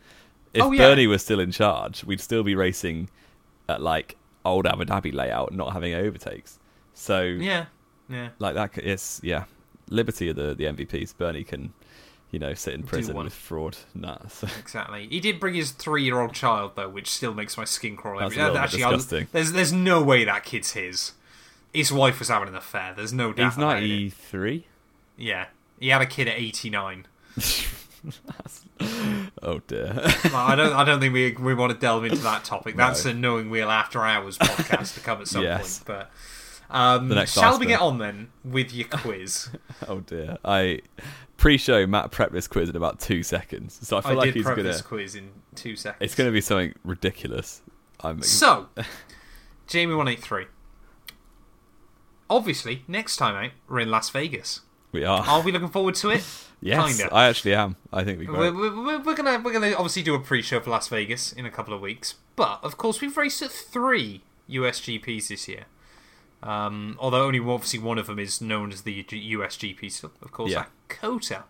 If 0.55 0.63
Oh, 0.63 0.73
yeah. 0.73 0.89
Bernie 0.89 1.07
was 1.07 1.23
still 1.23 1.41
in 1.41 1.53
charge, 1.53 2.05
we'd 2.05 2.21
still 2.21 2.43
be 2.43 2.55
racing 2.57 3.11
at 3.69 3.81
like 3.81 4.17
old 4.45 4.67
Abu 4.67 4.85
Dhabi 4.85 5.13
layout, 5.15 5.53
not 5.53 5.73
having 5.73 5.95
overtakes. 5.95 6.59
So 6.95 7.21
Yeah, 7.23 7.67
yeah. 8.09 8.31
like 8.41 8.55
that 8.55 8.77
is 8.79 9.21
yeah, 9.23 9.45
Liberty 9.89 10.31
are 10.31 10.33
the 10.33 10.55
the 10.55 10.65
MVPs. 10.65 11.17
Bernie 11.17 11.45
can 11.45 11.73
you 12.31 12.39
know 12.39 12.55
sit 12.55 12.75
in 12.75 12.83
prison 12.83 13.17
with 13.17 13.33
fraud. 13.33 13.77
Nah, 13.95 14.19
so 14.29 14.47
Exactly. 14.59 15.07
He 15.09 15.21
did 15.21 15.41
bring 15.41 15.55
his 15.55 15.71
three-year-old 15.71 16.35
child 16.35 16.73
though, 16.77 16.89
which 16.89 17.09
still 17.11 17.35
makes 17.35 17.57
my 17.57 17.65
skin 17.65 17.97
crawl. 17.97 18.19
That's 18.21 18.37
every- 18.37 18.53
bit 18.53 18.61
Actually, 18.61 18.79
disgusting. 18.83 19.27
there's 19.33 19.53
there's 19.53 19.73
no 19.73 20.03
way 20.03 20.25
that 20.25 20.45
kid's 20.45 20.73
his. 20.73 21.13
His 21.73 21.93
wife 21.93 22.19
was 22.19 22.29
having 22.29 22.49
an 22.49 22.57
affair. 22.57 22.95
There's 22.97 23.13
no 23.13 23.33
doubt. 23.33 23.51
he's 23.51 23.57
about 23.59 23.77
it. 23.77 23.81
ninety 23.81 24.11
three. 24.11 24.67
Yeah, 25.17 25.47
he 25.81 25.89
had 25.89 26.01
a 26.01 26.07
kid 26.07 26.29
at 26.29 26.37
89. 26.39 27.07
Oh 29.43 29.61
dear. 29.67 29.93
Well, 30.25 30.35
I 30.37 30.55
don't. 30.55 30.73
I 30.73 30.85
don't 30.85 31.01
think 31.01 31.13
we 31.15 31.33
we 31.33 31.55
want 31.55 31.73
to 31.73 31.79
delve 31.79 32.05
into 32.05 32.19
that 32.19 32.45
topic. 32.45 32.77
That's 32.77 33.05
No. 33.05 33.11
a 33.11 33.15
knowing 33.15 33.51
wheel 33.51 33.71
after 33.71 34.05
hours 34.05 34.39
podcast 34.39 34.95
to 34.95 35.01
come 35.01 35.21
at 35.21 35.29
some 35.29 35.43
Yes. 35.43 35.81
point. 35.81 35.87
But 36.71 36.77
um, 36.77 37.27
shall 37.27 37.59
we 37.59 37.67
get 37.67 37.81
on 37.81 37.99
then 37.99 38.29
with 38.45 38.73
your 38.73 38.87
quiz? 38.89 39.49
oh 39.89 40.01
dear. 40.01 40.39
I 40.45 40.81
pre-show 41.39 41.87
Matt 41.87 42.11
prepped 42.13 42.33
this 42.33 42.47
quiz 42.47 42.69
in 42.69 42.77
about 42.77 43.01
two 43.01 43.23
seconds, 43.23 43.79
so 43.83 43.97
I 43.97 44.03
feel 44.03 44.13
I 44.13 44.15
like 44.15 44.35
he's 44.35 44.45
gonna. 44.45 44.63
this 44.63 44.83
quiz 44.83 45.15
in 45.15 45.31
two 45.55 45.75
seconds. 45.77 46.03
It's 46.03 46.15
going 46.15 46.29
to 46.29 46.33
be 46.33 46.43
something 46.43 46.75
ridiculous. 46.85 47.63
I'm 48.01 48.21
So, 48.23 48.69
Jamie 49.67 49.95
one 49.95 50.07
eight 50.09 50.21
three. 50.21 50.47
Obviously, 52.31 52.85
next 52.87 53.17
time 53.17 53.35
out 53.37 53.53
we're 53.69 53.81
in 53.81 53.91
Las 53.91 54.11
Vegas. 54.11 54.61
we 54.93 55.05
are. 55.05 55.25
Are 55.27 55.41
we 55.43 55.51
looking 55.51 55.69
forward 55.71 55.95
to 55.97 56.11
it? 56.11 56.23
yes, 56.61 56.99
kinda. 56.99 57.15
I 57.15 57.27
actually 57.29 57.55
am. 57.55 57.77
I 57.93 58.05
think 58.05 58.19
we 58.19 58.27
We're, 58.27 58.53
we're, 58.53 58.85
we're- 58.85 58.99
we're 58.99 59.15
gonna 59.15 59.41
we're 59.43 59.53
gonna 59.53 59.73
obviously 59.73 60.03
do 60.03 60.15
a 60.15 60.21
pre-show 60.21 60.61
for 60.61 60.71
Las 60.71 60.89
Vegas 60.89 61.33
in 61.33 61.47
a 61.47 61.51
couple 61.51 61.73
of 61.73 61.81
weeks, 61.81 62.17
but 62.37 62.61
of 62.63 62.77
course 62.77 63.01
we've 63.01 63.17
raced 63.17 63.41
at 63.43 63.51
three 63.51 64.23
USGPs 64.51 65.29
this 65.29 65.49
year. 65.49 65.65
Um, 66.43 66.97
although 67.01 67.25
only 67.25 67.41
obviously 67.41 67.81
one 67.81 67.99
of 67.99 68.07
them 68.07 68.19
is 68.19 68.41
known 68.41 68.73
as 68.73 68.83
the 68.83 69.03
USGP, 69.03 70.05
of 70.05 70.33
course 70.33 70.53
Yeah. 70.53 70.61
at 70.61 70.71
COTA. 70.89 71.45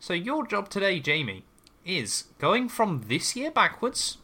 So 0.00 0.14
your 0.14 0.46
job 0.46 0.68
today, 0.68 1.00
Jamie, 1.00 1.44
is 1.84 2.24
going 2.38 2.68
from 2.68 3.04
this 3.08 3.36
year 3.36 3.50
backwards. 3.50 4.18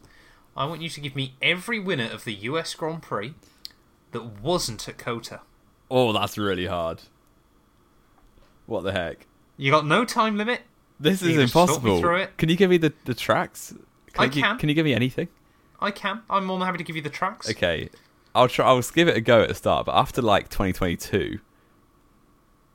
I 0.55 0.65
want 0.65 0.81
you 0.81 0.89
to 0.89 1.01
give 1.01 1.15
me 1.15 1.35
every 1.41 1.79
winner 1.79 2.09
of 2.11 2.25
the 2.25 2.33
US 2.33 2.73
Grand 2.73 3.01
Prix 3.01 3.33
that 4.11 4.41
wasn't 4.41 4.87
at 4.87 4.97
COTA. 4.97 5.41
Oh, 5.89 6.13
that's 6.13 6.37
really 6.37 6.67
hard. 6.67 7.01
What 8.65 8.83
the 8.83 8.91
heck? 8.91 9.27
You 9.57 9.71
got 9.71 9.85
no 9.85 10.05
time 10.05 10.37
limit. 10.37 10.61
This 10.99 11.21
is 11.21 11.37
impossible. 11.37 12.01
Can 12.37 12.49
you 12.49 12.55
give 12.55 12.69
me 12.69 12.77
the, 12.77 12.93
the 13.05 13.13
tracks? 13.13 13.73
I 14.17 14.25
you, 14.25 14.41
can. 14.41 14.57
Can 14.57 14.69
you 14.69 14.75
give 14.75 14.85
me 14.85 14.93
anything? 14.93 15.27
I 15.79 15.91
can. 15.91 16.21
I'm 16.29 16.45
more 16.45 16.57
than 16.57 16.65
happy 16.65 16.77
to 16.77 16.83
give 16.83 16.95
you 16.95 17.01
the 17.01 17.09
tracks. 17.09 17.49
Okay, 17.49 17.89
I'll 18.35 18.47
try. 18.47 18.65
I'll 18.65 18.81
give 18.81 19.07
it 19.07 19.17
a 19.17 19.21
go 19.21 19.41
at 19.41 19.49
the 19.49 19.55
start, 19.55 19.85
but 19.85 19.95
after 19.95 20.21
like 20.21 20.49
2022. 20.49 21.39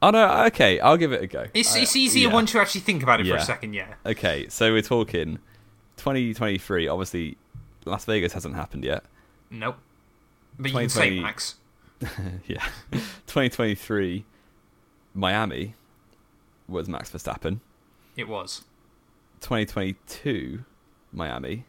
Oh 0.01 0.11
no. 0.11 0.45
Okay, 0.47 0.79
I'll 0.81 0.97
give 0.97 1.13
it 1.13 1.23
a 1.23 1.27
go. 1.27 1.47
It's, 1.55 1.75
Uh, 1.75 1.81
it's 1.81 1.97
easier 1.97 2.29
yeah. 2.29 2.35
once 2.35 2.55
you 2.55 2.61
actually 2.61 2.83
think 2.83 3.03
about 3.03 3.21
it 3.21 3.27
for 3.27 3.35
a 3.37 3.41
second, 3.41 3.75
yeah. 3.75 3.95
Okay, 4.07 4.49
so 4.49 4.73
we're 4.73 4.83
talking 4.83 5.39
2023. 5.97 6.87
Obviously, 6.87 7.37
Las 7.85 8.05
Vegas 8.05 8.33
hasn't 8.33 8.55
happened 8.55 8.85
yet. 8.85 9.05
Nope. 9.51 9.77
But 10.59 10.71
you 10.71 10.79
can 10.79 10.89
say 10.89 11.21
Max. 11.21 11.57
yeah. 12.47 12.65
2023, 13.27 14.25
Miami 15.15 15.75
was 16.69 16.89
Max 16.89 17.11
Verstappen. 17.11 17.61
It 18.17 18.29
was. 18.29 18.63
2022, 19.41 20.65
Miami 21.13 21.65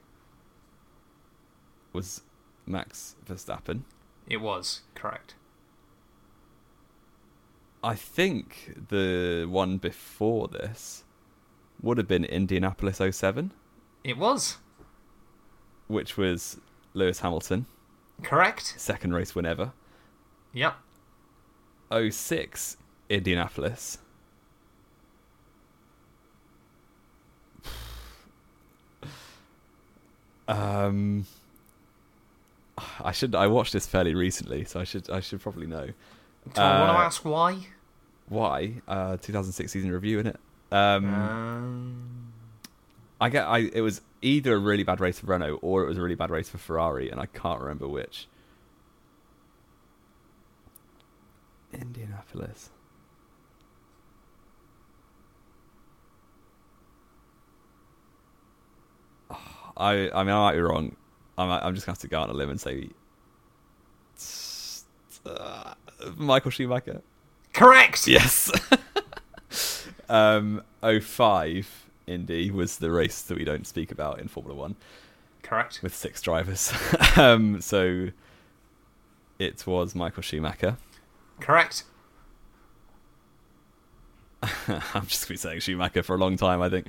was 1.93 2.21
Max 2.69 3.15
Verstappen. 3.27 3.81
It 4.27 4.37
was. 4.37 4.81
Correct. 4.95 5.35
I 7.83 7.95
think 7.95 8.75
the 8.89 9.47
one 9.49 9.77
before 9.77 10.47
this 10.47 11.03
would 11.81 11.97
have 11.97 12.07
been 12.07 12.25
Indianapolis 12.25 12.97
07, 13.15 13.51
It 14.03 14.17
was. 14.17 14.57
which 15.87 16.17
was 16.17 16.59
Lewis 16.93 17.19
Hamilton, 17.21 17.65
Correct. 18.21 18.75
second 18.77 19.13
race 19.13 19.33
win 19.33 19.45
ever. 19.45 19.71
Yep. 20.53 20.75
06 22.11 22.77
Indianapolis. 23.09 23.97
Um, 30.47 31.25
I 33.01 33.11
should. 33.11 33.35
I 33.35 33.47
watched 33.47 33.73
this 33.73 33.85
fairly 33.87 34.15
recently, 34.15 34.65
so 34.65 34.79
I 34.79 34.83
should. 34.83 35.09
I 35.09 35.19
should 35.19 35.41
probably 35.41 35.67
know 35.67 35.85
Do 35.87 35.93
I 36.61 36.79
want 36.79 36.91
to 36.91 36.99
Uh, 36.99 37.05
ask 37.05 37.25
why? 37.25 37.67
why. 38.27 38.81
Uh, 38.87 39.17
2006 39.17 39.71
season 39.71 39.91
review 39.91 40.19
in 40.19 40.27
it. 40.27 40.39
Um, 40.71 41.13
Um, 41.13 42.31
I 43.21 43.29
get. 43.29 43.45
I. 43.45 43.59
It 43.73 43.81
was 43.81 44.01
either 44.21 44.53
a 44.55 44.59
really 44.59 44.83
bad 44.83 44.99
race 44.99 45.19
for 45.19 45.27
Renault 45.27 45.59
or 45.61 45.83
it 45.83 45.87
was 45.87 45.97
a 45.97 46.01
really 46.01 46.15
bad 46.15 46.29
race 46.29 46.49
for 46.49 46.57
Ferrari, 46.57 47.09
and 47.09 47.19
I 47.19 47.25
can't 47.27 47.59
remember 47.61 47.87
which. 47.87 48.27
Indianapolis. 51.73 52.69
I. 59.77 60.09
I 60.13 60.23
mean, 60.23 60.33
I 60.33 60.39
might 60.39 60.53
be 60.53 60.61
wrong. 60.61 60.95
I 61.39 61.47
might, 61.47 61.63
I'm 61.63 61.73
just 61.73 61.85
gonna 61.85 61.93
have 61.93 62.01
to 62.01 62.07
go 62.07 62.21
on 62.21 62.29
a 62.29 62.33
limb 62.33 62.49
and 62.49 62.59
say. 62.59 62.89
Uh, 65.25 65.73
Michael 66.17 66.51
Schumacher. 66.51 67.01
correct. 67.53 68.07
Yes. 68.07 68.51
um, 70.09 70.63
05 70.81 71.89
Indy 72.07 72.51
was 72.51 72.77
the 72.77 72.89
race 72.91 73.21
that 73.23 73.37
we 73.37 73.43
don't 73.43 73.67
speak 73.67 73.91
about 73.91 74.19
in 74.19 74.27
Formula 74.27 74.57
One 74.57 74.75
Correct. 75.43 75.81
with 75.83 75.93
six 75.95 76.21
drivers. 76.21 76.73
um, 77.17 77.61
so 77.61 78.09
it 79.37 79.65
was 79.67 79.95
Michael 79.95 80.23
Schumacher. 80.23 80.77
Correct. 81.39 81.83
I'm 84.43 85.05
just 85.05 85.27
going 85.27 85.27
to 85.27 85.29
be 85.29 85.37
saying 85.37 85.59
Schumacher 85.59 86.03
for 86.03 86.15
a 86.15 86.19
long 86.19 86.37
time, 86.37 86.61
I 86.61 86.69
think. 86.69 86.87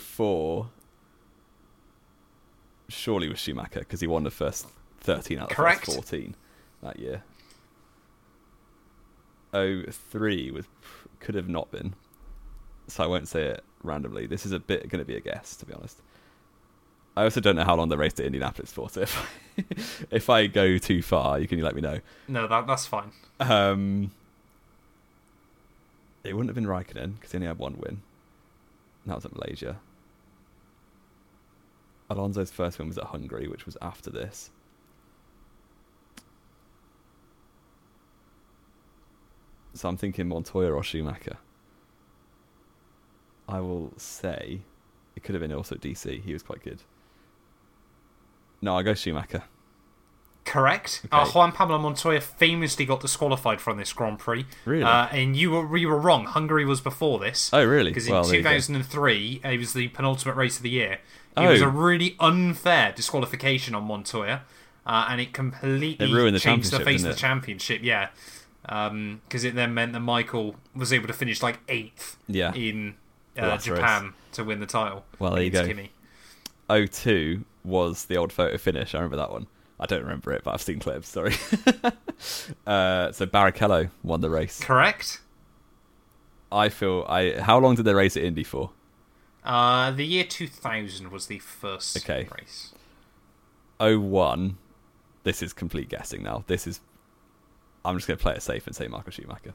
04 0.00 0.68
surely 2.88 3.28
was 3.28 3.38
Schumacher 3.38 3.80
because 3.80 4.00
he 4.00 4.06
won 4.06 4.24
the 4.24 4.30
first 4.30 4.66
13 5.00 5.38
out 5.38 5.50
of 5.50 5.56
the 5.56 5.62
first 5.62 5.84
14 5.84 6.34
that 6.82 6.98
year. 6.98 7.22
03 9.52 10.50
was 10.50 10.66
could 11.20 11.34
have 11.34 11.48
not 11.48 11.70
been. 11.70 11.94
So 12.88 13.02
I 13.02 13.06
won't 13.06 13.28
say 13.28 13.44
it 13.46 13.64
randomly. 13.82 14.26
This 14.26 14.46
is 14.46 14.52
a 14.52 14.58
bit 14.58 14.88
going 14.88 15.00
to 15.00 15.04
be 15.04 15.16
a 15.16 15.20
guess, 15.20 15.56
to 15.56 15.66
be 15.66 15.72
honest. 15.72 16.00
I 17.16 17.24
also 17.24 17.40
don't 17.40 17.56
know 17.56 17.64
how 17.64 17.74
long 17.74 17.88
the 17.88 17.96
race 17.96 18.12
to 18.14 18.24
Indianapolis 18.24 18.70
for. 18.70 18.90
So 18.90 19.00
if 19.00 19.18
I, 19.18 19.64
if 20.10 20.30
I 20.30 20.46
go 20.46 20.76
too 20.76 21.00
far, 21.02 21.38
you 21.38 21.48
can 21.48 21.58
you 21.58 21.64
let 21.64 21.74
me 21.74 21.80
know. 21.80 22.00
No, 22.28 22.46
that 22.46 22.66
that's 22.66 22.86
fine. 22.86 23.12
Um, 23.40 24.10
it 26.22 26.34
wouldn't 26.34 26.48
have 26.48 26.54
been 26.54 26.66
Raikkonen 26.66 27.14
because 27.14 27.32
he 27.32 27.36
only 27.36 27.46
had 27.46 27.58
one 27.58 27.76
win. 27.78 28.02
And 29.04 29.12
that 29.12 29.14
was 29.14 29.24
at 29.24 29.34
Malaysia. 29.34 29.78
Alonso's 32.08 32.50
first 32.50 32.78
win 32.78 32.88
was 32.88 32.98
at 32.98 33.04
Hungary, 33.04 33.48
which 33.48 33.66
was 33.66 33.76
after 33.82 34.10
this. 34.10 34.50
So 39.74 39.88
I'm 39.88 39.96
thinking 39.96 40.28
Montoya 40.28 40.72
or 40.72 40.82
Schumacher. 40.82 41.36
I 43.48 43.60
will 43.60 43.92
say 43.96 44.62
it 45.14 45.22
could 45.22 45.34
have 45.34 45.42
been 45.42 45.52
also 45.52 45.76
DC. 45.76 46.22
He 46.22 46.32
was 46.32 46.42
quite 46.42 46.62
good. 46.62 46.82
No, 48.62 48.76
I 48.76 48.82
go 48.82 48.94
Schumacher. 48.94 49.44
Correct. 50.46 51.02
Okay. 51.06 51.16
Uh, 51.16 51.26
Juan 51.26 51.50
Pablo 51.52 51.76
Montoya 51.78 52.20
famously 52.20 52.86
got 52.86 53.00
disqualified 53.00 53.60
from 53.60 53.76
this 53.78 53.92
Grand 53.92 54.18
Prix. 54.20 54.46
Really? 54.64 54.84
Uh, 54.84 55.06
and 55.08 55.36
you 55.36 55.50
were 55.50 55.76
you 55.76 55.88
were 55.88 55.98
wrong. 55.98 56.24
Hungary 56.24 56.64
was 56.64 56.80
before 56.80 57.18
this. 57.18 57.50
Oh, 57.52 57.64
really? 57.64 57.90
Because 57.90 58.06
in 58.06 58.12
Well, 58.14 58.22
there 58.24 58.38
2003, 58.40 59.40
it 59.44 59.58
was 59.58 59.72
the 59.72 59.88
penultimate 59.88 60.36
race 60.36 60.56
of 60.56 60.62
the 60.62 60.70
year. 60.70 60.98
It 61.36 61.46
was 61.48 61.60
Oh. 61.60 61.66
a 61.66 61.68
really 61.68 62.16
unfair 62.20 62.92
disqualification 62.92 63.74
on 63.74 63.84
Montoya, 63.84 64.42
uh, 64.86 65.06
and 65.10 65.20
it 65.20 65.32
completely 65.34 66.10
It 66.10 66.14
ruined 66.14 66.36
the 66.36 66.40
changed 66.40 66.70
the 66.70 66.80
face 66.80 67.02
of 67.04 67.10
the 67.10 67.14
championship. 67.20 67.82
Yeah, 67.82 68.08
because 68.62 69.44
it 69.44 69.54
then 69.56 69.74
meant 69.74 69.92
that 69.94 70.00
Michael 70.00 70.56
was 70.74 70.92
able 70.92 71.08
to 71.08 71.12
finish 71.12 71.42
like 71.42 71.58
eighth 71.68 72.16
Yeah. 72.28 72.54
in 72.54 72.94
uh. 73.36 73.58
Japan 73.58 74.14
to 74.32 74.44
win 74.44 74.60
the 74.60 74.66
title. 74.66 75.04
Well, 75.18 75.32
there 75.32 75.42
you 75.42 75.50
go. 75.50 75.66
Kimi. 75.66 75.90
02 76.68 77.44
was 77.64 78.04
the 78.06 78.16
old 78.16 78.32
photo 78.32 78.56
finish. 78.56 78.94
I 78.94 78.98
remember 78.98 79.16
that 79.16 79.30
one. 79.32 79.46
I 79.78 79.86
don't 79.86 80.02
remember 80.02 80.32
it, 80.32 80.42
but 80.44 80.54
I've 80.54 80.62
seen 80.62 80.78
clips. 80.78 81.08
Sorry. 81.08 81.34
uh, 82.66 83.12
so 83.12 83.26
Barrichello 83.26 83.90
won 84.02 84.20
the 84.22 84.30
race. 84.30 84.58
Correct. 84.62 85.20
I 86.50 86.68
feel 86.68 87.04
I. 87.08 87.32
How 87.40 87.58
long 87.58 87.74
did 87.74 87.84
they 87.84 87.92
race 87.94 88.16
at 88.16 88.22
Indy 88.24 88.44
for? 88.44 88.70
Uh, 89.44 89.90
the 89.90 90.04
year 90.04 90.24
2000 90.24 91.10
was 91.10 91.26
the 91.26 91.38
first 91.38 91.96
Okay. 91.98 92.28
race. 92.38 92.72
01. 93.78 94.56
This 95.24 95.42
is 95.42 95.52
complete 95.52 95.88
guessing 95.88 96.22
now. 96.22 96.44
This 96.46 96.66
is. 96.66 96.80
I'm 97.84 97.96
just 97.96 98.08
going 98.08 98.16
to 98.18 98.22
play 98.22 98.34
it 98.34 98.42
safe 98.42 98.66
and 98.66 98.74
say 98.74 98.88
Michael 98.88 99.12
Schumacher. 99.12 99.54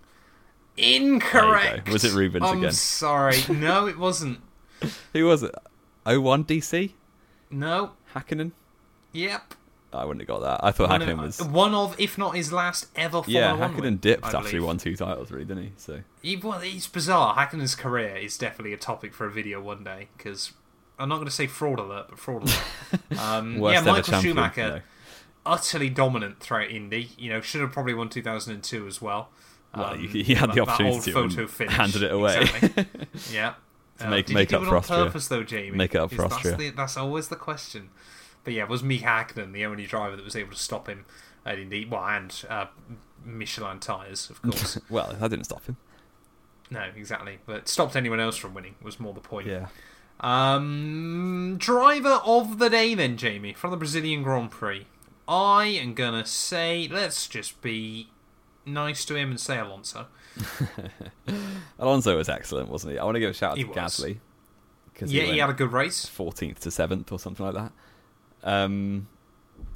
Incorrect. 0.78 1.90
Was 1.90 2.04
it 2.06 2.14
Rubens 2.14 2.46
I'm 2.46 2.60
again? 2.60 2.72
sorry. 2.72 3.38
No, 3.50 3.88
it 3.88 3.98
wasn't. 3.98 4.40
Who 5.14 5.26
was 5.26 5.44
it? 5.44 5.54
01 6.06 6.46
DC? 6.46 6.92
No. 7.50 7.92
Hakkinen? 8.16 8.52
Yep. 9.12 9.54
I 9.94 10.06
wouldn't 10.06 10.22
have 10.22 10.28
got 10.28 10.40
that. 10.42 10.64
I 10.66 10.72
thought 10.72 10.90
One 10.90 11.02
Hakkinen 11.02 11.12
of, 11.14 11.20
was. 11.20 11.42
one 11.44 11.74
of, 11.74 12.00
if 12.00 12.18
not 12.18 12.36
his 12.36 12.54
last 12.54 12.88
ever 12.96 13.24
Formula 13.24 13.40
Yeah, 13.42 13.54
One 13.54 13.76
win, 13.76 13.84
Hakkinen 13.98 14.02
dipped 14.02 14.26
after 14.34 14.50
he 14.50 14.60
won 14.60 14.78
two 14.78 14.96
titles, 14.96 15.32
really, 15.32 15.46
didn't 15.46 15.64
he? 15.64 15.72
So 15.78 16.02
He, 16.22 16.38
well, 16.38 16.60
it's 16.64 16.88
bizarre. 16.88 17.36
Hakkinen's 17.36 17.76
career 17.76 18.16
is 18.16 18.38
definitely 18.38 18.74
a 18.74 18.78
topic 18.78 19.14
for 19.14 19.26
a 19.26 19.32
video 19.32 19.60
one 19.62 19.84
day 19.84 20.08
because 20.18 20.54
I'm 21.00 21.10
not 21.10 21.16
going 21.16 21.26
to 21.28 21.32
say 21.32 21.48
fraud 21.48 21.80
alert, 21.80 22.06
but 22.10 22.20
fraud 22.20 22.44
alert. 22.44 22.62
Um, 23.20 23.58
yeah, 23.62 23.82
Michael. 23.82 24.22
Schumacher, 24.22 24.68
no. 24.70 24.82
utterly 25.46 25.90
dominant 25.90 26.40
throughout 26.40 26.70
Indy. 26.72 27.10
You 27.18 27.30
know, 27.32 27.42
should 27.42 27.62
have 27.62 27.72
probably 27.72 27.94
won 27.94 28.08
2002 28.10 28.88
as 28.88 29.02
well. 29.02 29.30
Well, 29.76 29.92
Um, 29.94 30.00
he, 30.08 30.36
had 30.36 30.54
the 30.54 30.62
opportunity 30.62 31.14
old 31.14 31.32
to 31.32 31.48
finish. 31.48 31.74
handed 31.74 32.04
it 32.04 32.12
away. 32.12 32.42
Exactly. 32.42 32.86
yeah. 33.34 33.54
To 34.00 34.08
Uh, 34.08 34.10
make- 34.10 34.26
did 34.26 34.34
make 34.34 34.50
he 34.50 34.56
up 34.56 34.62
do 34.62 34.68
it 34.68 34.70
for 34.70 34.76
on 34.76 34.80
Austria. 34.80 35.06
purpose, 35.06 35.28
though, 35.30 35.44
Jamie? 35.44 35.78
Make 35.78 35.96
it 35.96 36.00
up 36.00 36.12
for 36.14 36.26
Austria. 36.26 36.52
That's, 36.56 36.58
the, 36.64 36.70
that's 36.72 36.98
always 36.98 37.28
the 37.30 37.36
question. 37.36 37.90
But 38.44 38.54
yeah, 38.54 38.64
it 38.64 38.70
was 38.70 38.84
Mika 38.84 39.06
Hakkinen 39.06 39.54
the 39.54 39.66
only 39.66 39.86
driver 39.86 40.16
that 40.16 40.26
was 40.26 40.36
able 40.36 40.52
to 40.52 40.60
stop 40.60 40.88
him 40.88 41.06
at 41.46 41.60
Indy? 41.60 41.86
Well, 41.86 42.04
and 42.04 42.46
uh, 42.50 42.66
Michelin 43.24 43.80
tyres, 43.80 44.30
of 44.30 44.42
course. 44.42 44.80
well, 44.90 45.16
that 45.20 45.30
didn't 45.30 45.46
stop 45.46 45.66
him. 45.66 45.78
no, 46.70 46.86
exactly. 46.96 47.40
But 47.46 47.68
stopped 47.68 47.96
anyone 47.96 48.20
else 48.20 48.38
from 48.38 48.54
winning 48.54 48.76
was 48.82 49.00
more 49.00 49.14
the 49.14 49.20
point. 49.20 49.48
Yeah. 49.48 49.68
Um, 50.20 51.56
driver 51.58 52.22
of 52.26 52.60
the 52.60 52.70
day, 52.70 52.94
then, 52.94 53.18
Jamie, 53.18 53.54
from 53.54 53.72
the 53.72 53.78
Brazilian 53.78 54.22
Grand 54.24 54.52
Prix. 54.52 54.86
I 55.28 55.66
am 55.66 55.94
gonna 55.94 56.26
say, 56.26 56.88
let's 56.92 57.28
just 57.28 57.62
be 57.62 58.10
nice 58.66 59.06
to 59.06 59.16
him 59.16 59.32
and 59.32 59.40
say 59.40 59.58
Alonso. 59.58 60.08
Alonso 61.80 62.18
was 62.18 62.30
excellent, 62.30 62.70
wasn't 62.70 62.94
he? 62.94 63.00
I 63.00 63.04
want 63.04 63.16
to 63.16 63.20
give 63.20 63.32
a 63.32 63.34
shout 63.34 63.52
out 63.52 63.58
He 63.58 63.64
to 63.64 63.70
was. 63.70 63.78
Gasly 63.78 64.20
Yeah, 65.08 65.24
he 65.24 65.40
had 65.40 65.50
a 65.50 65.54
good 65.54 65.72
race. 65.72 66.06
14th 66.06 66.60
to 66.60 66.70
7th 66.70 67.12
or 67.12 67.20
something 67.20 67.46
like 67.46 67.56
that. 67.56 67.72
Um, 68.44 69.08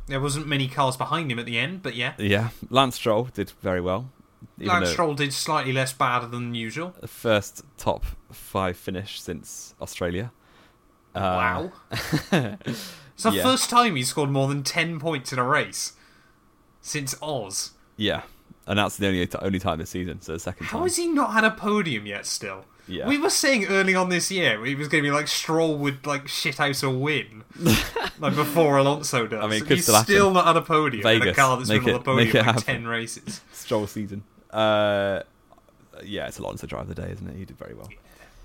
There 0.07 0.19
wasn't 0.21 0.47
many 0.47 0.67
cars 0.67 0.97
behind 0.97 1.31
him 1.31 1.39
at 1.39 1.45
the 1.45 1.57
end, 1.57 1.81
but 1.81 1.95
yeah. 1.95 2.13
yeah, 2.17 2.49
Lance 2.69 2.95
Stroll 2.95 3.25
did 3.25 3.51
very 3.61 3.81
well. 3.81 4.11
Lance 4.57 4.91
Stroll 4.91 5.15
did 5.15 5.33
slightly 5.33 5.73
less 5.73 5.91
bad 5.93 6.29
than 6.31 6.53
usual. 6.55 6.93
the 7.01 7.07
first 7.07 7.63
top 7.77 8.05
five 8.31 8.77
finish 8.77 9.19
since 9.19 9.73
Australia. 9.81 10.31
Uh, 11.13 11.19
wow. 11.21 11.71
It's 13.15 13.23
the 13.23 13.31
yeah. 13.31 13.43
first 13.43 13.69
time 13.69 13.95
he's 13.95 14.09
scored 14.09 14.29
more 14.29 14.49
than 14.49 14.61
10 14.61 14.99
points 14.99 15.31
in 15.31 15.39
a 15.39 15.43
race 15.43 15.93
since 16.81 17.15
Oz. 17.21 17.71
Yeah, 17.95 18.23
and 18.67 18.77
that's 18.77 18.97
the 18.97 19.07
only 19.07 19.29
only 19.41 19.59
time 19.59 19.79
this 19.79 19.91
season. 19.91 20.19
So 20.19 20.33
the 20.33 20.39
second 20.39 20.65
How 20.65 20.79
time. 20.79 20.83
has 20.87 20.97
he 20.97 21.07
not 21.07 21.31
had 21.31 21.45
a 21.45 21.51
podium 21.51 22.05
yet 22.05 22.25
still? 22.25 22.65
Yeah. 22.87 23.07
We 23.07 23.17
were 23.17 23.29
saying 23.31 23.65
early 23.65 23.95
on 23.95 24.09
this 24.09 24.29
year 24.29 24.63
he 24.63 24.75
was 24.75 24.87
going 24.87 25.03
to 25.03 25.09
be 25.09 25.11
like 25.13 25.27
Stroll 25.27 25.77
would 25.79 26.05
like 26.05 26.27
shit 26.27 26.59
out 26.59 26.83
a 26.83 26.89
win, 26.89 27.43
like 28.19 28.35
before 28.35 28.77
Alonso 28.77 29.25
does. 29.25 29.43
I 29.43 29.47
mean, 29.47 29.61
could 29.61 29.77
he's 29.77 29.83
still 29.83 29.95
happen. 29.95 30.05
still 30.13 30.31
not 30.31 30.45
had 30.45 30.57
a 30.57 30.61
podium. 30.61 31.05
in 31.07 31.15
a 31.15 31.19
Vegas, 31.19 31.35
car 31.35 31.57
that's 31.57 31.69
make 31.69 31.83
been 31.83 31.89
on 31.89 31.95
it- 31.95 32.03
the 32.03 32.05
podium 32.05 32.27
make 32.27 32.35
it 32.35 32.45
like 32.45 32.65
ten 32.65 32.87
races. 32.87 33.41
Stroll 33.51 33.87
season. 33.87 34.23
Uh, 34.51 35.21
yeah, 36.03 36.27
it's 36.27 36.37
Alonso 36.39 36.67
drive 36.67 36.83
of 36.89 36.95
the 36.95 36.95
day, 37.01 37.09
isn't 37.11 37.27
it? 37.27 37.35
He 37.37 37.45
did 37.45 37.57
very 37.57 37.73
well. 37.73 37.89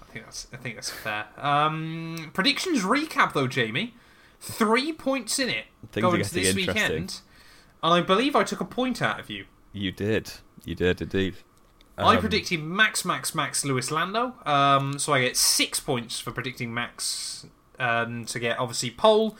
I 0.03 0.13
think 0.13 0.25
that's 0.25 0.47
I 0.53 0.57
think 0.57 0.75
that's 0.77 0.91
fair. 0.91 1.27
Um, 1.37 2.31
predictions 2.33 2.83
recap 2.83 3.33
though, 3.35 3.47
Jamie. 3.47 3.95
Three 4.41 4.93
points 4.95 5.39
in 5.39 5.51
it 5.51 5.67
Things 5.93 6.03
going 6.03 6.23
to 6.25 6.33
this 6.35 6.55
weekend, 6.55 7.21
and 7.83 7.93
I 7.95 8.01
believe 8.01 8.35
I 8.35 8.43
took 8.43 8.61
a 8.61 8.65
point 8.65 9.03
out 9.03 9.21
of 9.21 9.29
you. 9.29 9.45
You 9.73 9.93
did. 9.93 10.33
You 10.65 10.75
did 10.75 11.03
indeed. 11.03 11.35
I 11.99 12.15
Um, 12.15 12.21
predicted 12.21 12.63
Max, 12.63 13.05
Max, 13.05 13.35
Max 13.35 13.65
Lewis 13.65 13.91
Lando. 13.91 14.35
Um, 14.47 14.99
so 14.99 15.13
I 15.13 15.21
get 15.23 15.37
six 15.37 15.81
points 15.81 16.19
for 16.19 16.31
predicting 16.31 16.73
Max 16.73 17.47
um, 17.79 18.25
to 18.27 18.39
get 18.39 18.59
obviously 18.59 18.91
pole, 18.91 19.37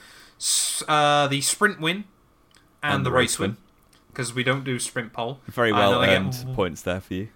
uh, 0.87 1.27
the 1.27 1.41
sprint 1.41 1.79
win, 1.79 2.03
and, 2.83 3.05
the, 3.05 3.11
race 3.11 3.39
win. 3.39 3.57
Because 4.11 4.33
we 4.33 4.43
don't 4.43 4.63
do 4.63 4.77
sprint 4.79 5.13
pole. 5.13 5.39
very 5.47 5.71
well 5.71 5.99
I 6.01 6.07
get- 6.07 6.21
earned 6.21 6.55
points 6.55 6.81
there 6.81 6.99
for 7.01 7.13
you. 7.13 7.29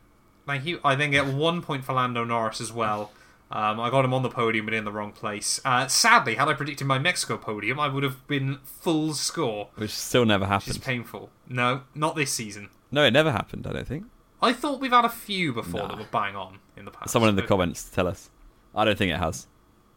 Thank 0.45 0.65
you. 0.65 0.79
I 0.83 0.93
then 0.93 1.09
get 1.09 1.25
one 1.25 1.61
point 1.63 1.83
for 1.85 1.93
Lando 1.93 2.23
Norris 2.23 2.61
as 2.61 2.71
well. 2.71 3.11
Um, 3.49 3.79
I 3.79 3.89
got 3.89 4.05
him 4.05 4.13
on 4.13 4.21
the 4.21 4.29
podium, 4.29 4.65
but 4.65 4.73
in 4.75 4.85
the 4.85 4.91
wrong 4.91 5.11
place. 5.11 5.59
Uh, 5.65 5.87
sadly, 5.87 6.35
had 6.35 6.47
I 6.47 6.53
predicted 6.53 6.85
my 6.85 6.99
Mexico 6.99 7.37
podium, 7.37 7.79
I 7.79 7.87
would 7.87 8.03
have 8.03 8.27
been 8.27 8.59
full 8.63 9.13
score, 9.13 9.69
Which 9.75 9.91
still 9.91 10.25
never 10.25 10.45
happened. 10.45 10.75
It's 10.75 10.85
painful. 10.85 11.29
No, 11.47 11.81
not 11.95 12.15
this 12.15 12.31
season. 12.31 12.69
No, 12.91 13.03
it 13.05 13.11
never 13.11 13.31
happened. 13.31 13.65
I 13.67 13.73
don't 13.73 13.87
think. 13.87 14.05
I 14.45 14.53
thought 14.53 14.79
we've 14.79 14.91
had 14.91 15.05
a 15.05 15.09
few 15.09 15.53
before 15.53 15.81
Nah. 15.81 15.87
that 15.89 15.97
were 15.97 16.05
bang 16.11 16.35
on 16.35 16.59
in 16.77 16.85
the 16.85 16.91
past. 16.91 17.09
Someone 17.11 17.29
in 17.29 17.35
the 17.35 17.41
but 17.41 17.49
comments 17.49 17.83
tell 17.89 18.07
us. 18.07 18.29
I 18.75 18.85
don't 18.85 18.97
think 18.97 19.11
it 19.11 19.17
has. 19.19 19.47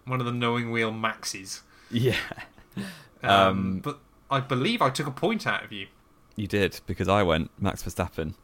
One 0.05 0.21
of 0.21 0.27
the 0.27 0.33
knowing 0.33 0.71
wheel 0.71 0.91
maxes. 0.91 1.63
Yeah, 1.91 2.17
Um, 3.23 3.31
Um, 3.31 3.79
but 3.81 3.99
I 4.31 4.41
believe 4.41 4.81
I 4.83 4.91
took 4.91 5.07
a 5.07 5.11
point 5.11 5.47
out 5.47 5.65
of 5.65 5.73
you. 5.73 5.87
you 6.37 6.47
did 6.47 6.81
because 6.87 7.09
I 7.09 7.23
went 7.23 7.51
Max 7.61 7.83
Verstappen, 7.83 8.35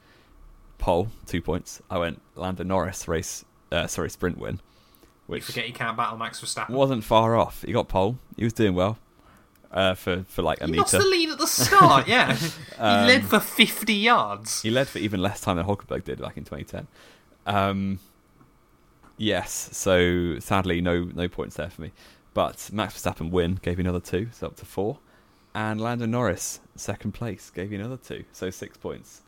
pole 0.79 1.09
two 1.27 1.41
points. 1.41 1.81
I 1.91 1.99
went 1.99 2.21
Lando 2.35 2.65
Norris 2.65 3.07
race, 3.07 3.45
uh, 3.71 3.87
sorry 3.87 4.11
sprint 4.11 4.39
win, 4.39 4.55
You 4.55 4.61
which 5.27 5.45
forget 5.45 5.67
you 5.69 5.73
can't 5.75 5.97
battle 5.97 6.19
Max 6.19 6.41
Verstappen. 6.41 6.71
wasn't 6.71 7.05
far 7.05 7.37
off. 7.37 7.63
He 7.63 7.73
got 7.73 7.89
pole. 7.89 8.19
He 8.37 8.45
was 8.45 8.53
doing 8.53 8.75
well 8.75 8.99
uh, 9.75 9.95
for 9.95 10.25
for 10.25 10.41
like 10.43 10.61
a 10.63 10.65
He 10.67 10.71
meter. 10.73 10.81
lost 10.83 10.93
the 10.93 10.99
lead 11.01 11.29
at 11.31 11.39
the 11.39 11.47
start, 11.47 12.09
yeah. 12.15 12.35
he 12.35 12.51
Um, 12.79 13.07
led 13.07 13.25
for 13.27 13.41
50 13.41 13.93
yards. 13.93 14.63
He 14.63 14.71
led 14.71 14.89
for 14.89 14.99
even 14.99 15.21
less 15.21 15.41
time 15.43 15.57
than 15.57 15.67
Hulkenberg 15.67 16.05
did 16.05 16.21
back 16.21 16.37
in 16.39 16.45
2010. 16.45 16.87
Um, 17.47 17.99
yes, 19.17 19.69
so 19.73 20.39
sadly, 20.39 20.81
no 20.81 21.05
no 21.15 21.29
points 21.29 21.57
there 21.57 21.71
for 21.71 21.83
me. 21.83 21.93
But 22.33 22.71
Max 22.73 22.95
Verstappen 22.95 23.31
win 23.31 23.61
gave 23.63 23.79
you 23.79 23.83
another 23.85 24.01
two, 24.01 24.29
so 24.33 24.49
up 24.49 24.57
to 24.57 24.65
four. 24.65 24.99
And 25.55 25.81
Lando 25.81 26.05
Norris, 26.07 26.59
second 26.75 27.13
place, 27.13 27.49
gave 27.51 27.71
you 27.71 27.79
another 27.79 27.97
two, 27.97 28.25
so 28.33 28.51
six 28.51 28.77
points. 28.77 29.23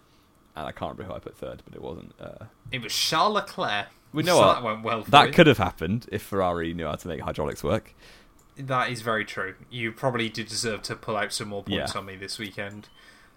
And 0.57 0.67
I 0.67 0.73
can't 0.73 0.93
remember 0.97 1.13
who 1.13 1.17
I 1.17 1.21
put 1.21 1.37
third, 1.37 1.63
but 1.65 1.75
it 1.77 1.83
wasn't. 1.83 2.15
Uh, 2.21 2.47
It 2.73 2.83
was 2.83 2.93
Charles 2.93 3.35
Leclerc. 3.35 3.87
We 4.13 4.23
know 4.23 4.39
so 4.39 4.47
that 4.47 4.63
went 4.63 4.83
well 4.83 5.05
for 5.05 5.11
that 5.11 5.33
could 5.35 5.47
have 5.47 5.59
happened 5.59 6.07
if 6.11 6.23
Ferrari 6.23 6.73
knew 6.75 6.87
how 6.87 6.95
to 6.95 7.09
make 7.09 7.21
hydraulics 7.21 7.63
work. 7.63 7.95
That 8.59 8.91
is 8.91 9.03
very 9.03 9.25
true. 9.25 9.55
You 9.71 9.93
probably 9.93 10.29
did 10.29 10.49
deserve 10.49 10.83
to 10.83 10.97
pull 10.97 11.17
out 11.17 11.33
some 11.33 11.49
more 11.49 11.63
points 11.63 11.93
Yeah. 11.95 11.99
on 12.01 12.07
me 12.07 12.17
this 12.17 12.39
weekend. 12.39 12.89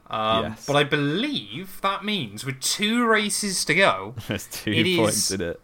Um, 0.09 0.43
Yes. 0.45 0.65
But 0.65 0.75
I 0.75 0.83
believe 0.83 1.79
that 1.81 2.03
means 2.03 2.45
with 2.45 2.59
two 2.61 3.05
races 3.05 3.63
to 3.65 3.75
go, 3.75 4.15
There's 4.27 4.47
two 4.47 4.71
It 4.71 4.97
points 4.97 5.29
is- 5.29 5.31
in 5.31 5.41
it. 5.41 5.61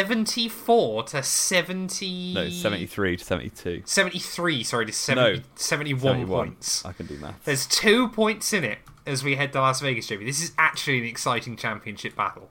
74 0.00 1.02
to 1.04 1.22
70. 1.22 2.32
No, 2.34 2.48
73 2.48 3.16
to 3.16 3.24
72. 3.24 3.82
73, 3.84 4.64
sorry, 4.64 4.86
to 4.86 4.92
70, 4.92 5.38
No, 5.38 5.42
71, 5.56 6.00
71. 6.00 6.26
points. 6.46 6.84
I 6.84 6.92
can 6.92 7.06
do 7.06 7.16
maths. 7.18 7.44
There's 7.44 7.66
two 7.66 8.08
points 8.08 8.52
in 8.52 8.64
it 8.64 8.78
as 9.06 9.22
we 9.22 9.36
head 9.36 9.52
to 9.52 9.60
Las 9.60 9.80
Vegas, 9.80 10.06
Jamie. 10.06 10.24
This 10.24 10.42
is 10.42 10.52
actually 10.58 10.98
an 11.00 11.04
exciting 11.04 11.56
championship 11.56 12.16
battle. 12.16 12.50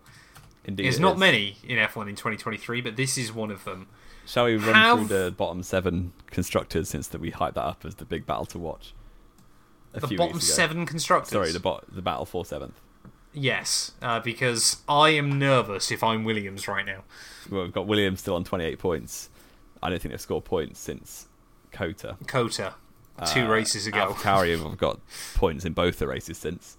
Indeed, 0.63 0.83
There's 0.85 0.99
not 0.99 1.13
is. 1.15 1.19
many 1.19 1.57
in 1.63 1.77
F1 1.77 2.07
in 2.09 2.15
2023, 2.15 2.81
but 2.81 2.95
this 2.95 3.17
is 3.17 3.31
one 3.33 3.51
of 3.51 3.63
them. 3.65 3.87
Shall 4.25 4.45
we 4.45 4.55
run 4.57 4.73
Have- 4.73 4.97
through 5.07 5.07
the 5.07 5.31
bottom 5.31 5.61
seven 5.63 6.13
constructors 6.27 6.89
since 6.89 7.07
that 7.09 7.21
we 7.21 7.31
hyped 7.31 7.53
that 7.55 7.63
up 7.63 7.85
as 7.85 7.95
the 7.95 8.05
big 8.05 8.25
battle 8.25 8.45
to 8.47 8.59
watch? 8.59 8.93
The 9.93 10.15
bottom 10.17 10.39
seven 10.41 10.85
constructors. 10.85 11.31
Sorry, 11.31 11.51
the 11.51 11.59
bot, 11.59 11.85
the 11.93 12.01
battle 12.01 12.25
for 12.25 12.43
seventh. 12.43 12.79
Yes, 13.33 13.91
uh, 14.01 14.19
because 14.19 14.77
I 14.89 15.09
am 15.11 15.37
nervous 15.39 15.91
if 15.91 16.03
I'm 16.03 16.23
Williams 16.23 16.67
right 16.67 16.85
now. 16.85 17.03
Well, 17.49 17.63
we've 17.63 17.73
got 17.73 17.85
Williams 17.87 18.21
still 18.21 18.35
on 18.35 18.43
28 18.43 18.79
points. 18.79 19.29
I 19.83 19.89
don't 19.89 20.01
think 20.01 20.11
they've 20.13 20.21
scored 20.21 20.45
points 20.45 20.79
since 20.79 21.27
COTA. 21.71 22.17
COTA, 22.27 22.75
two 23.33 23.41
Uh, 23.41 23.47
races 23.47 23.87
ago. 23.87 24.13
AlphaTauri 24.13 24.57
have 24.61 24.77
got 24.77 24.99
points 25.35 25.63
in 25.65 25.73
both 25.73 25.99
the 25.99 26.07
races 26.07 26.37
since, 26.37 26.77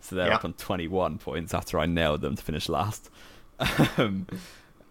so 0.00 0.14
they're 0.16 0.28
Yeah. 0.28 0.36
up 0.36 0.44
on 0.44 0.54
21 0.54 1.18
points 1.18 1.52
after 1.52 1.78
I 1.78 1.86
nailed 1.86 2.20
them 2.20 2.36
to 2.36 2.42
finish 2.42 2.68
last. 2.68 3.10
um, 3.98 4.26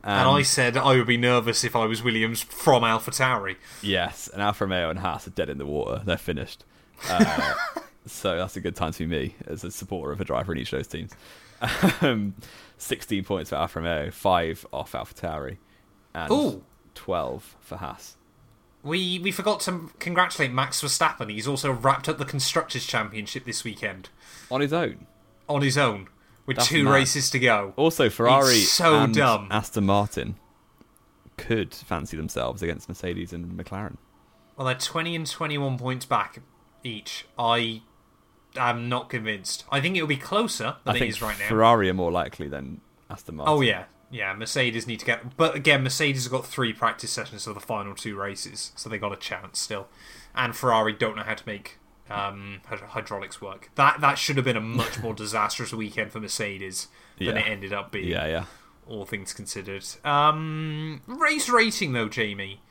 and 0.05 0.29
I 0.29 0.41
said 0.43 0.77
I 0.77 0.95
would 0.95 1.07
be 1.07 1.17
nervous 1.17 1.63
if 1.63 1.75
I 1.75 1.85
was 1.85 2.03
Williams 2.03 2.41
from 2.41 2.83
AlphaTauri. 2.83 3.55
Yes, 3.81 4.27
and 4.27 4.41
Alfa 4.41 4.65
Romeo 4.65 4.89
and 4.89 4.99
Haas 4.99 5.27
are 5.27 5.31
dead 5.31 5.49
in 5.49 5.57
the 5.57 5.65
water. 5.65 6.01
They're 6.05 6.17
finished. 6.17 6.63
Uh, 7.09 7.53
so 8.05 8.37
that's 8.37 8.55
a 8.55 8.61
good 8.61 8.75
time 8.75 8.91
to 8.93 8.99
be 8.99 9.07
me 9.07 9.35
as 9.47 9.63
a 9.63 9.71
supporter 9.71 10.11
of 10.11 10.21
a 10.21 10.25
driver 10.25 10.51
in 10.53 10.59
each 10.59 10.71
of 10.73 10.79
those 10.79 10.87
teams. 10.87 11.11
Um, 12.01 12.35
16 12.77 13.23
points 13.23 13.49
for 13.49 13.55
Alfa 13.55 13.79
Romeo, 13.79 14.11
5 14.11 14.67
off 14.73 14.93
Alpha 14.93 15.13
Tauri, 15.13 15.57
and 16.13 16.31
Ooh. 16.31 16.63
12 16.93 17.55
for 17.61 17.77
Haas. 17.77 18.17
We 18.83 19.17
we 19.17 19.31
forgot 19.31 19.61
to 19.61 19.89
congratulate 19.97 20.51
Max 20.51 20.81
Verstappen. 20.81 21.31
He's 21.31 21.47
also 21.47 21.71
wrapped 21.71 22.07
up 22.07 22.19
the 22.19 22.25
constructors' 22.25 22.85
championship 22.85 23.43
this 23.45 23.63
weekend 23.63 24.09
On 24.51 24.61
his 24.61 24.71
own. 24.71 25.07
on 25.49 25.63
his 25.63 25.75
own 25.75 26.07
with 26.45 26.57
That's 26.57 26.69
two 26.69 26.83
mad. 26.83 26.93
races 26.93 27.29
to 27.31 27.39
go. 27.39 27.73
Also, 27.75 28.09
Ferrari 28.09 28.55
so 28.55 28.99
and 28.99 29.13
dumb. 29.13 29.47
Aston 29.51 29.85
Martin 29.85 30.35
could 31.37 31.73
fancy 31.73 32.17
themselves 32.17 32.61
against 32.61 32.87
Mercedes 32.87 33.33
and 33.33 33.57
McLaren. 33.57 33.97
Well, 34.55 34.67
they're 34.67 34.75
20 34.75 35.15
and 35.15 35.27
21 35.29 35.77
points 35.77 36.05
back 36.05 36.41
each. 36.83 37.25
I 37.37 37.81
am 38.55 38.87
not 38.87 39.09
convinced. 39.09 39.65
I 39.71 39.81
think 39.81 39.95
it'll 39.95 40.07
be 40.07 40.17
closer 40.17 40.77
than 40.83 40.93
I 40.93 40.95
it 40.95 40.99
think 40.99 41.09
is 41.09 41.21
right 41.21 41.37
now. 41.37 41.47
Ferrari 41.47 41.89
are 41.89 41.93
more 41.93 42.11
likely 42.11 42.47
than 42.47 42.81
Aston 43.09 43.35
oh, 43.35 43.37
Martin. 43.37 43.53
Oh 43.53 43.61
yeah, 43.61 43.85
yeah. 44.11 44.33
Mercedes 44.33 44.87
need 44.87 44.99
to 44.99 45.05
get, 45.05 45.35
but 45.35 45.55
again, 45.55 45.83
Mercedes 45.83 46.23
have 46.23 46.31
got 46.31 46.45
three 46.45 46.73
practice 46.73 47.11
sessions 47.11 47.43
for 47.45 47.53
the 47.53 47.59
final 47.59 47.95
two 47.95 48.15
races, 48.15 48.71
so 48.75 48.89
they 48.89 48.97
got 48.97 49.11
a 49.11 49.17
chance 49.17 49.59
still. 49.59 49.87
And 50.33 50.55
Ferrari 50.55 50.93
don't 50.93 51.15
know 51.15 51.23
how 51.23 51.33
to 51.33 51.43
make 51.45 51.79
um, 52.09 52.61
hydraulics 52.65 53.41
work. 53.41 53.69
That 53.75 54.01
that 54.01 54.17
should 54.17 54.35
have 54.37 54.45
been 54.45 54.57
a 54.57 54.61
much 54.61 54.99
more 55.01 55.13
disastrous 55.23 55.73
weekend 55.73 56.11
for 56.11 56.19
Mercedes 56.19 56.87
than 57.17 57.27
Yeah. 57.27 57.37
it 57.37 57.47
ended 57.49 57.73
up 57.73 57.91
being. 57.91 58.07
Yeah, 58.09 58.27
yeah. 58.27 58.45
All 58.87 59.05
things 59.05 59.33
considered. 59.33 59.83
Um, 60.03 61.01
race 61.07 61.49
rating 61.49 61.93
though, 61.93 62.09
Jamie. 62.09 62.61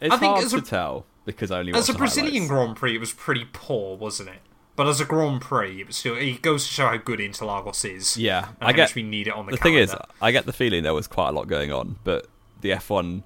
It's 0.00 0.12
I 0.14 0.18
think 0.18 0.32
hard 0.32 0.44
as 0.44 0.50
to 0.52 0.58
a- 0.58 0.62
tell 0.62 1.06
because 1.24 1.50
I 1.50 1.60
only 1.60 1.72
As 1.72 1.88
a 1.88 1.94
Brazilian 1.94 2.32
highlights. 2.34 2.50
Grand 2.50 2.76
Prix, 2.76 2.96
it 2.96 2.98
was 2.98 3.12
pretty 3.12 3.46
poor, 3.52 3.96
wasn't 3.96 4.30
it? 4.30 4.40
But 4.76 4.88
as 4.88 5.00
a 5.00 5.04
Grand 5.04 5.40
Prix, 5.40 5.80
it 5.80 5.86
was 5.86 5.96
still. 5.96 6.16
It 6.16 6.42
goes 6.42 6.66
to 6.66 6.72
show 6.72 6.88
how 6.88 6.96
good 6.96 7.20
Interlagos 7.20 7.88
is. 7.88 8.16
Yeah, 8.16 8.48
and 8.60 8.68
I 8.68 8.72
much 8.72 8.96
we 8.96 9.04
need 9.04 9.28
it 9.28 9.32
on 9.34 9.46
the. 9.46 9.52
the 9.52 9.58
thing 9.58 9.74
is. 9.76 9.94
I 10.20 10.32
get 10.32 10.46
the 10.46 10.52
feeling 10.52 10.82
there 10.82 10.92
was 10.92 11.06
quite 11.06 11.28
a 11.28 11.32
lot 11.32 11.46
going 11.46 11.72
on, 11.72 11.96
but 12.02 12.26
the 12.60 12.70
F1 12.70 13.22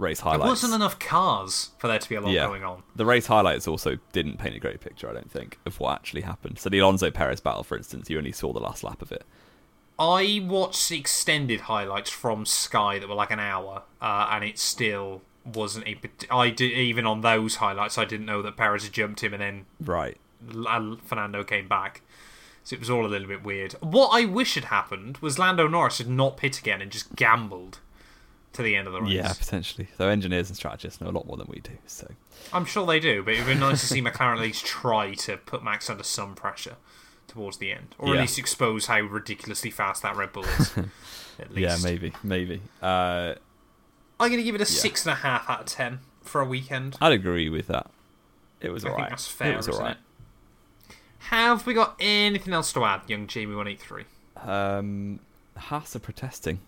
race 0.00 0.20
there 0.20 0.32
highlights. 0.32 0.48
wasn't 0.48 0.74
enough 0.74 0.98
cars 0.98 1.70
for 1.78 1.88
there 1.88 1.98
to 1.98 2.08
be 2.08 2.14
a 2.14 2.20
lot 2.20 2.32
yeah, 2.32 2.46
going 2.46 2.64
on. 2.64 2.82
the 2.96 3.04
race 3.06 3.26
highlights 3.26 3.68
also 3.68 3.98
didn't 4.12 4.38
paint 4.38 4.56
a 4.56 4.58
great 4.58 4.80
picture. 4.80 5.08
I 5.08 5.12
don't 5.12 5.30
think 5.30 5.58
of 5.66 5.78
what 5.78 5.94
actually 5.94 6.22
happened. 6.22 6.58
So 6.58 6.68
the 6.68 6.78
Alonso 6.78 7.10
Perez 7.10 7.40
battle, 7.40 7.62
for 7.62 7.76
instance, 7.76 8.10
you 8.10 8.18
only 8.18 8.32
saw 8.32 8.52
the 8.52 8.60
last 8.60 8.82
lap 8.82 9.02
of 9.02 9.12
it. 9.12 9.24
I 9.98 10.42
watched 10.48 10.90
extended 10.90 11.62
highlights 11.62 12.08
from 12.08 12.46
Sky 12.46 12.98
that 12.98 13.08
were 13.08 13.14
like 13.14 13.30
an 13.30 13.38
hour, 13.40 13.82
uh, 14.00 14.28
and 14.32 14.42
it 14.42 14.58
still 14.58 15.20
wasn't 15.44 15.86
a. 15.86 15.98
I 16.30 16.50
did 16.50 16.72
even 16.72 17.06
on 17.06 17.20
those 17.20 17.56
highlights, 17.56 17.98
I 17.98 18.06
didn't 18.06 18.26
know 18.26 18.40
that 18.42 18.56
Perez 18.56 18.84
had 18.84 18.92
jumped 18.92 19.22
him, 19.22 19.34
and 19.34 19.42
then 19.42 19.66
Right. 19.78 20.16
Fernando 21.04 21.44
came 21.44 21.68
back. 21.68 22.00
So 22.64 22.74
it 22.74 22.80
was 22.80 22.90
all 22.90 23.04
a 23.04 23.08
little 23.08 23.28
bit 23.28 23.42
weird. 23.42 23.72
What 23.80 24.08
I 24.08 24.24
wish 24.24 24.54
had 24.54 24.66
happened 24.66 25.18
was 25.18 25.38
Lando 25.38 25.66
Norris 25.66 25.98
had 25.98 26.08
not 26.08 26.36
pit 26.36 26.58
again 26.58 26.80
and 26.82 26.90
just 26.90 27.14
gambled 27.16 27.80
to 28.54 28.62
the 28.62 28.74
end 28.76 28.86
of 28.86 28.92
the 28.92 29.00
race. 29.02 29.12
Yeah, 29.12 29.32
potentially. 29.32 29.88
Though 29.96 30.08
engineers 30.08 30.48
and 30.48 30.56
strategists 30.56 31.00
know 31.00 31.08
a 31.08 31.12
lot 31.12 31.26
more 31.26 31.36
than 31.36 31.46
we 31.48 31.60
do. 31.60 31.72
So 31.86 32.10
I'm 32.52 32.64
sure 32.64 32.86
they 32.86 33.00
do, 33.00 33.22
but 33.22 33.34
it 33.34 33.38
would 33.44 33.54
be 33.54 33.54
nice 33.54 33.80
to 33.80 33.86
see 33.86 34.02
McLaren 34.02 34.34
at 34.36 34.40
least 34.40 34.64
try 34.66 35.14
to 35.14 35.36
put 35.36 35.62
Max 35.62 35.88
under 35.88 36.02
some 36.02 36.34
pressure 36.34 36.76
towards 37.28 37.58
the 37.58 37.70
end, 37.72 37.94
or 37.98 38.08
Yeah. 38.08 38.14
at 38.14 38.20
least 38.22 38.38
expose 38.38 38.86
how 38.86 39.00
ridiculously 39.00 39.70
fast 39.70 40.02
that 40.02 40.16
Red 40.16 40.32
Bull 40.32 40.44
is. 40.44 40.76
at 41.38 41.52
least. 41.54 41.58
yeah, 41.58 41.76
maybe, 41.82 42.12
maybe. 42.24 42.60
Uh, 42.82 43.34
I'm 44.18 44.28
going 44.30 44.38
to 44.38 44.42
give 44.42 44.54
it 44.56 44.60
a 44.60 44.64
Yeah. 44.64 44.80
six 44.80 45.06
and 45.06 45.12
a 45.12 45.16
half 45.16 45.48
out 45.48 45.60
of 45.60 45.66
ten 45.66 46.00
for 46.22 46.40
a 46.40 46.44
weekend. 46.44 46.96
I'd 47.00 47.12
agree 47.12 47.48
with 47.48 47.68
that. 47.68 47.88
It 48.60 48.70
was 48.70 48.84
I 48.84 48.88
alright. 48.88 49.02
think 49.04 49.10
that's 49.10 49.28
fair, 49.28 49.52
it 49.52 49.56
was 49.56 49.68
alright. 49.68 49.96
Have 51.30 51.66
we 51.66 51.74
got 51.74 51.96
anything 52.00 52.52
else 52.52 52.72
to 52.72 52.84
add, 52.84 53.02
young 53.06 53.26
Jamie 53.26 53.54
One 53.54 53.68
Eight 53.68 53.80
Three? 53.80 54.04
Um, 54.36 55.20
Haas 55.56 55.94
are 55.94 56.00
protesting. 56.00 56.60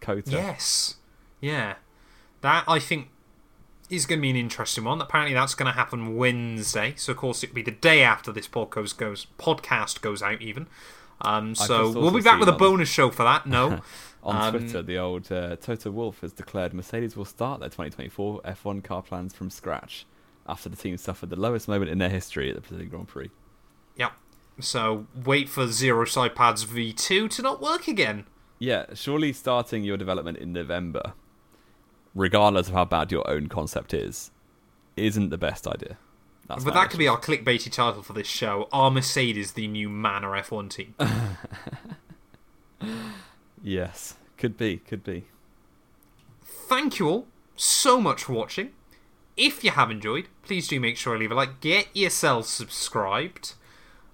COTA. 0.00 0.30
Yes, 0.32 0.96
yeah, 1.40 1.74
that 2.42 2.64
I 2.68 2.78
think 2.78 3.08
is 3.88 4.06
going 4.06 4.18
to 4.20 4.22
be 4.22 4.30
an 4.30 4.36
interesting 4.36 4.84
one. 4.84 5.00
Apparently, 5.00 5.34
that's 5.34 5.54
going 5.54 5.70
to 5.70 5.76
happen 5.76 6.16
Wednesday. 6.16 6.94
So, 6.96 7.12
of 7.12 7.18
course, 7.18 7.42
it'll 7.42 7.54
be 7.54 7.62
the 7.62 7.70
day 7.70 8.02
after 8.02 8.30
this 8.32 8.46
podcast 8.48 8.96
goes 8.96 9.26
podcast 9.38 10.00
goes 10.00 10.22
out. 10.22 10.40
Even, 10.40 10.66
um, 11.22 11.54
so 11.54 11.90
we'll 11.90 12.10
be 12.12 12.20
back 12.22 12.38
with 12.40 12.48
a 12.48 12.52
bonus 12.52 12.88
show 12.88 13.10
for 13.10 13.24
that. 13.24 13.46
No, 13.46 13.80
On 14.22 14.36
Um, 14.36 14.58
Twitter, 14.58 14.82
the 14.82 14.98
old 14.98 15.32
uh, 15.32 15.56
Toto 15.56 15.90
Wolff 15.90 16.20
has 16.20 16.32
declared 16.32 16.74
Mercedes 16.74 17.16
will 17.16 17.24
start 17.24 17.60
their 17.60 17.70
2024 17.70 18.42
F1 18.42 18.84
car 18.84 19.02
plans 19.02 19.34
from 19.34 19.48
scratch 19.50 20.04
after 20.46 20.68
the 20.68 20.76
team 20.76 20.96
suffered 20.98 21.30
the 21.30 21.40
lowest 21.40 21.68
moment 21.68 21.90
in 21.90 21.98
their 21.98 22.08
history 22.10 22.50
at 22.50 22.54
the 22.54 22.60
Brazilian 22.60 22.90
Grand 22.90 23.08
Prix. 23.08 23.30
Yep. 23.96 24.12
So 24.60 25.06
wait 25.24 25.48
for 25.48 25.68
Zero 25.68 26.04
Sidepods 26.04 26.66
V2 26.66 27.30
to 27.30 27.42
not 27.42 27.62
work 27.62 27.88
again. 27.88 28.26
Yeah, 28.58 28.86
surely 28.92 29.32
starting 29.32 29.84
your 29.84 29.96
development 29.96 30.36
in 30.36 30.52
November, 30.52 31.14
regardless 32.14 32.68
of 32.68 32.74
how 32.74 32.84
bad 32.84 33.12
your 33.12 33.28
own 33.28 33.48
concept 33.48 33.94
is, 33.94 34.30
isn't 34.96 35.30
the 35.30 35.38
best 35.38 35.66
idea. 35.66 35.96
That's 36.46 36.64
but 36.64 36.74
that 36.74 36.90
could 36.90 36.98
be 36.98 37.06
our 37.06 37.18
clickbaity 37.18 37.70
title 37.70 38.02
for 38.02 38.12
this 38.12 38.26
show. 38.26 38.68
Are 38.72 38.90
Mercedes 38.90 39.52
the 39.52 39.68
new 39.68 39.88
Manor 39.88 40.30
F1 40.30 40.70
team? 40.70 40.94
Yes, 43.62 44.14
could 44.36 44.56
be, 44.56 44.78
could 44.78 45.04
be. 45.04 45.24
Thank 46.42 46.98
you 46.98 47.08
all 47.08 47.26
so 47.56 48.00
much 48.00 48.24
for 48.24 48.32
watching. 48.32 48.70
If 49.36 49.64
you 49.64 49.70
have 49.70 49.90
enjoyed, 49.90 50.28
please 50.42 50.68
do 50.68 50.80
make 50.80 50.96
sure 50.96 51.14
to 51.14 51.20
leave 51.20 51.30
a 51.30 51.34
like. 51.34 51.60
Get 51.60 51.94
yourself 51.94 52.46
subscribed. 52.46 53.54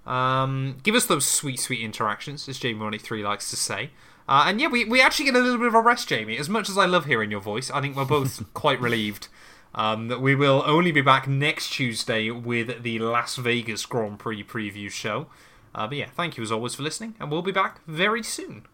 Um, 0.05 0.77
give 0.83 0.95
us 0.95 1.05
those 1.05 1.25
sweet, 1.25 1.59
sweet 1.59 1.81
interactions, 1.81 2.47
as 2.47 2.59
Jamie183 2.59 3.23
likes 3.23 3.49
to 3.49 3.55
say. 3.55 3.91
Uh, 4.27 4.45
and 4.47 4.59
yeah, 4.59 4.67
we, 4.67 4.83
we 4.85 5.01
actually 5.01 5.25
get 5.25 5.35
a 5.35 5.39
little 5.39 5.57
bit 5.57 5.67
of 5.67 5.73
a 5.73 5.81
rest, 5.81 6.09
Jamie. 6.09 6.37
As 6.37 6.49
much 6.49 6.69
as 6.69 6.77
I 6.77 6.85
love 6.85 7.05
hearing 7.05 7.31
your 7.31 7.39
voice, 7.39 7.71
I 7.71 7.81
think 7.81 7.95
we're 7.95 8.05
both 8.05 8.43
quite 8.53 8.79
relieved 8.81 9.29
um, 9.73 10.09
that 10.09 10.21
we 10.21 10.35
will 10.35 10.63
only 10.65 10.91
be 10.91 11.01
back 11.01 11.27
next 11.27 11.71
Tuesday 11.71 12.29
with 12.29 12.83
the 12.83 12.99
Las 12.99 13.37
Vegas 13.37 13.85
Grand 13.85 14.19
Prix 14.19 14.43
preview 14.43 14.91
show. 14.91 15.27
Uh, 15.73 15.87
but 15.87 15.97
yeah, 15.97 16.09
thank 16.15 16.37
you 16.37 16.43
as 16.43 16.51
always 16.51 16.75
for 16.75 16.83
listening, 16.83 17.15
and 17.19 17.31
we'll 17.31 17.41
be 17.41 17.51
back 17.51 17.81
very 17.87 18.23
soon. 18.23 18.67